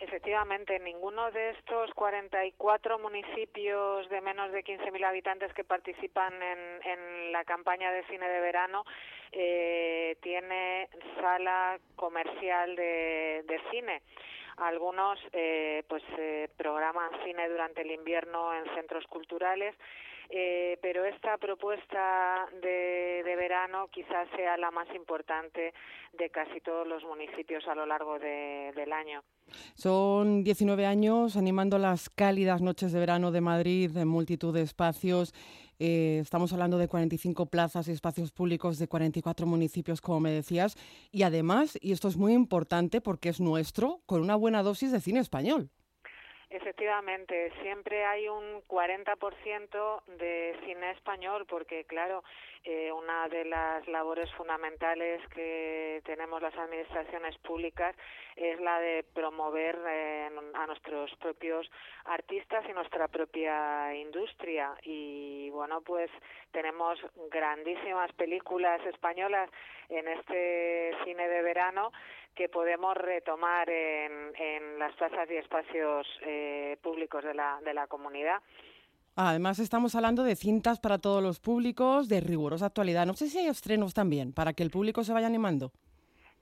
Efectivamente, 0.03 0.81
ninguno 0.81 1.31
de 1.31 1.51
estos 1.51 1.95
44 1.95 2.99
municipios 2.99 4.09
de 4.09 4.21
menos 4.21 4.51
de 4.51 4.65
15.000 4.65 5.05
habitantes 5.07 5.55
que 5.55 5.63
participan 5.63 6.35
en, 6.43 6.59
en 6.83 7.31
la 7.31 7.45
campaña 7.45 7.93
de 7.93 8.03
cine 8.07 8.29
de 8.29 8.41
verano 8.41 8.85
eh, 9.31 10.17
tiene 10.21 10.89
sala 11.21 11.79
comercial 11.95 12.75
de, 12.75 13.45
de 13.47 13.61
cine. 13.71 14.03
Algunos 14.57 15.21
eh, 15.33 15.85
pues 15.87 16.03
eh, 16.19 16.49
programan 16.57 17.11
cine 17.25 17.49
durante 17.49 17.83
el 17.83 17.93
invierno 17.93 18.53
en 18.55 18.65
centros 18.75 19.07
culturales 19.07 19.73
eh, 20.35 20.79
pero 20.81 21.05
esta 21.05 21.37
propuesta 21.37 22.47
de, 22.63 23.23
verano 23.37 23.89
quizás 23.93 24.27
sea 24.35 24.57
la 24.57 24.71
más 24.71 24.89
importante 24.95 25.75
de 26.15 26.31
casi 26.31 26.59
todos 26.63 26.87
los 26.87 27.05
municipios 27.05 27.69
a 27.69 27.75
lo 27.75 27.85
largo 27.85 28.19
de, 28.19 28.73
del 28.75 28.95
año. 28.95 29.23
Son 29.75 30.43
19 30.43 30.87
años 30.87 31.37
animando 31.37 31.77
las 31.77 32.09
cálidas 32.09 32.63
noches 32.63 32.93
de 32.93 33.01
verano 33.01 33.31
de 33.31 33.43
Madrid 33.43 33.95
en 33.95 34.09
multitud 34.09 34.55
de 34.55 34.63
espacios. 34.63 35.35
Eh, 35.79 36.21
estamos 36.23 36.51
hablando 36.55 36.79
de 36.79 36.89
45 36.89 37.47
plazas 37.47 37.89
y 37.89 37.93
espacios 37.93 38.33
públicos 38.33 38.79
de 38.79 38.89
44 38.89 39.47
municipios, 39.47 40.01
como 40.01 40.21
me 40.21 40.31
decías. 40.31 40.77
Y 41.11 41.25
además, 41.25 41.79
y 41.83 41.93
esto 41.93 42.09
es 42.09 42.17
muy 42.17 42.33
importante 42.33 43.03
porque 43.03 43.29
es 43.29 43.39
nuestro, 43.39 44.01
con 44.07 44.23
una 44.23 44.37
buena 44.37 44.63
dosis 44.63 44.93
de 44.93 45.01
cine 45.01 45.21
español. 45.21 45.69
Efectivamente, 46.53 47.51
siempre 47.63 48.05
hay 48.05 48.29
un 48.29 48.61
40% 48.69 50.03
de 50.19 50.55
cine 50.67 50.91
español 50.91 51.47
porque, 51.49 51.85
claro, 51.85 52.23
eh, 52.63 52.93
una 52.93 53.27
de 53.29 53.47
las 53.47 53.89
labores 53.89 54.31
fundamentales 54.35 55.27
que 55.29 56.03
tenemos 56.05 56.43
las 56.43 56.55
administraciones 56.55 57.39
públicas 57.39 57.97
es 58.37 58.61
la 58.61 58.79
de 58.81 59.03
promover 59.15 59.79
eh, 59.89 60.29
a 60.53 60.67
nuestros 60.67 61.11
propios 61.17 61.71
artistas 62.05 62.63
y 62.69 62.75
nuestra 62.75 63.09
propia 63.09 63.95
industria. 63.95 64.75
Y, 64.83 65.49
bueno, 65.51 65.81
pues 65.81 66.11
tenemos 66.51 66.99
grandísimas 67.31 68.13
películas 68.13 68.85
españolas 68.85 69.49
en 69.89 70.07
este 70.07 70.95
cine 71.05 71.29
de 71.29 71.41
verano 71.41 71.93
que 72.35 72.49
podemos 72.49 72.97
retomar 72.97 73.69
en, 73.69 74.33
en 74.37 74.79
las 74.79 74.95
plazas 74.97 75.29
y 75.31 75.37
espacios 75.37 76.07
eh, 76.23 76.77
públicos 76.83 77.23
de 77.25 77.35
la, 77.35 77.61
de 77.65 77.75
la 77.75 77.87
comunidad. 77.87 78.41
Además, 79.15 79.59
estamos 79.59 79.95
hablando 79.95 80.25
de 80.25 80.37
cintas 80.37 80.81
para 80.81 80.99
todos 80.99 81.23
los 81.23 81.39
públicos, 81.39 82.09
de 82.09 82.21
rigurosa 82.21 82.67
actualidad. 82.67 83.05
No 83.05 83.13
sé 83.15 83.29
si 83.29 83.39
hay 83.39 83.47
estrenos 83.47 83.93
también, 83.93 84.33
para 84.33 84.55
que 84.55 84.63
el 84.63 84.71
público 84.71 85.05
se 85.05 85.13
vaya 85.13 85.27
animando. 85.27 85.71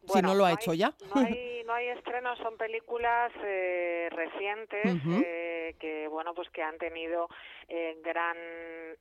si 0.06 0.22
no 0.22 0.34
lo 0.34 0.44
ha 0.44 0.52
hecho 0.52 0.72
ya. 0.72 0.94
No 1.12 1.20
hay, 1.20 1.62
no 1.66 1.74
hay 1.74 1.88
estrenos, 1.88 2.38
son 2.38 2.56
películas 2.56 3.32
eh, 3.42 4.08
recientes 4.12 4.86
eh, 5.24 5.74
que, 5.80 6.06
bueno, 6.06 6.32
pues 6.32 6.48
que 6.50 6.62
han 6.62 6.78
tenido 6.78 7.28
eh, 7.68 7.96
gran 8.04 8.36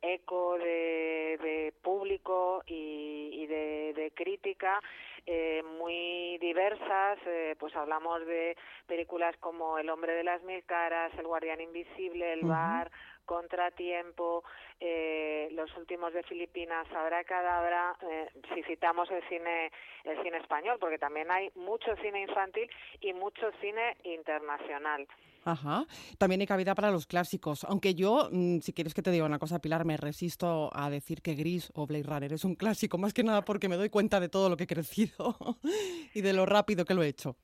eco 0.02 0.58
de, 0.58 1.38
de 1.42 1.74
público 1.84 2.64
y, 2.66 3.30
y 3.34 3.48
de, 3.48 3.94
de, 3.96 4.12
crítica 4.16 4.80
eh, 5.26 5.64
muy 5.78 6.38
diversas, 6.40 7.20
eh, 7.26 7.56
pues 7.60 7.76
hablamos 7.76 8.26
de 8.26 8.56
películas 8.88 9.36
como 9.38 9.78
El 9.78 9.90
hombre 9.90 10.14
de 10.14 10.24
las 10.24 10.42
mil 10.44 10.64
caras, 10.66 11.12
El 11.18 11.28
guardián 11.28 11.62
invisible, 11.62 12.34
El 12.34 12.46
bar, 12.46 12.92
Contratiempo, 13.26 14.44
eh, 14.80 15.50
los 15.52 15.76
últimos 15.78 16.14
de 16.14 16.24
Filipinas, 16.24 16.88
Habrá 16.92 17.24
Cadabra, 17.24 17.96
eh, 18.02 18.28
si 18.54 18.64
citamos 18.64 19.10
el 19.12 19.22
cine, 19.30 19.72
el 20.04 20.22
cine 20.24 20.38
español, 20.38 20.78
porque 20.80 20.98
también 20.98 21.30
hay 21.30 21.52
mucho 21.54 21.96
cine 21.98 22.22
infantil 22.22 22.70
y 23.02 23.14
mucho 23.14 23.52
cine 23.62 23.98
internacional. 24.04 25.08
Ajá. 25.44 25.86
También 26.18 26.42
hay 26.42 26.48
cabida 26.48 26.76
para 26.76 26.92
los 26.92 27.08
clásicos. 27.08 27.64
Aunque 27.64 27.96
yo, 27.96 28.30
mm, 28.32 28.60
si 28.60 28.74
quieres 28.74 28.94
que 28.94 29.02
te 29.02 29.12
diga 29.12 29.26
una 29.26 29.40
cosa, 29.40 29.60
Pilar, 29.60 29.86
me 29.86 29.98
resisto 29.98 30.70
a 30.76 30.90
decir 30.90 31.22
que 31.22 31.36
Gris 31.36 31.72
o 31.74 31.88
Blade 31.88 32.04
Runner 32.04 32.34
es 32.34 32.44
un 32.46 32.56
clásico, 32.56 32.98
más 32.98 33.14
que 33.14 33.24
nada 33.24 33.44
porque 33.46 33.70
me 33.70 33.78
doy 33.78 33.90
cuenta 33.90 34.20
de 34.20 34.30
todo 34.30 34.50
lo 34.50 34.58
que 34.58 34.66
he 34.66 34.68
crecido 34.68 35.36
y 36.14 36.22
de 36.22 36.34
lo 36.34 36.46
rápido 36.46 36.86
que 36.86 36.94
lo 36.94 37.04
he 37.04 37.08
hecho. 37.08 37.36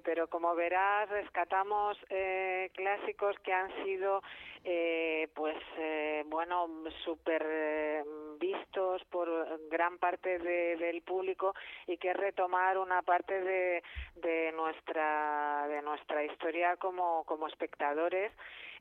Sí, 0.00 0.02
pero 0.04 0.28
como 0.28 0.54
verás, 0.54 1.08
rescatamos 1.08 1.96
eh, 2.08 2.70
clásicos 2.74 3.36
que 3.40 3.52
han 3.52 3.70
sido 3.84 4.22
eh, 4.64 5.28
pues 5.34 5.56
eh, 5.78 6.22
bueno 6.26 6.68
súper 7.04 7.44
eh, 7.46 8.04
vistos 8.38 9.02
por 9.10 9.28
gran 9.68 9.98
parte 9.98 10.38
de, 10.38 10.76
del 10.76 11.02
público 11.02 11.54
y 11.86 11.96
que 11.98 12.12
retomar 12.12 12.78
una 12.78 13.02
parte 13.02 13.40
de, 13.40 13.82
de 14.16 14.52
nuestra 14.52 15.66
de 15.68 15.82
nuestra 15.82 16.24
historia 16.24 16.76
como 16.76 17.24
como 17.24 17.46
espectadores 17.48 18.32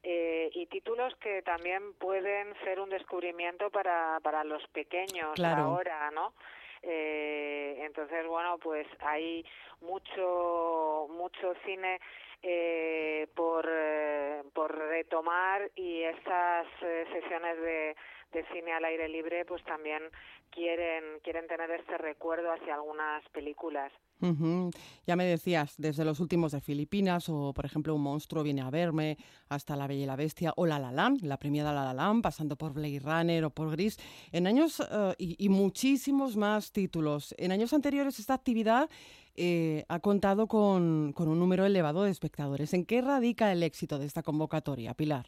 eh, 0.03 0.49
y 0.53 0.65
títulos 0.67 1.15
que 1.17 1.41
también 1.41 1.93
pueden 1.93 2.53
ser 2.63 2.79
un 2.79 2.89
descubrimiento 2.89 3.69
para 3.69 4.19
para 4.21 4.43
los 4.43 4.65
pequeños 4.67 5.33
Claro. 5.35 5.63
ahora 5.63 6.11
no 6.11 6.33
eh, 6.83 7.77
entonces 7.85 8.25
bueno 8.27 8.57
pues 8.59 8.87
hay 9.01 9.45
mucho 9.81 11.07
mucho 11.09 11.53
cine 11.65 11.99
eh, 12.41 13.27
por 13.35 13.67
eh, 13.69 14.43
por 14.53 14.75
retomar 14.75 15.69
y 15.75 16.03
estas 16.03 16.67
eh, 16.81 17.05
sesiones 17.11 17.57
de, 17.61 17.95
de 18.31 18.45
cine 18.53 18.71
al 18.73 18.85
aire 18.85 19.09
libre 19.09 19.45
pues 19.45 19.63
también 19.65 20.03
quieren 20.49 21.19
quieren 21.23 21.47
tener 21.47 21.69
este 21.71 21.97
recuerdo 21.97 22.51
hacia 22.51 22.75
algunas 22.75 23.27
películas 23.29 23.91
Ujú. 24.21 24.69
Ya 25.07 25.15
me 25.15 25.23
decías, 25.23 25.75
desde 25.77 26.03
los 26.03 26.19
últimos 26.19 26.51
de 26.51 26.59
Filipinas 26.59 27.29
o, 27.29 27.53
por 27.53 27.65
ejemplo, 27.65 27.95
Un 27.95 28.03
monstruo 28.03 28.43
viene 28.43 28.61
a 28.61 28.69
verme, 28.69 29.17
hasta 29.47 29.77
La 29.77 29.87
Bella 29.87 30.03
y 30.03 30.05
la 30.05 30.17
Bestia 30.17 30.53
o 30.57 30.65
La 30.65 30.77
La 30.77 30.91
Land, 30.91 31.21
la 31.21 31.37
premiada 31.37 31.71
La 31.71 31.85
La 31.85 31.93
Land, 31.93 32.21
pasando 32.21 32.57
por 32.57 32.73
Blade 32.73 32.99
Runner 32.99 33.45
o 33.45 33.49
por 33.49 33.71
Gris, 33.71 33.97
en 34.31 34.45
años 34.45 34.81
eh, 34.81 35.13
y, 35.17 35.35
y 35.43 35.47
muchísimos 35.49 36.35
más 36.35 36.73
títulos. 36.73 37.33
En 37.37 37.51
años 37.53 37.73
anteriores 37.73 38.19
esta 38.19 38.33
actividad 38.33 38.89
eh, 39.39 39.85
ha 39.87 39.99
contado 40.01 40.47
con, 40.47 41.13
con 41.13 41.29
un 41.29 41.39
número 41.39 41.65
elevado 41.65 42.03
de 42.03 42.11
espectadores. 42.11 42.73
¿En 42.73 42.85
qué 42.85 43.01
radica 43.01 43.51
el 43.51 43.63
éxito 43.63 43.97
de 43.97 44.05
esta 44.05 44.21
convocatoria, 44.21 44.93
Pilar? 44.93 45.27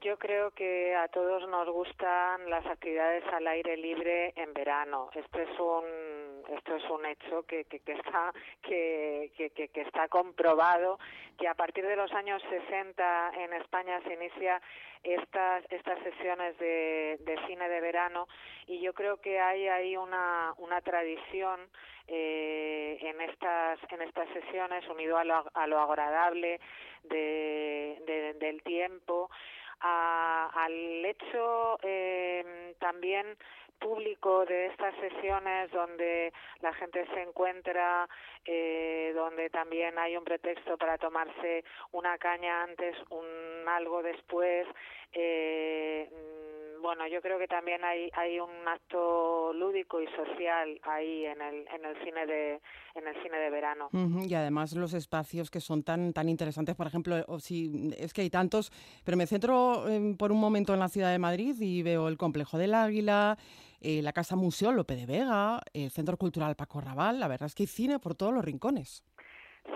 Yo 0.00 0.18
creo 0.18 0.50
que 0.52 0.94
a 0.94 1.08
todos 1.08 1.46
nos 1.48 1.68
gustan 1.68 2.48
las 2.48 2.64
actividades 2.64 3.22
al 3.34 3.46
aire 3.46 3.76
libre 3.76 4.32
en 4.34 4.54
verano. 4.54 5.10
Esto 5.14 5.40
es 5.40 5.58
un 5.58 6.30
esto 6.56 6.76
es 6.76 6.84
un 6.90 7.04
hecho 7.04 7.42
que, 7.42 7.64
que, 7.66 7.80
que 7.80 7.92
está 7.92 8.32
que, 8.62 9.30
que, 9.36 9.80
está 9.82 10.08
comprobado 10.08 10.98
que 11.38 11.46
a 11.46 11.54
partir 11.54 11.86
de 11.86 11.96
los 11.96 12.10
años 12.12 12.42
60 12.48 13.32
en 13.40 13.52
España 13.52 14.00
se 14.04 14.14
inicia 14.14 14.60
estas 15.04 15.64
estas 15.70 16.02
sesiones 16.02 16.58
de, 16.58 17.18
de 17.20 17.38
cine 17.46 17.68
de 17.68 17.80
verano 17.80 18.26
y 18.66 18.80
yo 18.80 18.94
creo 18.94 19.20
que 19.20 19.38
hay 19.38 19.68
ahí 19.68 19.96
una 19.96 20.54
una 20.56 20.80
tradición 20.80 21.60
eh, 22.08 22.98
en 23.02 23.20
estas 23.20 23.78
en 23.90 24.02
estas 24.02 24.28
sesiones 24.30 24.88
unido 24.88 25.18
a 25.18 25.24
lo, 25.24 25.44
a 25.52 25.66
lo 25.66 25.78
agradable 25.78 26.58
de, 27.04 28.02
de, 28.06 28.34
del 28.34 28.62
tiempo 28.62 29.30
a, 29.80 30.50
al 30.54 31.04
hecho 31.04 31.78
eh, 31.82 32.74
también 32.78 33.36
público 33.78 34.44
de 34.44 34.66
estas 34.66 34.94
sesiones 34.96 35.70
donde 35.72 36.32
la 36.60 36.72
gente 36.74 37.06
se 37.14 37.22
encuentra, 37.22 38.08
eh, 38.44 39.12
donde 39.14 39.48
también 39.50 39.98
hay 39.98 40.16
un 40.16 40.24
pretexto 40.24 40.76
para 40.76 40.98
tomarse 40.98 41.64
una 41.92 42.18
caña 42.18 42.62
antes, 42.62 42.94
un 43.08 43.66
algo 43.68 44.02
después. 44.02 44.66
Eh, 45.12 46.08
bueno, 46.80 47.06
yo 47.06 47.20
creo 47.20 47.38
que 47.38 47.46
también 47.46 47.84
hay 47.84 48.10
hay 48.14 48.40
un 48.40 48.66
acto 48.66 49.52
lúdico 49.52 50.00
y 50.00 50.06
social 50.08 50.80
ahí 50.82 51.26
en 51.26 51.40
el 51.40 51.66
en 51.68 51.84
el 51.84 51.96
cine 52.04 52.26
de 52.26 52.60
en 52.94 53.06
el 53.06 53.22
cine 53.22 53.38
de 53.38 53.50
verano. 53.50 53.88
Uh 53.92 53.98
-huh. 53.98 54.28
Y 54.28 54.34
además 54.34 54.74
los 54.74 54.94
espacios 54.94 55.50
que 55.50 55.60
son 55.60 55.82
tan 55.82 56.12
tan 56.12 56.28
interesantes, 56.28 56.74
por 56.74 56.86
ejemplo, 56.86 57.16
o 57.28 57.38
si 57.38 57.90
es 57.98 58.12
que 58.12 58.22
hay 58.22 58.30
tantos, 58.30 58.70
pero 59.04 59.16
me 59.16 59.26
centro 59.26 59.88
eh, 59.88 60.14
por 60.18 60.32
un 60.32 60.40
momento 60.40 60.74
en 60.74 60.80
la 60.80 60.88
ciudad 60.88 61.12
de 61.12 61.18
Madrid 61.18 61.54
y 61.60 61.82
veo 61.82 62.08
el 62.08 62.16
complejo 62.16 62.58
del 62.58 62.74
Águila, 62.74 63.36
eh, 63.80 64.02
la 64.02 64.12
Casa 64.12 64.36
Museo 64.36 64.72
Lope 64.72 64.96
de 64.96 65.06
Vega, 65.06 65.60
el 65.72 65.90
Centro 65.90 66.16
Cultural 66.16 66.56
Paco 66.56 66.80
Raval, 66.80 67.20
la 67.20 67.28
verdad 67.28 67.46
es 67.46 67.54
que 67.54 67.62
hay 67.64 67.66
cine 67.68 67.98
por 67.98 68.14
todos 68.14 68.32
los 68.32 68.44
rincones. 68.44 69.04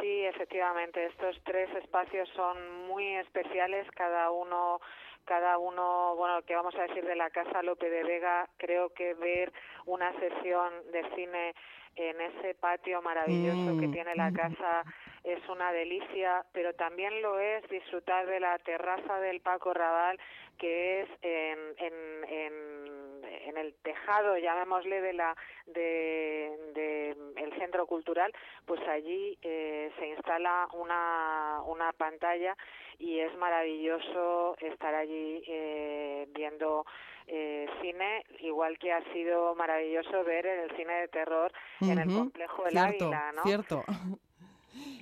Sí, 0.01 0.25
efectivamente, 0.25 1.07
estos 1.07 1.37
tres 1.45 1.69
espacios 1.77 2.29
son 2.35 2.87
muy 2.89 3.17
especiales, 3.17 3.87
cada 3.93 4.31
uno 4.31 4.81
cada 5.25 5.59
uno, 5.59 6.15
bueno, 6.17 6.43
que 6.43 6.55
vamos 6.55 6.75
a 6.77 6.83
decir 6.83 7.05
de 7.05 7.17
la 7.17 7.31
Casa 7.31 7.63
Lope 7.63 7.89
de 7.89 8.05
Vega, 8.05 8.49
creo 8.57 8.91
que 8.91 9.15
ver 9.15 9.53
una 9.87 10.13
sesión 10.19 10.73
de 10.93 11.05
cine 11.15 11.55
en 11.97 12.21
ese 12.21 12.55
patio 12.55 13.01
maravilloso 13.03 13.75
mm. 13.75 13.81
que 13.81 13.89
tiene 13.89 14.15
la 14.17 14.33
casa 14.33 14.85
es 15.23 15.39
una 15.49 15.73
delicia, 15.73 16.45
pero 16.53 16.75
también 16.75 17.23
lo 17.23 17.39
es 17.39 17.67
disfrutar 17.71 18.27
de 18.27 18.41
la 18.41 18.59
terraza 18.59 19.19
del 19.21 19.41
Paco 19.41 19.73
Raval, 19.73 20.19
que 20.59 21.03
es 21.03 21.09
en, 21.23 21.59
en, 21.79 22.25
en, 22.29 23.14
en 23.47 23.57
el 23.57 23.75
tejado, 23.83 24.37
llamémosle, 24.39 25.01
de 25.01 25.13
la 25.13 25.37
de, 25.67 26.53
de 26.75 27.17
el 27.37 27.53
centro 27.59 27.87
cultural, 27.87 28.33
pues 28.67 28.81
allí 28.89 29.39
eh, 29.43 29.91
se 29.99 30.09
instala 30.09 30.69
una, 30.73 31.61
una 31.67 31.93
pantalla 31.93 32.57
y 32.99 33.19
es 33.19 33.37
maravilloso 33.37 34.57
estar 34.61 34.95
allí 34.95 35.43
eh, 35.47 36.27
viendo 36.35 36.85
eh, 37.27 37.67
cine, 37.81 38.25
igual 38.41 38.79
que 38.79 38.93
ha 38.93 39.03
sido 39.13 39.55
maravilloso 39.55 40.25
ver 40.25 40.47
el 40.47 40.77
cine 40.77 40.95
de 41.01 41.09
terror 41.09 41.53
uh 41.81 41.85
-huh. 41.85 41.93
en 41.93 41.99
el 41.99 42.15
complejo 42.15 42.65
del 42.65 42.73
cierto, 42.73 43.05
Águila, 43.07 43.33
¿no? 43.33 43.43
Cierto. 43.43 43.85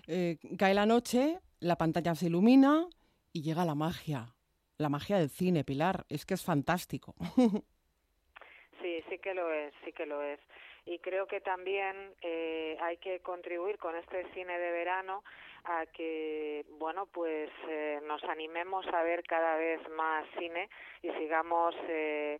Eh, 0.07 0.37
cae 0.59 0.74
la 0.74 0.85
noche, 0.85 1.39
la 1.61 1.76
pantalla 1.76 2.14
se 2.14 2.26
ilumina 2.26 2.87
y 3.33 3.43
llega 3.43 3.64
la 3.64 3.74
magia. 3.74 4.35
la 4.76 4.89
magia 4.89 5.16
del 5.18 5.30
cine, 5.30 5.64
Pilar. 5.64 6.05
Es 6.09 6.26
que 6.26 6.35
es 6.35 6.45
fantástico. 6.45 7.14
Sí, 8.93 9.03
sí 9.09 9.18
que 9.20 9.32
lo 9.32 9.51
es, 9.51 9.72
sí 9.84 9.93
que 9.93 10.05
lo 10.05 10.22
es. 10.22 10.38
Y 10.84 10.99
creo 10.99 11.26
que 11.26 11.40
también 11.40 12.12
eh, 12.20 12.76
hay 12.80 12.99
que 12.99 13.20
contribuir 13.20 13.78
con 13.78 13.97
este 13.97 14.26
cine 14.34 14.59
de 14.59 14.70
verano 14.70 15.24
a 15.64 15.86
que, 15.86 16.66
bueno, 16.78 17.07
pues 17.07 17.49
eh, 17.68 18.01
nos 18.05 18.22
animemos 18.24 18.86
a 18.88 19.03
ver 19.03 19.22
cada 19.22 19.57
vez 19.57 19.80
más 19.90 20.26
cine 20.38 20.68
y 21.01 21.11
sigamos 21.12 21.74
eh, 21.88 22.38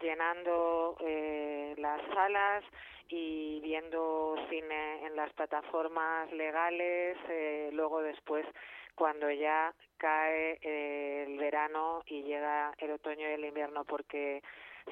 llenando 0.00 0.96
eh, 1.00 1.74
las 1.76 2.00
salas 2.14 2.64
y 3.08 3.60
viendo 3.60 4.36
cine 4.48 5.04
en 5.04 5.16
las 5.16 5.30
plataformas 5.34 6.32
legales, 6.32 7.18
eh, 7.28 7.70
luego 7.74 8.00
después 8.00 8.46
cuando 8.94 9.30
ya 9.30 9.74
cae 9.98 10.58
eh, 10.62 11.24
el 11.26 11.36
verano 11.36 12.02
y 12.06 12.22
llega 12.22 12.72
el 12.78 12.92
otoño 12.92 13.28
y 13.28 13.32
el 13.32 13.44
invierno, 13.44 13.84
porque 13.84 14.42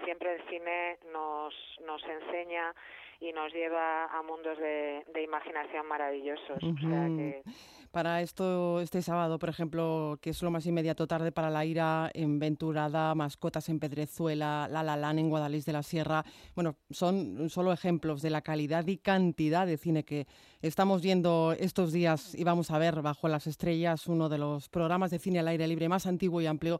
siempre 0.05 0.35
el 0.37 0.43
cine 0.49 0.99
nos, 1.13 1.55
nos 1.87 2.03
enseña 2.05 2.75
y 3.21 3.33
nos 3.33 3.53
lleva 3.53 4.05
a 4.07 4.23
mundos 4.23 4.57
de, 4.59 5.05
de 5.13 5.23
imaginación 5.23 5.87
maravillosos. 5.87 6.63
O 6.63 6.89
sea 6.89 7.07
que 7.09 7.43
para 7.91 8.21
esto 8.23 8.81
este 8.81 9.03
sábado, 9.03 9.39
por 9.39 9.49
ejemplo, 9.49 10.19
que 10.21 10.31
es 10.31 10.43
lo 10.43 10.51
más 10.51 10.67
inmediato 10.67 11.07
tarde 11.07 11.33
para 11.33 11.51
la 11.51 11.65
ira 11.65 12.11
en 12.15 12.39
Venturada, 12.39 13.15
Mascotas 13.15 13.69
en 13.71 13.81
Pedrezuela, 13.81 14.69
La 14.71 14.83
La 14.83 14.97
Lan 14.97 15.19
en 15.19 15.31
Guadalís 15.31 15.65
de 15.65 15.73
la 15.73 15.83
Sierra. 15.83 16.25
Bueno, 16.55 16.77
son 16.91 17.49
solo 17.51 17.73
ejemplos 17.73 18.23
de 18.23 18.31
la 18.31 18.43
calidad 18.43 18.87
y 18.87 18.99
cantidad 18.99 19.67
de 19.67 19.79
cine 19.79 20.05
que 20.05 20.27
estamos 20.61 21.03
viendo 21.03 21.55
estos 21.59 21.93
días 21.93 22.35
y 22.35 22.45
vamos 22.45 22.71
a 22.71 22.79
ver 22.79 23.03
bajo 23.03 23.27
las 23.27 23.47
estrellas 23.47 24.07
uno 24.07 24.29
de 24.29 24.39
los 24.39 24.69
programas 24.69 25.11
de 25.11 25.19
cine 25.19 25.41
al 25.41 25.49
aire 25.49 25.67
libre 25.67 25.89
más 25.89 26.07
antiguo 26.07 26.41
y 26.41 26.47
amplio 26.47 26.79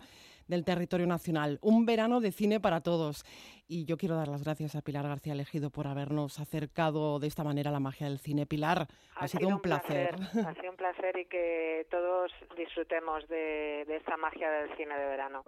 del 0.49 0.65
territorio 0.65 1.07
nacional. 1.07 1.59
Un 1.63 1.87
verano 1.87 2.21
de 2.21 2.33
cine 2.33 2.59
para 2.59 2.81
todos. 2.81 3.25
Y 3.69 3.85
yo 3.85 3.97
quiero 3.99 4.17
dar 4.17 4.29
las 4.29 4.43
gracias 4.43 4.75
a 4.75 4.83
Pilar 4.83 5.07
García 5.07 5.35
Elegido 5.35 5.71
por 5.71 5.87
habernos 5.87 6.41
acercado 6.41 7.19
de 7.19 7.27
esta 7.27 7.45
manera 7.45 7.71
a 7.71 7.73
la 7.73 7.81
magia 7.81 8.09
del 8.09 8.19
cine. 8.19 8.47
Pilar, 8.47 8.89
ha, 9.15 9.29
sido, 9.29 9.47
un 9.49 9.61
placer. 9.61 10.15
Ha 10.15 10.55
sido 10.55 10.71
un 10.71 10.77
placer 10.77 11.17
y 11.19 11.27
que 11.27 11.87
todos 11.91 12.33
disfrutemos 12.57 13.29
de, 13.29 13.85
de 13.87 13.97
esta 13.97 14.17
magia 14.17 14.51
del 14.51 14.77
cine 14.77 14.99
de 14.99 15.07
verano. 15.07 15.45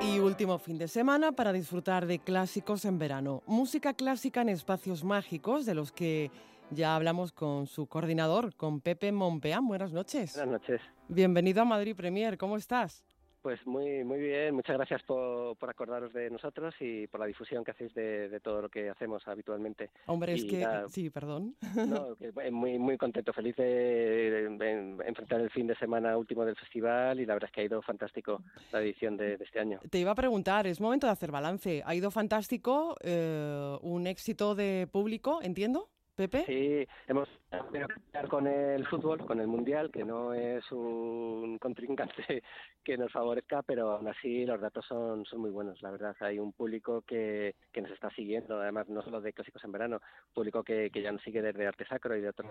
Y 0.00 0.20
último 0.20 0.58
fin 0.58 0.78
de 0.78 0.86
semana 0.86 1.32
para 1.32 1.52
disfrutar 1.52 2.06
de 2.06 2.20
clásicos 2.20 2.84
en 2.84 2.98
verano. 2.98 3.42
Música 3.46 3.94
clásica 3.94 4.42
en 4.42 4.50
espacios 4.50 5.02
mágicos 5.02 5.66
de 5.66 5.74
los 5.74 5.90
que 5.90 6.30
ya 6.70 6.94
hablamos 6.94 7.32
con 7.32 7.66
su 7.66 7.86
coordinador, 7.86 8.54
con 8.54 8.80
Pepe 8.80 9.12
Monpeán. 9.12 9.66
Buenas 9.66 9.92
noches. 9.92 10.34
Buenas 10.36 10.60
noches. 10.60 10.80
Bienvenido 11.08 11.62
a 11.62 11.64
Madrid 11.64 11.94
Premier. 11.96 12.36
¿Cómo 12.36 12.56
estás? 12.56 13.04
Pues 13.42 13.64
muy 13.64 14.02
muy 14.02 14.18
bien, 14.18 14.56
muchas 14.56 14.74
gracias 14.76 15.04
por, 15.04 15.56
por 15.56 15.70
acordaros 15.70 16.12
de 16.12 16.28
nosotros 16.30 16.74
y 16.80 17.06
por 17.06 17.20
la 17.20 17.26
difusión 17.26 17.62
que 17.62 17.70
hacéis 17.70 17.94
de, 17.94 18.28
de 18.28 18.40
todo 18.40 18.60
lo 18.62 18.68
que 18.68 18.90
hacemos 18.90 19.22
habitualmente. 19.28 19.90
Hombre, 20.06 20.34
es 20.34 20.44
que... 20.44 20.58
nada, 20.58 20.88
Sí, 20.88 21.10
perdón. 21.10 21.54
no, 21.76 22.16
que 22.16 22.32
muy 22.50 22.76
muy 22.80 22.98
contento, 22.98 23.32
feliz 23.32 23.54
de, 23.54 23.64
de- 23.64 24.48
de 24.48 24.96
enfrentar 25.06 25.40
el 25.40 25.50
fin 25.50 25.68
de 25.68 25.76
semana 25.76 26.18
último 26.18 26.44
del 26.44 26.56
festival 26.56 27.20
y 27.20 27.26
la 27.26 27.34
verdad 27.34 27.48
es 27.48 27.54
que 27.54 27.60
ha 27.60 27.64
ido 27.64 27.80
fantástico 27.82 28.42
la 28.72 28.80
edición 28.80 29.16
de, 29.16 29.36
de 29.36 29.44
este 29.44 29.60
año. 29.60 29.78
Te 29.90 30.00
iba 30.00 30.10
a 30.10 30.16
preguntar, 30.16 30.66
es 30.66 30.80
momento 30.80 31.06
de 31.06 31.12
hacer 31.12 31.30
balance. 31.30 31.84
Ha 31.86 31.94
ido 31.94 32.10
fantástico, 32.10 32.96
eh, 33.00 33.76
un 33.82 34.08
éxito 34.08 34.56
de 34.56 34.88
público, 34.90 35.38
entiendo, 35.40 35.88
Pepe. 36.16 36.44
Sí, 36.46 36.84
hemos 37.06 37.28
pelear 37.64 38.28
con 38.28 38.46
el 38.46 38.86
fútbol, 38.86 39.24
con 39.26 39.40
el 39.40 39.46
mundial, 39.46 39.90
que 39.90 40.04
no 40.04 40.32
es 40.32 40.64
un 40.72 41.58
contrincante 41.58 42.42
que 42.84 42.96
nos 42.96 43.12
favorezca, 43.12 43.62
pero 43.62 43.90
aún 43.92 44.08
así 44.08 44.44
los 44.44 44.60
datos 44.60 44.84
son, 44.86 45.24
muy 45.36 45.50
buenos, 45.50 45.80
la 45.82 45.90
verdad. 45.90 46.16
Hay 46.20 46.38
un 46.38 46.52
público 46.52 47.02
que, 47.02 47.54
nos 47.74 47.90
está 47.90 48.10
siguiendo, 48.10 48.60
además 48.60 48.88
no 48.88 49.02
solo 49.02 49.20
de 49.20 49.32
clásicos 49.32 49.62
en 49.64 49.72
verano, 49.72 50.00
público 50.32 50.62
que, 50.62 50.90
ya 50.94 51.12
nos 51.12 51.22
sigue 51.22 51.42
desde 51.42 51.66
arte 51.66 51.86
sacro 51.86 52.16
y 52.16 52.20
de 52.20 52.28
otras 52.30 52.50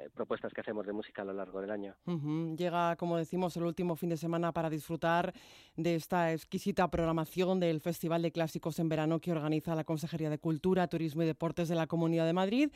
eh, 0.00 0.08
propuestas 0.14 0.52
que 0.52 0.60
hacemos 0.60 0.86
de 0.86 0.92
música 0.92 1.22
a 1.22 1.24
lo 1.24 1.32
largo 1.32 1.60
del 1.60 1.70
año. 1.70 1.94
Llega, 2.56 2.96
como 2.96 3.16
decimos, 3.16 3.56
el 3.56 3.64
último 3.64 3.96
fin 3.96 4.10
de 4.10 4.16
semana 4.16 4.52
para 4.52 4.70
disfrutar 4.70 5.32
de 5.76 5.94
esta 5.94 6.32
exquisita 6.32 6.88
programación 6.88 7.60
del 7.60 7.80
Festival 7.80 8.22
de 8.22 8.32
Clásicos 8.32 8.78
en 8.78 8.88
Verano 8.88 9.20
que 9.20 9.32
organiza 9.32 9.74
la 9.74 9.84
Consejería 9.84 10.30
de 10.30 10.38
Cultura, 10.38 10.88
Turismo 10.88 11.22
y 11.22 11.26
Deportes 11.26 11.68
de 11.68 11.74
la 11.74 11.86
Comunidad 11.86 12.26
de 12.26 12.32
Madrid 12.32 12.70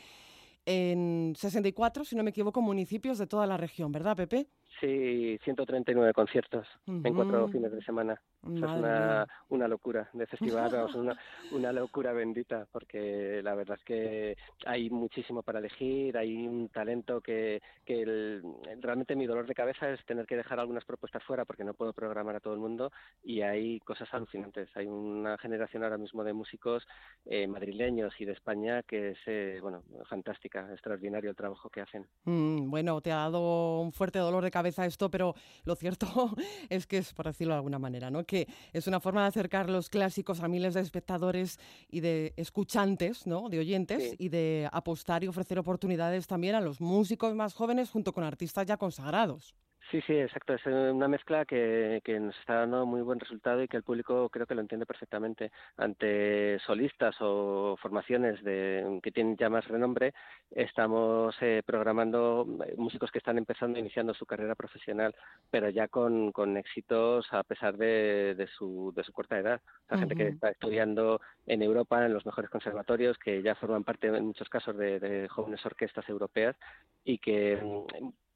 en 0.69 1.33
64, 1.35 2.05
si 2.05 2.15
no 2.15 2.23
me 2.23 2.29
equivoco, 2.29 2.61
municipios 2.61 3.17
de 3.17 3.25
toda 3.25 3.47
la 3.47 3.57
región, 3.57 3.91
¿verdad, 3.91 4.15
Pepe? 4.15 4.47
Sí, 4.79 5.37
139 5.43 6.13
conciertos 6.13 6.67
en 6.85 7.13
cuatro 7.13 7.47
fines 7.49 7.71
de 7.71 7.81
semana. 7.83 8.21
Es 8.43 8.75
una, 8.79 9.27
una 9.49 9.67
locura 9.67 10.09
de 10.13 10.25
festival, 10.27 10.69
vamos, 10.71 10.95
una, 10.95 11.15
una 11.51 11.73
locura 11.73 12.13
bendita, 12.13 12.65
porque 12.71 13.41
la 13.43 13.53
verdad 13.55 13.77
es 13.77 13.83
que 13.83 14.37
hay 14.65 14.89
muchísimo 14.89 15.43
para 15.43 15.59
elegir, 15.59 16.15
hay 16.17 16.47
un 16.47 16.69
talento 16.69 17.19
que, 17.19 17.61
que 17.83 18.01
el- 18.03 18.43
realmente 18.79 19.15
mi 19.15 19.25
dolor 19.25 19.45
de 19.47 19.55
cabeza 19.55 19.89
es 19.89 20.05
tener 20.05 20.25
que 20.25 20.37
dejar 20.37 20.59
algunas 20.59 20.85
propuestas 20.85 21.23
fuera 21.23 21.43
porque 21.45 21.63
no 21.65 21.73
puedo 21.73 21.91
programar 21.91 22.35
a 22.35 22.39
todo 22.39 22.53
el 22.53 22.59
mundo 22.59 22.91
y 23.23 23.41
hay 23.41 23.79
cosas 23.81 24.07
alucinantes. 24.13 24.69
Hay 24.75 24.87
una 24.87 25.37
generación 25.37 25.83
ahora 25.83 25.97
mismo 25.97 26.23
de 26.23 26.31
músicos 26.33 26.87
eh, 27.25 27.47
madrileños 27.47 28.13
y 28.19 28.25
de 28.25 28.31
España 28.33 28.83
que 28.83 29.09
es, 29.09 29.17
eh, 29.25 29.59
bueno, 29.61 29.83
fantástica, 30.07 30.71
extraordinario 30.71 31.29
el 31.31 31.35
trabajo 31.35 31.69
que 31.69 31.81
hacen. 31.81 32.07
Mm, 32.23 32.69
bueno, 32.69 33.01
te 33.01 33.11
ha 33.11 33.15
dado 33.17 33.81
un 33.81 33.91
fuerte 33.91 34.19
dolor 34.19 34.43
de 34.43 34.51
cabeza 34.51 34.58
esto, 34.67 35.09
pero 35.09 35.35
lo 35.63 35.75
cierto 35.75 36.07
es 36.69 36.85
que 36.87 36.97
es, 36.99 37.13
por 37.13 37.25
decirlo 37.25 37.53
de 37.53 37.57
alguna 37.57 37.79
manera, 37.79 38.09
¿no? 38.09 38.23
que 38.25 38.47
es 38.73 38.87
una 38.87 38.99
forma 38.99 39.21
de 39.21 39.27
acercar 39.27 39.69
los 39.69 39.89
clásicos 39.89 40.41
a 40.41 40.47
miles 40.47 40.73
de 40.73 40.81
espectadores 40.81 41.59
y 41.89 41.99
de 42.01 42.33
escuchantes, 42.37 43.25
¿no? 43.27 43.49
de 43.49 43.59
oyentes, 43.59 44.11
Sí. 44.11 44.15
y 44.19 44.29
de 44.29 44.69
apostar 44.71 45.23
y 45.23 45.27
ofrecer 45.27 45.59
oportunidades 45.59 46.27
también 46.27 46.55
a 46.55 46.61
los 46.61 46.79
músicos 46.81 47.35
más 47.35 47.53
jóvenes 47.53 47.89
junto 47.89 48.13
con 48.13 48.23
artistas 48.23 48.65
ya 48.65 48.77
consagrados. 48.77 49.55
Sí, 49.91 50.01
sí, 50.01 50.13
exacto. 50.13 50.53
Es 50.53 50.63
una 50.67 51.07
mezcla 51.07 51.45
que, 51.45 52.01
que 52.03 52.19
nos 52.19 52.37
está 52.39 52.59
dando 52.59 52.85
muy 52.85 53.01
buen 53.01 53.19
resultado 53.19 53.63
y 53.63 53.67
que 53.67 53.77
el 53.77 53.81
público 53.81 54.29
creo 54.29 54.45
que 54.45 54.53
lo 54.53 54.61
entiende 54.61 54.85
perfectamente. 54.85 55.51
Ante 55.77 56.59
solistas 56.59 57.15
o 57.21 57.75
formaciones 57.81 58.43
de, 58.43 58.99
que 59.01 59.11
tienen 59.11 59.35
ya 59.35 59.49
más 59.49 59.67
renombre, 59.67 60.13
estamos 60.51 61.35
eh, 61.41 61.63
programando 61.65 62.45
eh, 62.67 62.75
músicos 62.77 63.09
que 63.09 63.17
están 63.17 63.39
empezando, 63.39 63.79
iniciando 63.79 64.13
su 64.13 64.27
carrera 64.27 64.53
profesional, 64.53 65.15
pero 65.49 65.69
ya 65.69 65.87
con, 65.87 66.31
con 66.33 66.55
éxitos 66.57 67.25
a 67.31 67.41
pesar 67.41 67.75
de, 67.75 68.35
de, 68.37 68.45
su, 68.45 68.93
de 68.95 69.03
su 69.03 69.11
corta 69.11 69.39
edad. 69.39 69.59
O 69.85 69.87
sea, 69.89 69.97
gente 69.97 70.15
que 70.15 70.27
está 70.27 70.49
estudiando 70.49 71.19
en 71.47 71.63
Europa, 71.63 72.05
en 72.05 72.13
los 72.13 72.27
mejores 72.27 72.51
conservatorios, 72.51 73.17
que 73.17 73.41
ya 73.41 73.55
forman 73.55 73.83
parte 73.83 74.05
en 74.05 74.25
muchos 74.25 74.49
casos 74.49 74.77
de, 74.77 74.99
de 74.99 75.27
jóvenes 75.29 75.65
orquestas 75.65 76.07
europeas 76.07 76.55
y 77.03 77.17
que 77.17 77.59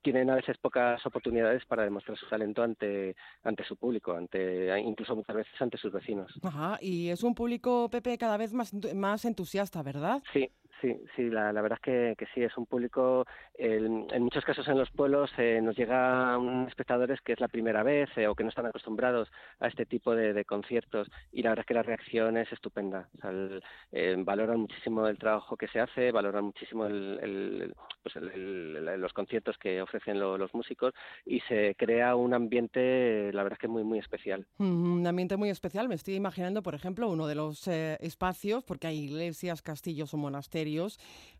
tienen 0.04 0.30
a 0.30 0.36
veces 0.36 0.58
pocas 0.58 1.04
oportunidades 1.06 1.66
para 1.66 1.84
demostrar 1.84 2.18
su 2.18 2.28
talento 2.28 2.62
ante 2.62 3.16
ante 3.44 3.64
su 3.64 3.76
público, 3.78 4.14
ante 4.14 4.80
incluso 4.80 5.16
muchas 5.16 5.38
veces 5.38 5.54
ante 5.60 5.78
sus 5.78 5.92
vecinos. 5.92 6.32
Ajá, 6.44 6.78
y 6.82 7.10
es 7.10 7.24
un 7.24 7.34
público, 7.34 7.90
Pepe, 7.90 8.18
cada 8.18 8.38
vez 8.38 8.54
más, 8.54 8.74
más 8.94 9.26
entusiasta, 9.26 9.82
¿verdad? 9.82 10.22
Sí, 10.32 10.50
sí, 10.84 11.02
sí, 11.16 11.30
la, 11.30 11.52
la 11.54 11.62
verdad 11.62 11.80
es 11.82 11.84
que, 11.84 12.16
que 12.18 12.26
sí, 12.36 12.44
es 12.44 12.56
un 12.58 12.66
público, 12.68 13.26
el- 13.56 14.06
en 14.12 14.22
muchos 14.24 14.44
casos 14.46 14.68
en 14.68 14.78
los 14.78 14.92
pueblos 14.92 15.32
eh, 15.38 15.62
nos 15.64 15.76
llegan 15.76 16.68
espectadores 16.68 17.22
que 17.22 17.34
es 17.34 17.40
la 17.40 17.48
primera 17.48 17.82
vez 17.82 18.10
eh, 18.18 18.28
o 18.28 18.36
que 18.36 18.44
no 18.44 18.50
están 18.50 18.66
acostumbrados 18.68 19.30
a 19.60 19.68
este 19.68 19.86
tipo 19.86 20.14
de, 20.14 20.34
de 20.34 20.46
conciertos 20.46 21.08
y 21.32 21.42
la 21.42 21.50
verdad 21.52 21.64
es 21.64 21.68
que 21.68 21.74
la 21.74 21.84
reacción 21.84 22.38
es 22.38 22.52
estupenda. 22.52 23.10
O 23.18 23.22
sea, 23.22 23.30
el- 23.32 23.64
eh, 23.94 24.16
valoran 24.20 24.60
muchísimo 24.60 25.08
el 25.08 25.18
trabajo 25.18 25.56
que 25.58 25.68
se 25.70 25.80
hace, 25.80 26.12
valoran 26.12 26.44
muchísimo 26.46 26.86
el, 26.86 27.74
pues 28.04 28.16
los 28.18 29.14
conciertos 29.14 29.58
que 29.58 29.82
ofrecen 29.82 30.20
lo- 30.20 30.38
los 30.38 30.54
músicos 30.54 30.94
y 31.26 31.40
se 31.42 31.76
crea 31.78 32.16
un 32.16 32.34
ambiente, 32.34 33.32
la 33.34 33.44
verdad 33.44 33.58
es 33.58 33.62
que 33.62 33.68
muy, 33.70 33.84
muy 33.84 34.00
especial. 34.00 34.46
Mm, 34.58 35.00
Un 35.00 35.08
ambiente 35.08 35.38
muy 35.38 35.50
especial. 35.50 35.88
Me 35.88 35.96
estoy 35.96 36.16
imaginando, 36.16 36.62
por 36.62 36.76
ejemplo, 36.76 37.10
uno 37.10 37.28
de 37.28 37.36
los 37.36 37.68
eh, 37.70 37.98
espacios, 38.02 38.64
porque 38.66 38.88
hay 38.88 39.00
iglesias, 39.00 39.62
castillos 39.62 40.14
o 40.14 40.18
monasterios, 40.18 40.73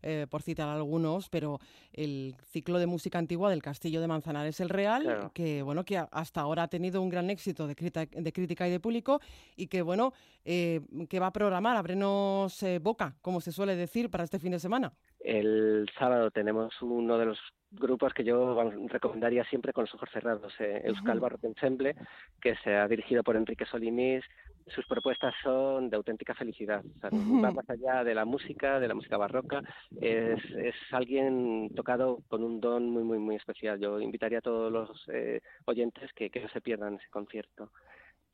eh, 0.02 0.26
por 0.30 0.42
citar 0.42 0.68
algunos, 0.68 1.28
pero 1.28 1.58
el 1.92 2.34
ciclo 2.50 2.78
de 2.78 2.86
música 2.86 3.18
antigua 3.18 3.50
del 3.50 3.62
Castillo 3.62 4.00
de 4.00 4.06
Manzanares 4.06 4.60
el 4.60 4.68
Real, 4.68 5.02
Claro. 5.02 5.30
que 5.32 5.62
bueno, 5.62 5.84
que 5.84 5.96
hasta 5.98 6.40
ahora 6.40 6.64
ha 6.64 6.68
tenido 6.68 7.00
un 7.02 7.08
gran 7.08 7.30
éxito 7.30 7.66
de, 7.66 7.74
crita- 7.74 8.06
de 8.06 8.32
crítica 8.32 8.66
y 8.68 8.70
de 8.70 8.80
público, 8.80 9.20
y 9.56 9.66
que 9.66 9.82
bueno, 9.82 10.12
eh, 10.44 10.80
que 11.08 11.20
va 11.20 11.28
a 11.28 11.32
programar, 11.32 11.76
abrenos 11.76 12.62
eh, 12.62 12.78
boca, 12.78 13.14
como 13.22 13.40
se 13.40 13.52
suele 13.52 13.76
decir, 13.76 14.10
para 14.10 14.24
este 14.24 14.38
fin 14.38 14.52
de 14.52 14.58
semana. 14.60 14.92
El 15.24 15.90
sábado 15.98 16.30
tenemos 16.30 16.80
uno 16.82 17.18
de 17.18 17.26
los 17.26 17.38
grupos 17.70 18.12
que 18.14 18.22
yo 18.22 18.56
recomendaría 18.86 19.42
siempre 19.44 19.72
con 19.72 19.84
los 19.84 19.94
ojos 19.94 20.08
cerrados, 20.12 20.52
eh, 20.60 20.82
Euskal 20.84 21.16
Ujú. 21.16 21.22
Barrock 21.22 21.44
Ensemble, 21.44 21.96
que 22.40 22.54
se 22.62 22.76
ha 22.76 22.86
dirigido 22.86 23.24
por 23.24 23.34
Enrique 23.34 23.66
Solimís 23.66 24.24
sus 24.68 24.86
propuestas 24.86 25.34
son 25.42 25.90
de 25.90 25.96
auténtica 25.96 26.34
felicidad. 26.34 26.82
va 27.02 27.50
más 27.50 27.68
allá 27.68 28.02
de 28.02 28.14
la 28.14 28.24
música, 28.24 28.80
de 28.80 28.88
la 28.88 28.94
música 28.94 29.16
barroca. 29.16 29.62
Es, 30.00 30.42
es, 30.56 30.74
alguien 30.90 31.70
tocado 31.74 32.20
con 32.28 32.42
un 32.42 32.60
don 32.60 32.90
muy, 32.90 33.02
muy, 33.02 33.18
muy 33.18 33.36
especial. 33.36 33.78
Yo 33.78 34.00
invitaría 34.00 34.38
a 34.38 34.42
todos 34.42 34.72
los 34.72 34.90
eh, 35.08 35.40
oyentes 35.66 36.12
que, 36.14 36.30
que 36.30 36.40
no 36.40 36.48
se 36.48 36.60
pierdan 36.60 36.94
ese 36.94 37.08
concierto. 37.10 37.70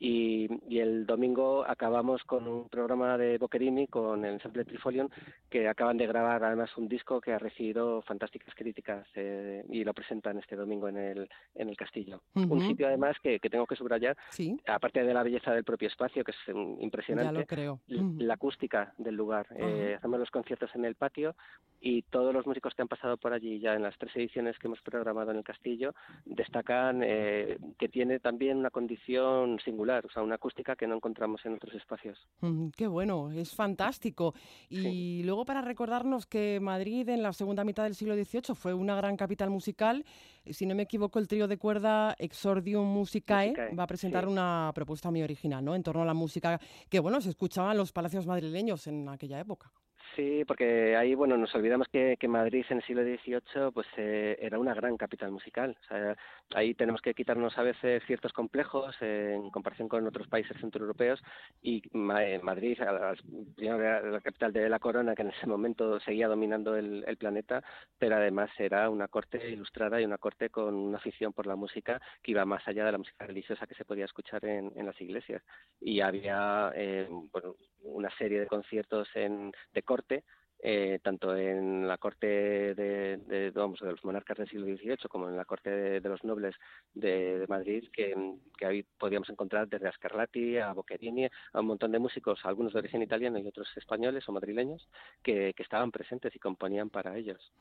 Y, 0.03 0.49
el 0.79 1.05
domingo 1.05 1.63
acabamos 1.63 2.23
con 2.23 2.47
un 2.47 2.67
programa 2.67 3.19
de 3.19 3.37
Boccherini 3.37 3.85
con 3.85 4.25
el 4.25 4.41
Sample 4.41 4.65
Trifolion 4.65 5.11
que 5.47 5.67
acaban 5.67 5.97
de 5.97 6.07
grabar 6.07 6.43
además 6.43 6.75
un 6.75 6.87
disco 6.87 7.21
que 7.21 7.33
ha 7.33 7.37
recibido 7.37 8.01
fantásticas 8.01 8.55
críticas 8.55 9.05
eh, 9.13 9.63
y 9.69 9.83
lo 9.83 9.93
presentan 9.93 10.39
este 10.39 10.55
domingo 10.55 10.87
en 10.87 10.97
el, 10.97 11.29
en 11.53 11.69
el 11.69 11.77
castillo. 11.77 12.23
Un 12.33 12.67
sitio 12.67 12.87
además 12.87 13.15
que, 13.21 13.39
que, 13.39 13.51
tengo 13.51 13.67
que 13.67 13.75
subrayar, 13.75 14.17
aparte 14.65 15.03
de 15.03 15.13
la 15.13 15.21
belleza 15.21 15.53
del 15.53 15.63
propio 15.63 15.87
espacio, 15.87 16.23
que 16.23 16.31
es 16.31 16.55
mm, 16.55 16.81
impresionante, 16.81 17.45
la 17.87 18.33
acústica 18.33 18.95
del 18.97 19.13
lugar. 19.13 19.45
Eh, 19.55 19.93
hacemos 19.97 20.19
los 20.19 20.31
conciertos 20.31 20.71
en 20.73 20.85
el 20.85 20.95
patio 20.95 21.35
y 21.79 22.01
todos 22.03 22.33
los 22.33 22.47
músicos 22.47 22.73
que 22.73 22.81
han 22.81 22.87
pasado 22.87 23.17
por 23.17 23.33
allí 23.33 23.59
ya 23.59 23.75
en 23.75 23.83
las 23.83 23.97
tres 23.99 24.15
ediciones 24.15 24.57
que 24.57 24.65
hemos 24.65 24.81
programado 24.81 25.29
en 25.29 25.37
el 25.37 25.43
castillo 25.43 25.93
destacan 26.25 27.01
eh, 27.03 27.59
que 27.77 27.89
tiene 27.89 28.19
también 28.19 28.57
una 28.57 28.71
condición 28.71 29.59
singular 29.59 29.90
o 30.03 30.09
sea, 30.09 30.23
una 30.23 30.35
acústica 30.35 30.75
que 30.75 30.87
no 30.87 30.95
encontramos 30.95 31.45
en 31.45 31.55
otros 31.55 31.73
espacios. 31.75 32.27
qué 32.75 32.87
bueno, 32.87 33.31
es 33.31 33.55
fantástico. 33.55 34.33
Y 34.69 35.23
luego 35.23 35.45
para 35.45 35.61
recordarnos 35.61 36.25
que 36.25 36.59
Madrid 36.59 37.09
en 37.09 37.23
la 37.23 37.33
segunda 37.33 37.63
mitad 37.63 37.83
del 37.83 37.95
siglo 37.95 38.15
XVIII 38.15 38.55
fue 38.55 38.73
una 38.73 38.95
gran 38.95 39.17
capital 39.17 39.49
musical, 39.49 40.05
si 40.45 40.65
no 40.65 40.75
me 40.75 40.83
equivoco, 40.83 41.19
el 41.19 41.27
trío 41.27 41.47
de 41.47 41.57
cuerda 41.57 42.15
Exordium 42.17 42.87
Musicae, 42.87 43.53
va 43.77 43.83
a 43.83 43.87
presentar 43.87 44.27
una 44.27 44.71
propuesta 44.73 45.11
muy 45.11 45.21
original, 45.21 45.63
¿no? 45.63 45.75
En 45.75 45.83
torno 45.83 46.01
a 46.01 46.05
la 46.05 46.13
música 46.13 46.59
que, 46.89 46.99
bueno, 46.99 47.21
se 47.21 47.29
escuchaba 47.29 47.71
en 47.71 47.77
los 47.77 47.91
palacios 47.91 48.25
madrileños 48.25 48.87
en 48.87 49.07
aquella 49.09 49.39
época. 49.39 49.71
Sí, 50.15 50.43
porque 50.45 50.95
ahí, 50.97 51.15
bueno, 51.15 51.37
nos 51.37 51.53
olvidamos 51.55 51.87
que, 51.87 52.17
que 52.19 52.27
Madrid 52.27 52.65
en 52.69 52.77
el 52.77 52.83
siglo 52.83 53.01
XVIII 53.03 53.71
pues 53.73 53.87
eh, 53.97 54.37
era 54.41 54.59
una 54.59 54.73
gran 54.73 54.97
capital 54.97 55.31
musical. 55.31 55.77
O 55.83 55.87
sea, 55.87 56.17
ahí 56.55 56.73
tenemos 56.73 57.01
que 57.01 57.13
quitarnos 57.13 57.57
a 57.57 57.63
veces 57.63 58.03
ciertos 58.05 58.33
complejos 58.33 58.95
eh, 59.01 59.33
en 59.35 59.49
comparación 59.49 59.87
con 59.87 60.05
otros 60.07 60.27
países 60.27 60.57
centroeuropeos 60.59 61.21
y 61.61 61.81
eh, 62.19 62.39
Madrid, 62.41 62.77
la, 62.79 64.21
capital 64.21 64.53
de 64.53 64.69
la 64.69 64.79
corona, 64.79 65.15
que 65.15 65.21
en 65.21 65.29
ese 65.29 65.47
momento 65.47 65.99
seguía 65.99 66.27
dominando 66.27 66.75
el, 66.75 67.17
planeta, 67.17 67.63
pero 67.99 68.15
además 68.15 68.49
era 68.57 68.89
una 68.89 69.07
corte 69.07 69.49
ilustrada 69.49 70.01
y 70.01 70.05
una 70.05 70.17
corte 70.17 70.49
con 70.49 70.73
una 70.73 70.97
afición 70.97 71.33
por 71.33 71.45
la 71.45 71.55
música 71.55 72.01
que 72.23 72.31
iba 72.31 72.45
más 72.45 72.67
allá 72.67 72.85
de 72.85 72.91
la 72.93 72.97
música 72.97 73.27
religiosa 73.27 73.67
que 73.67 73.75
se 73.75 73.85
podía 73.85 74.05
escuchar 74.05 74.43
en, 74.45 74.71
las 74.85 74.99
iglesias. 74.99 75.43
Y 75.79 76.01
había 76.01 76.73
bueno, 77.31 77.55
una 77.83 78.09
serie 78.17 78.39
de 78.39 78.47
conciertos 78.47 79.07
en, 79.13 79.51
de 79.73 79.83
corte 79.83 80.23
eh, 80.63 80.99
tanto 81.01 81.35
en 81.35 81.87
la 81.87 81.97
corte 81.97 82.27
de, 82.75 83.17
de, 83.17 83.51
vamos, 83.51 83.79
de 83.79 83.91
los 83.91 84.05
monarcas 84.05 84.37
del 84.37 84.47
siglo 84.47 84.65
XVIII 84.65 84.97
como 85.09 85.27
en 85.27 85.35
la 85.35 85.45
corte 85.45 85.69
de, 85.99 86.09
los 86.09 86.23
nobles 86.23 86.55
de, 86.93 87.45
Madrid, 87.49 87.85
que, 87.91 88.15
que, 88.57 88.65
ahí 88.65 88.83
podíamos 88.97 89.29
encontrar 89.29 89.67
desde 89.67 89.87
a 89.87 89.91
Scarlatti 89.91 90.57
a 90.57 90.73
Boccherini, 90.73 91.25
a 91.25 91.59
un 91.59 91.65
montón 91.65 91.91
de 91.91 91.99
músicos, 91.99 92.39
algunos 92.43 92.73
de 92.73 92.79
origen 92.79 93.01
italiano 93.01 93.39
y 93.39 93.47
otros 93.47 93.75
españoles 93.75 94.27
o 94.29 94.31
madrileños, 94.31 94.87
que, 95.23 95.53
que 95.55 95.63
estaban 95.63 95.91
presentes 95.91 96.35
y 96.35 96.39
componían 96.39 96.91
para 96.91 97.17
ellos. 97.17 97.51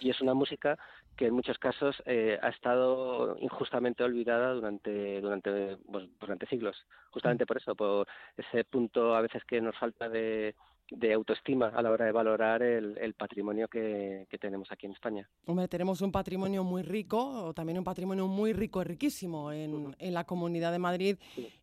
Y 0.00 0.10
es 0.10 0.20
una 0.20 0.34
música 0.34 0.78
que 1.16 1.26
en 1.26 1.34
muchos 1.34 1.58
casos 1.58 2.02
eh, 2.06 2.38
ha 2.42 2.48
estado 2.48 3.36
injustamente 3.40 4.02
olvidada 4.02 4.52
durante, 4.52 5.20
durante, 5.20 5.76
pues, 5.90 6.08
durante 6.20 6.46
siglos, 6.46 6.76
justamente 7.10 7.46
por 7.46 7.56
eso, 7.56 7.74
por 7.74 8.06
ese 8.36 8.64
punto 8.64 9.14
a 9.14 9.20
veces 9.20 9.44
que 9.44 9.60
nos 9.60 9.78
falta 9.78 10.08
de 10.08 10.54
de 10.90 11.12
autoestima 11.12 11.68
a 11.68 11.82
la 11.82 11.90
hora 11.90 12.04
de 12.04 12.12
valorar 12.12 12.62
el, 12.62 12.96
el 12.98 13.14
patrimonio 13.14 13.68
que, 13.68 14.26
que, 14.30 14.38
tenemos 14.38 14.70
aquí 14.70 14.86
en 14.86 14.92
España. 14.92 15.28
Hombre, 15.46 15.66
tenemos 15.66 16.00
un 16.00 16.12
patrimonio 16.12 16.62
muy 16.62 16.82
rico, 16.82 17.52
también 17.54 17.78
un 17.78 17.84
patrimonio 17.84 18.26
muy 18.28 18.52
rico 18.52 18.80
y 18.80 18.84
riquísimo 18.84 19.50
en, 19.50 19.96
en 19.98 20.14
la 20.14 20.24
Comunidad 20.24 20.70
de 20.70 20.78
Madrid 20.78 21.16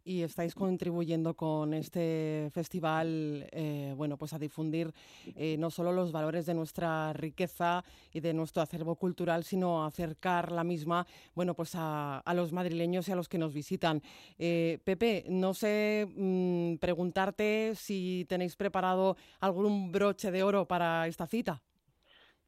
y 0.03 0.21
estáis 0.21 0.53
contribuyendo 0.55 1.35
con 1.35 1.73
este 1.73 2.49
festival, 2.51 3.47
eh, 3.51 3.93
bueno, 3.95 4.17
pues 4.17 4.33
a 4.33 4.39
difundir 4.39 4.93
eh, 5.35 5.55
no 5.57 5.69
solo 5.69 5.93
los 5.93 6.11
valores 6.11 6.45
de 6.45 6.53
nuestra 6.53 7.13
riqueza 7.13 7.83
y 8.11 8.19
de 8.19 8.33
nuestro 8.33 8.61
acervo 8.61 8.95
cultural, 8.95 9.43
sino 9.43 9.85
acercar 9.85 10.51
la 10.51 10.63
misma, 10.63 11.07
bueno, 11.33 11.53
pues 11.53 11.75
a, 11.75 12.19
a 12.19 12.33
los 12.33 12.51
madrileños 12.51 13.07
y 13.07 13.11
a 13.11 13.15
los 13.15 13.29
que 13.29 13.37
nos 13.37 13.53
visitan. 13.53 14.01
Eh, 14.37 14.79
Pepe, 14.83 15.23
no 15.29 15.53
sé 15.53 16.07
mmm, 16.13 16.75
preguntarte 16.75 17.73
si 17.75 18.25
tenéis 18.27 18.55
preparado 18.55 19.12
algún 19.39 19.91
broche 19.91 20.31
de 20.31 20.43
oro 20.43 20.67
para 20.67 21.07
esta 21.07 21.27
cita? 21.27 21.61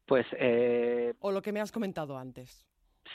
Pues... 0.06 0.26
Eh... 0.40 1.14
O 1.20 1.32
lo 1.32 1.42
que 1.42 1.52
me 1.52 1.62
has 1.62 1.72
comentado 1.72 2.18
antes. 2.18 2.66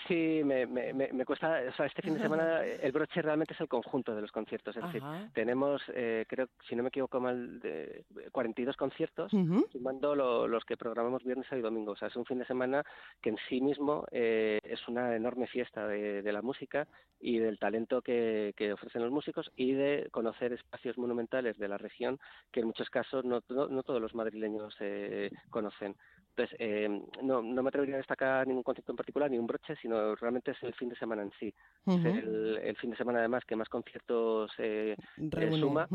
Sí, 0.06 0.42
me, 0.44 0.66
me, 0.66 0.92
me, 0.92 1.24
cuesta, 1.24 1.60
o 1.68 1.72
sea, 1.72 1.86
este 1.86 2.02
fin 2.02 2.14
de 2.14 2.20
semana 2.20 2.64
el 2.64 2.92
broche 2.92 3.22
realmente 3.22 3.54
es 3.54 3.60
el 3.60 3.68
conjunto 3.68 4.14
de 4.14 4.20
los 4.20 4.30
conciertos, 4.30 4.76
es 4.76 4.84
decir, 4.84 5.02
tenemos, 5.34 5.82
eh, 5.94 6.26
creo, 6.28 6.48
si 6.68 6.76
no 6.76 6.82
me 6.82 6.90
equivoco 6.90 7.20
mal, 7.20 7.60
de 7.60 8.04
42 8.30 8.76
conciertos, 8.76 9.32
sumando 9.72 10.14
los 10.46 10.64
que 10.64 10.76
programamos 10.76 11.24
viernes 11.24 11.46
y 11.50 11.60
domingo, 11.60 11.92
o 11.92 11.96
sea, 11.96 12.08
es 12.08 12.16
un 12.16 12.24
fin 12.24 12.38
de 12.38 12.46
semana 12.46 12.84
que 13.20 13.30
en 13.30 13.36
sí 13.48 13.60
mismo 13.60 14.04
eh, 14.12 14.60
es 14.62 14.86
una 14.86 15.16
enorme 15.16 15.48
fiesta 15.48 15.86
de, 15.86 16.22
de, 16.22 16.32
la 16.32 16.42
música 16.42 16.86
y 17.20 17.38
del 17.38 17.58
talento 17.58 18.00
que, 18.00 18.54
que, 18.56 18.72
ofrecen 18.72 19.02
los 19.02 19.10
músicos 19.10 19.50
y 19.56 19.72
de 19.72 20.08
conocer 20.12 20.52
espacios 20.52 20.96
monumentales 20.98 21.58
de 21.58 21.68
la 21.68 21.78
región 21.78 22.18
que 22.52 22.60
en 22.60 22.66
muchos 22.66 22.88
casos 22.90 23.24
no, 23.24 23.42
no, 23.48 23.68
no 23.68 23.82
todos 23.82 24.00
los 24.00 24.14
madrileños 24.14 24.74
eh, 24.80 25.30
conocen. 25.50 25.96
Entonces, 26.30 26.56
eh, 26.60 26.88
no, 27.22 27.42
no 27.42 27.62
me 27.62 27.68
atrevería 27.68 27.96
a 27.96 27.98
destacar 27.98 28.46
ningún 28.46 28.62
concierto 28.62 28.92
en 28.92 28.96
particular, 28.96 29.30
ni 29.30 29.38
un 29.38 29.46
broche, 29.46 29.74
sino 29.80 30.14
realmente 30.16 30.52
es 30.52 30.62
el 30.62 30.74
fin 30.74 30.88
de 30.88 30.96
semana 30.96 31.22
en 31.22 31.32
sí. 31.38 31.54
Es 31.86 32.04
el, 32.04 32.58
el, 32.62 32.76
fin 32.76 32.90
de 32.90 32.96
semana, 32.96 33.20
además, 33.20 33.44
que 33.46 33.56
más 33.56 33.68
conciertos 33.68 34.52
eh, 34.58 34.96
suma 35.58 35.88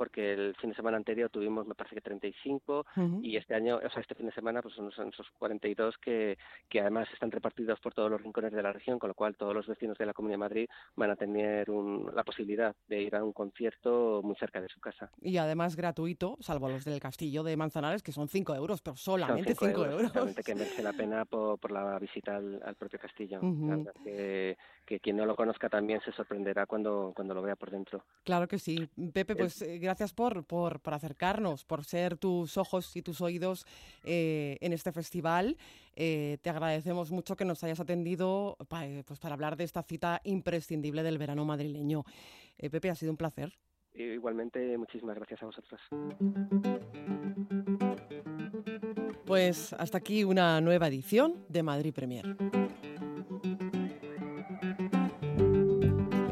porque 0.00 0.32
el 0.32 0.54
fin 0.56 0.70
de 0.70 0.76
semana 0.76 0.96
anterior 0.96 1.28
tuvimos, 1.28 1.66
me 1.66 1.74
parece 1.74 1.96
que 1.96 2.00
35, 2.00 2.86
y 3.20 3.36
este 3.36 3.54
año, 3.54 3.76
o 3.76 3.90
sea, 3.90 4.00
este 4.00 4.14
fin 4.14 4.24
de 4.24 4.32
semana, 4.32 4.62
pues 4.62 4.74
son, 4.74 4.88
esos 4.88 5.28
42 5.38 5.98
que, 5.98 6.38
que 6.70 6.80
además 6.80 7.06
están 7.12 7.30
repartidos 7.30 7.78
por 7.80 7.92
todos 7.92 8.10
los 8.10 8.22
rincones 8.22 8.50
de 8.50 8.62
la 8.62 8.72
región, 8.72 8.98
con 8.98 9.08
lo 9.08 9.14
cual 9.14 9.36
todos 9.36 9.54
los 9.54 9.66
vecinos 9.66 9.98
de 9.98 10.06
la 10.06 10.14
Comunidad 10.14 10.36
de 10.36 10.38
Madrid 10.38 10.68
van 10.96 11.10
a 11.10 11.16
tener 11.16 11.68
la 11.68 12.24
posibilidad 12.24 12.74
de 12.88 13.02
ir 13.02 13.14
a 13.14 13.22
un 13.22 13.34
concierto 13.34 14.22
muy 14.24 14.36
cerca 14.36 14.62
de 14.62 14.70
su 14.70 14.80
casa. 14.80 15.10
Y 15.20 15.36
además 15.36 15.76
gratuito, 15.76 16.38
salvo 16.40 16.70
los 16.70 16.86
del 16.86 16.98
Castillo 16.98 17.42
de 17.42 17.58
Manzanares, 17.58 18.02
que 18.02 18.12
son 18.12 18.26
5 18.26 18.54
euros, 18.54 18.80
pero 18.80 18.96
solamente 18.96 19.54
5 19.54 19.84
euros. 19.84 20.12
Solamente 20.12 20.42
que 20.42 20.54
merece 20.54 20.82
la 20.82 20.94
pena 20.94 21.26
por, 21.26 21.58
por 21.58 21.72
la 21.72 21.98
visita 21.98 22.36
al, 22.36 22.74
propio 22.78 22.98
castillo. 22.98 23.38
que, 24.02 24.56
que, 24.90 24.98
quien 24.98 25.16
no 25.16 25.24
lo 25.24 25.36
conozca 25.36 25.68
también 25.68 26.00
se 26.00 26.10
sorprenderá 26.10 26.66
cuando, 26.66 27.12
cuando 27.14 27.32
lo 27.32 27.42
vea 27.42 27.54
por 27.54 27.70
dentro. 27.70 28.04
Claro 28.24 28.48
que 28.48 28.58
sí. 28.58 28.88
Pepe, 29.12 29.36
pues 29.36 29.62
gracias 29.80 30.12
por, 30.12 30.44
por, 30.44 30.80
por, 30.80 30.94
acercarnos, 30.94 31.64
por 31.64 31.84
ser 31.84 32.16
tus 32.16 32.56
ojos 32.56 32.96
y 32.96 33.02
tus 33.02 33.20
oídos 33.20 33.66
eh, 34.02 34.58
en 34.60 34.72
este 34.72 34.90
festival. 34.90 35.56
Eh, 35.94 36.38
te 36.42 36.50
agradecemos 36.50 37.12
mucho 37.12 37.36
que 37.36 37.44
nos 37.44 37.62
hayas 37.62 37.78
atendido 37.78 38.56
eh, 38.82 39.04
pues 39.06 39.20
para 39.20 39.34
hablar 39.34 39.56
de 39.56 39.62
esta 39.62 39.84
cita 39.84 40.20
imprescindible 40.24 41.04
del 41.04 41.18
verano 41.18 41.44
madrileño. 41.44 42.02
Pepe, 42.58 42.90
ha 42.90 42.96
sido 42.96 43.12
un 43.12 43.16
placer. 43.16 43.52
Igualmente, 43.94 44.76
muchísimas 44.76 45.14
gracias 45.14 45.40
a 45.42 45.46
vosotros. 45.46 45.80
Pues 49.24 49.72
hasta 49.72 49.98
aquí 49.98 50.24
una 50.24 50.60
nueva 50.60 50.88
edición 50.88 51.44
de 51.48 51.62
Madrid 51.62 51.94
Premier. 51.94 52.36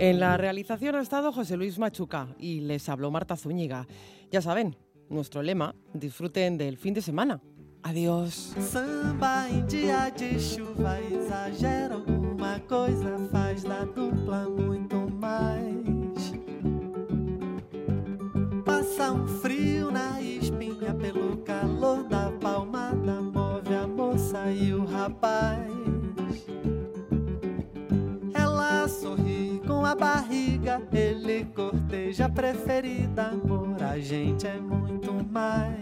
En 0.00 0.20
la 0.20 0.36
realización 0.36 0.94
ha 0.94 1.00
estado 1.00 1.32
José 1.32 1.56
Luis 1.56 1.76
Machuca 1.76 2.28
y 2.38 2.60
les 2.60 2.88
habló 2.88 3.10
Marta 3.10 3.36
Zúñiga. 3.36 3.88
Ya 4.30 4.40
saben, 4.40 4.76
nuestro 5.10 5.42
lema, 5.42 5.74
disfruten 5.92 6.56
del 6.56 6.78
fin 6.78 6.94
de 6.94 7.02
semana. 7.02 7.40
Adiós. 7.82 8.54
Samba 8.60 9.48
em 9.50 9.66
dia 9.66 10.10
de 10.10 10.38
chuva 10.38 11.00
exagera 11.00 11.94
alguma 11.94 12.60
coisa, 12.60 13.18
faz 13.32 13.64
da 13.64 13.84
dupla 13.84 14.48
muito 14.48 14.96
mais. 15.10 16.32
Passa 18.64 19.12
um 19.12 19.26
frio 19.26 19.90
na 19.90 20.20
espinha 20.22 20.94
pelo 20.94 21.38
calor 21.38 22.04
da 22.04 22.30
palmada, 22.40 23.20
move 23.20 23.74
a 23.74 23.86
moça 23.88 24.48
e 24.52 24.72
o 24.72 24.84
rapaz. 24.84 25.77
a 29.88 29.94
barriga, 29.94 30.82
ele 30.92 31.46
corteja 31.46 32.26
a 32.26 32.28
preferida. 32.28 33.28
Amor, 33.28 33.82
a 33.82 33.98
gente 33.98 34.46
é 34.46 34.58
muito 34.60 35.12
mais. 35.30 35.78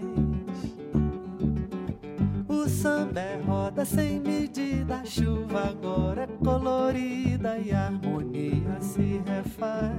O 2.48 2.68
samba 2.68 3.20
é 3.20 3.40
roda 3.44 3.84
sem 3.84 4.20
medida, 4.20 4.96
a 4.98 5.04
chuva 5.04 5.70
agora 5.70 6.22
é 6.22 6.44
colorida 6.44 7.58
e 7.58 7.72
a 7.72 7.86
harmonia 7.86 8.80
se 8.80 9.20
refaz. 9.26 9.90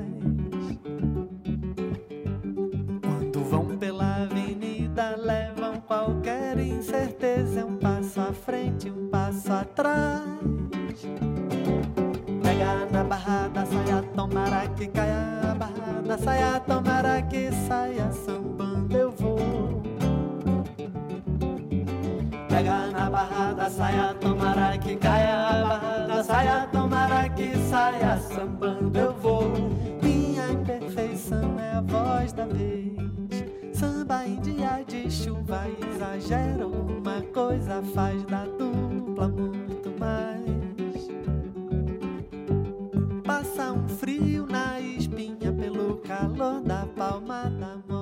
Quando 3.01 3.43
vão 3.43 3.77
pela 3.77 4.23
avenida, 4.23 5.17
levam 5.17 5.81
qualquer 5.81 6.57
incerteza, 6.59 7.59
é 7.59 7.65
um 7.65 7.75
passo 7.75 8.21
à 8.21 8.31
frente, 8.31 8.89
um 8.89 9.09
passo 9.09 9.51
atrás. 9.51 10.23
Pega 12.57 12.87
na 12.91 13.03
barra 13.03 13.47
da 13.49 13.65
saia, 13.67 14.01
tomara 14.15 14.67
que 14.69 14.87
caia 14.87 15.51
a 15.51 15.53
barra 15.53 16.01
da 16.03 16.17
saia, 16.17 16.59
tomara 16.61 17.21
que 17.21 17.51
saia 17.51 18.11
sambando 18.11 18.97
eu 18.97 19.11
vou. 19.11 19.83
Pega 22.49 22.87
na 22.87 23.11
barra 23.11 23.53
da 23.53 23.69
saia, 23.69 24.15
tomara 24.15 24.75
que 24.79 24.95
caia 24.95 25.35
a 25.35 25.67
barra 25.67 26.07
da 26.07 26.23
saia, 26.23 26.67
tomara 26.71 27.29
que 27.29 27.55
saia 27.69 28.17
sambando 28.17 28.97
eu 28.97 29.13
vou. 29.13 29.51
Minha 30.01 30.49
imperfeição 30.49 31.59
é 31.59 31.73
a 31.73 31.81
voz 31.81 32.33
da 32.33 32.47
vez. 32.47 32.97
Samba 33.71 34.25
em 34.25 34.39
dia 34.39 34.83
de 34.87 35.11
chuva 35.11 35.61
exagero, 35.79 36.71
uma 36.71 37.21
coisa 37.31 37.83
faz 37.93 38.23
da 38.23 38.45
dupla 38.45 39.56
frio 43.97 44.45
na 44.45 44.79
espinha, 44.79 45.51
pelo 45.51 45.97
calor 45.97 46.61
da 46.61 46.85
palma 46.95 47.49
da 47.49 47.77
mão. 47.87 47.96